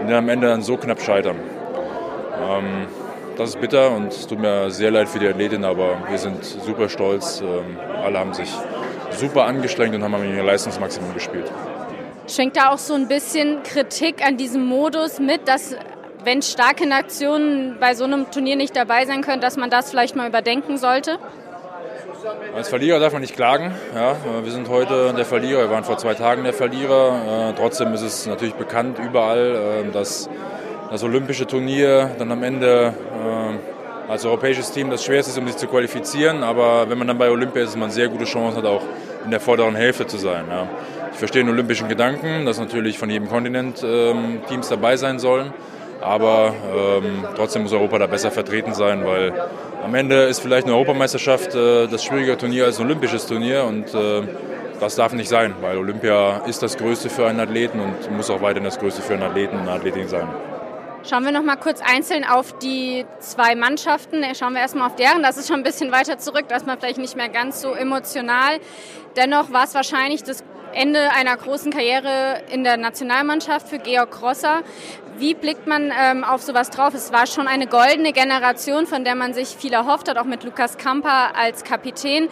[0.01, 1.37] und dann am Ende dann so knapp scheitern.
[2.51, 2.89] Ähm,
[3.37, 6.45] das ist bitter und es tut mir sehr leid für die Athletinnen, aber wir sind
[6.45, 7.41] super stolz.
[7.41, 8.51] Ähm, alle haben sich
[9.11, 11.51] super angestrengt und haben am Leistungsmaximum gespielt.
[12.29, 15.77] Schwenkt da auch so ein bisschen Kritik an diesem Modus mit, dass
[16.25, 20.15] wenn starke Nationen bei so einem Turnier nicht dabei sein können, dass man das vielleicht
[20.15, 21.19] mal überdenken sollte?
[22.55, 23.75] Als Verlierer darf man nicht klagen.
[23.95, 27.51] Ja, wir sind heute der Verlierer, wir waren vor zwei Tagen der Verlierer.
[27.51, 30.29] Äh, trotzdem ist es natürlich bekannt überall, äh, dass
[30.93, 35.57] das olympische Turnier dann am Ende äh, als europäisches Team das schwerste ist, um sich
[35.57, 36.43] zu qualifizieren.
[36.43, 38.83] Aber wenn man dann bei Olympia ist, ist man sehr gute Chance hat, auch
[39.25, 40.45] in der vorderen Hälfte zu sein.
[40.51, 40.69] Ja.
[41.11, 45.55] Ich verstehe den olympischen Gedanken, dass natürlich von jedem Kontinent ähm, Teams dabei sein sollen.
[46.03, 49.33] Aber ähm, trotzdem muss Europa da besser vertreten sein, weil
[49.83, 53.95] am Ende ist vielleicht eine Europameisterschaft äh, das schwierige Turnier als ein olympisches Turnier und
[53.95, 54.23] äh,
[54.79, 58.43] das darf nicht sein, weil Olympia ist das Größte für einen Athleten und muss auch
[58.43, 60.27] weiterhin das Größte für einen Athleten und eine Athletin sein.
[61.09, 64.25] Schauen wir noch mal kurz einzeln auf die zwei Mannschaften.
[64.37, 65.25] Schauen wir erstmal auf deren.
[65.25, 67.73] Das ist schon ein bisschen weiter zurück, da ist man vielleicht nicht mehr ganz so
[67.73, 68.61] emotional.
[69.17, 74.63] Dennoch war es wahrscheinlich das Ende einer großen Karriere in der Nationalmannschaft für Georg Grosser.
[75.19, 76.95] Wie blickt man ähm, auf sowas drauf?
[76.95, 80.45] Es war schon eine goldene Generation, von der man sich viel erhofft hat, auch mit
[80.45, 82.29] Lukas Kamper als Kapitän.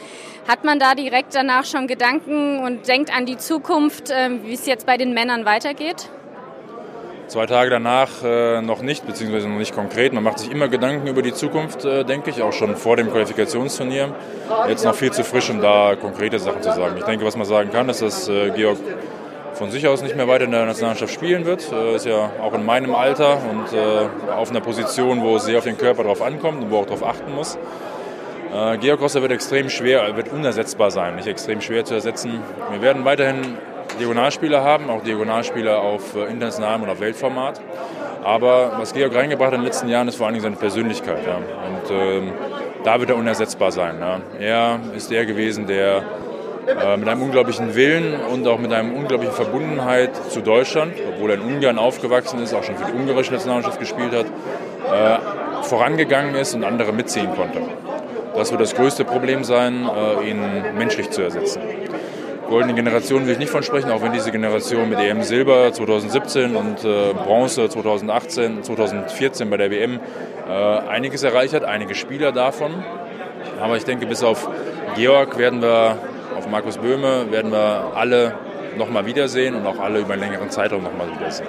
[0.49, 4.65] Hat man da direkt danach schon Gedanken und denkt an die Zukunft, ähm, wie es
[4.65, 6.09] jetzt bei den Männern weitergeht?
[7.31, 10.13] Zwei Tage danach äh, noch nicht, beziehungsweise noch nicht konkret.
[10.13, 13.09] Man macht sich immer Gedanken über die Zukunft, äh, denke ich, auch schon vor dem
[13.09, 14.13] Qualifikationsturnier.
[14.69, 16.97] Jetzt noch viel zu frisch, um da konkrete Sachen zu sagen.
[16.99, 18.79] Ich denke, was man sagen kann, ist, dass äh, Georg
[19.55, 21.71] von sich aus nicht mehr weiter in der Nationalmannschaft spielen wird.
[21.71, 25.59] Äh, ist ja auch in meinem Alter und äh, auf einer Position, wo es sehr
[25.59, 27.57] auf den Körper drauf ankommt und wo auch darauf achten muss.
[28.53, 32.41] Äh, Georg Rosser wird extrem schwer, wird unersetzbar sein, nicht extrem schwer zu ersetzen.
[32.73, 33.57] Wir werden weiterhin
[34.01, 37.61] Diagonalspieler haben, auch Diagonalspieler auf äh, internationalem und auf Weltformat.
[38.25, 41.21] Aber was Georg reingebracht hat in den letzten Jahren, ist vor allen Dingen seine Persönlichkeit.
[41.27, 41.37] Ja.
[41.37, 42.33] Und ähm,
[42.85, 43.97] da wird er unersetzbar sein.
[44.01, 44.21] Ja.
[44.39, 46.03] Er ist der gewesen, der
[46.67, 51.37] äh, mit einem unglaublichen Willen und auch mit einer unglaublichen Verbundenheit zu Deutschland, obwohl er
[51.37, 56.55] in Ungarn aufgewachsen ist, auch schon für die ungarische Nationalmannschaft gespielt hat, äh, vorangegangen ist
[56.55, 57.61] und andere mitziehen konnte.
[58.35, 60.41] Das wird das größte Problem sein, äh, ihn
[60.77, 61.61] menschlich zu ersetzen.
[62.51, 66.57] Goldene Generation will ich nicht von sprechen, auch wenn diese Generation mit EM Silber 2017
[66.57, 70.01] und äh, Bronze 2018, 2014 bei der WM
[70.49, 72.73] äh, einiges erreicht hat, einige Spieler davon.
[73.61, 74.49] Aber ich denke, bis auf
[74.97, 75.97] Georg werden wir
[76.37, 78.35] auf Markus Böhme werden wir alle
[78.77, 81.47] nochmal wiedersehen und auch alle über einen längeren Zeitraum nochmal wiedersehen.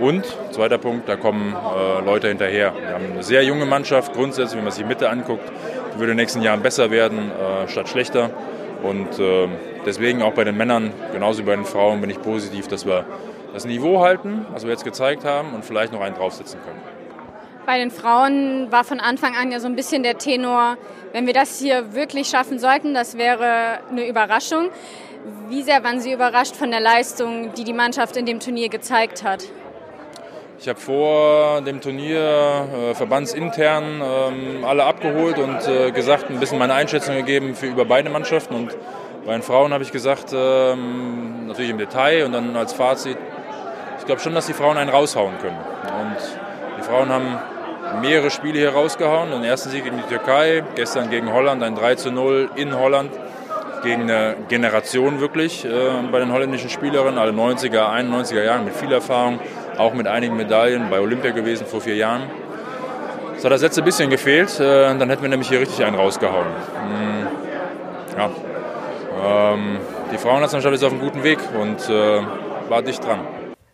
[0.00, 2.72] Und, zweiter Punkt, da kommen äh, Leute hinterher.
[2.80, 5.46] Wir haben eine sehr junge Mannschaft, grundsätzlich, wenn man sich die Mitte anguckt,
[5.94, 8.30] die würde in den nächsten Jahren besser werden, äh, statt schlechter.
[8.82, 9.48] Und äh,
[9.86, 13.04] deswegen auch bei den Männern, genauso wie bei den Frauen, bin ich positiv, dass wir
[13.52, 16.80] das Niveau halten, was wir jetzt gezeigt haben, und vielleicht noch einen draufsetzen können.
[17.66, 20.76] Bei den Frauen war von Anfang an ja so ein bisschen der Tenor,
[21.12, 24.68] wenn wir das hier wirklich schaffen sollten, das wäre eine Überraschung.
[25.48, 29.24] Wie sehr waren Sie überrascht von der Leistung, die die Mannschaft in dem Turnier gezeigt
[29.24, 29.44] hat?
[30.58, 36.58] Ich habe vor dem Turnier äh, verbandsintern ähm, alle abgeholt und äh, gesagt, ein bisschen
[36.58, 38.54] meine Einschätzung gegeben für über beide Mannschaften.
[38.54, 38.76] Und
[39.26, 43.16] bei den Frauen habe ich gesagt, ähm, natürlich im Detail und dann als Fazit,
[43.98, 45.56] ich glaube schon, dass die Frauen einen raushauen können.
[45.56, 46.16] Und
[46.78, 47.38] die Frauen haben
[48.00, 49.30] mehrere Spiele hier rausgehauen.
[49.30, 53.10] Den ersten Sieg gegen die Türkei, gestern gegen Holland ein 3 zu 0 in Holland
[53.82, 55.70] gegen eine Generation wirklich äh,
[56.10, 59.38] bei den holländischen Spielerinnen, alle 90er, 91er Jahren mit viel Erfahrung,
[59.76, 62.22] auch mit einigen Medaillen bei Olympia gewesen vor vier Jahren.
[63.36, 66.46] Es hat das letzte bisschen gefehlt, äh, dann hätten wir nämlich hier richtig einen rausgehauen.
[66.48, 67.26] Mhm.
[68.18, 68.30] Ja.
[69.22, 69.78] Ähm,
[70.12, 72.22] die Frauennationalmannschaft ist auf einem guten Weg und äh,
[72.68, 73.20] war dicht dran.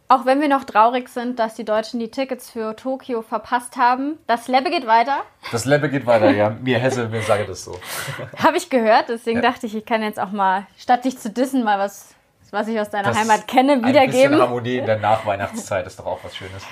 [0.09, 4.19] Auch wenn wir noch traurig sind, dass die Deutschen die Tickets für Tokio verpasst haben,
[4.27, 5.23] das Lebbe geht weiter.
[5.53, 6.51] Das Lebbe geht weiter, ja.
[6.51, 7.79] Mir Hesse, mir sage das so.
[8.37, 9.51] Habe ich gehört, deswegen ja.
[9.51, 12.13] dachte ich, ich kann jetzt auch mal, statt dich zu dissen, mal was,
[12.51, 14.01] was ich aus deiner das Heimat kenne, wiedergeben.
[14.01, 16.65] Ein bisschen Harmonie in der Nachweihnachtszeit ist doch auch was Schönes.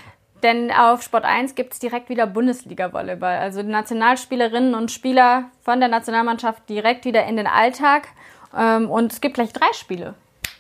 [0.43, 3.39] Denn auf Sport 1 gibt es direkt wieder Bundesliga-Volleyball.
[3.39, 8.09] Also die Nationalspielerinnen und Spieler von der Nationalmannschaft direkt wieder in den Alltag.
[8.57, 10.15] Ähm, und es gibt gleich drei Spiele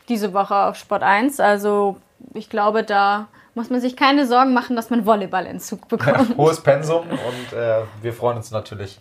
[0.09, 1.40] diese Woche auf Sport 1.
[1.40, 1.97] Also
[2.35, 6.36] ich glaube, da muss man sich keine Sorgen machen, dass man Volleyballentzug bekommt.
[6.36, 8.98] Hohes Pensum und äh, wir freuen uns natürlich,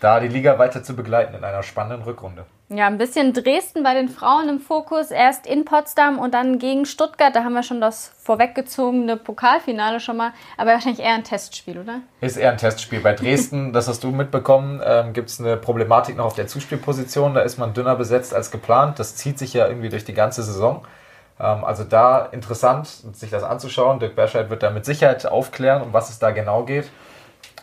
[0.00, 2.44] da die Liga weiter zu begleiten in einer spannenden Rückrunde.
[2.68, 5.12] Ja, ein bisschen Dresden bei den Frauen im Fokus.
[5.12, 7.34] Erst in Potsdam und dann gegen Stuttgart.
[7.34, 10.32] Da haben wir schon das vorweggezogene Pokalfinale schon mal.
[10.56, 12.00] Aber wahrscheinlich eher ein Testspiel, oder?
[12.20, 12.98] Ist eher ein Testspiel.
[13.00, 17.34] Bei Dresden, das hast du mitbekommen, ähm, gibt es eine Problematik noch auf der Zuspielposition.
[17.34, 18.98] Da ist man dünner besetzt als geplant.
[18.98, 20.84] Das zieht sich ja irgendwie durch die ganze Saison.
[21.38, 24.00] Ähm, also da interessant, sich das anzuschauen.
[24.00, 26.90] Dirk Berscheid wird da mit Sicherheit aufklären, um was es da genau geht.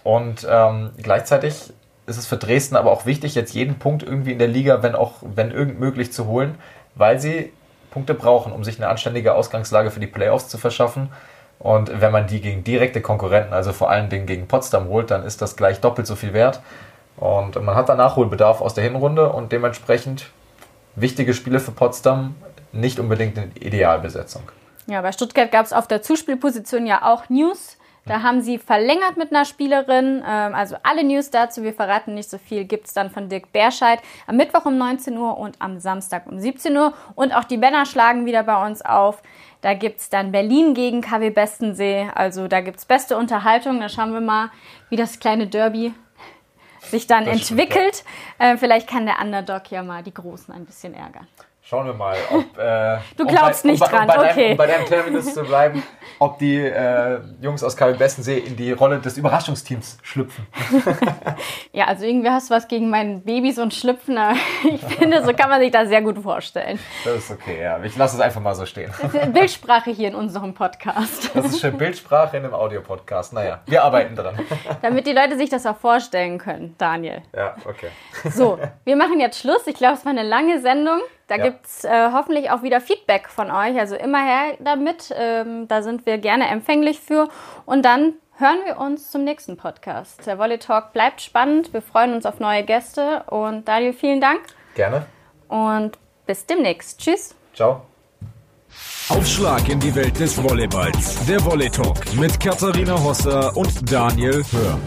[0.05, 1.73] Und ähm, gleichzeitig
[2.05, 4.95] ist es für Dresden aber auch wichtig, jetzt jeden Punkt irgendwie in der Liga, wenn
[4.95, 6.55] auch, wenn irgend möglich, zu holen,
[6.95, 7.51] weil sie
[7.91, 11.09] Punkte brauchen, um sich eine anständige Ausgangslage für die Playoffs zu verschaffen.
[11.59, 15.23] Und wenn man die gegen direkte Konkurrenten, also vor allen Dingen gegen Potsdam holt, dann
[15.23, 16.59] ist das gleich doppelt so viel wert.
[17.15, 20.25] Und man hat da Nachholbedarf aus der Hinrunde und dementsprechend
[20.95, 22.35] wichtige Spiele für Potsdam,
[22.71, 24.43] nicht unbedingt eine Idealbesetzung.
[24.87, 27.72] Ja, bei Stuttgart gab es auf der Zuspielposition ja auch News.
[28.05, 30.23] Da haben sie verlängert mit einer Spielerin.
[30.27, 33.51] Ähm, also alle News dazu, wir verraten nicht so viel, gibt es dann von Dirk
[33.53, 36.93] Berscheid am Mittwoch um 19 Uhr und am Samstag um 17 Uhr.
[37.15, 39.21] Und auch die Männer schlagen wieder bei uns auf.
[39.61, 42.09] Da gibt es dann Berlin gegen KW Bestensee.
[42.13, 43.79] Also da gibt es beste Unterhaltung.
[43.79, 44.49] Da schauen wir mal,
[44.89, 45.93] wie das kleine Derby
[46.81, 47.95] sich dann das entwickelt.
[47.95, 48.51] Stimmt, ja.
[48.51, 51.27] äh, vielleicht kann der Underdog ja mal die Großen ein bisschen ärgern.
[51.65, 52.43] Schauen wir mal, ob.
[52.63, 54.35] Äh, du glaubst um bei, nicht um, dran, um bei okay.
[54.35, 55.83] Deinem, um bei deinem Terminus zu bleiben,
[56.19, 60.45] ob die äh, Jungs aus KW Bestensee in die Rolle des Überraschungsteams schlüpfen.
[61.73, 65.33] ja, also irgendwie hast du was gegen mein Babys und Schlüpfen, aber ich finde, so
[65.33, 66.79] kann man sich das sehr gut vorstellen.
[67.03, 67.83] Das ist okay, ja.
[67.83, 68.91] Ich lasse es einfach mal so stehen.
[69.33, 71.31] Bildsprache hier in unserem Podcast.
[71.33, 73.33] Das ist schön Bildsprache in einem Audiopodcast.
[73.33, 74.39] Naja, wir arbeiten dran.
[74.81, 77.23] Damit die Leute sich das auch vorstellen können, Daniel.
[77.35, 77.89] Ja, okay.
[78.29, 79.65] So, wir machen jetzt Schluss.
[79.65, 81.01] Ich glaube, es war eine lange Sendung.
[81.27, 81.43] Da ja.
[81.43, 83.77] gibt es äh, hoffentlich auch wieder Feedback von euch.
[83.79, 85.13] Also immer her damit.
[85.17, 87.29] Ähm, da sind wir gerne empfänglich für.
[87.65, 90.25] Und dann hören wir uns zum nächsten Podcast.
[90.25, 91.73] Der Volley Talk bleibt spannend.
[91.73, 93.23] Wir freuen uns auf neue Gäste.
[93.27, 94.41] Und Daniel, vielen Dank.
[94.75, 95.05] Gerne.
[95.47, 96.99] Und bis demnächst.
[96.99, 97.35] Tschüss.
[97.53, 97.83] Ciao.
[99.09, 101.25] Aufschlag in die Welt des Volleyballs.
[101.25, 104.79] Der Volley Talk mit Katharina Hosser und Daniel Hör.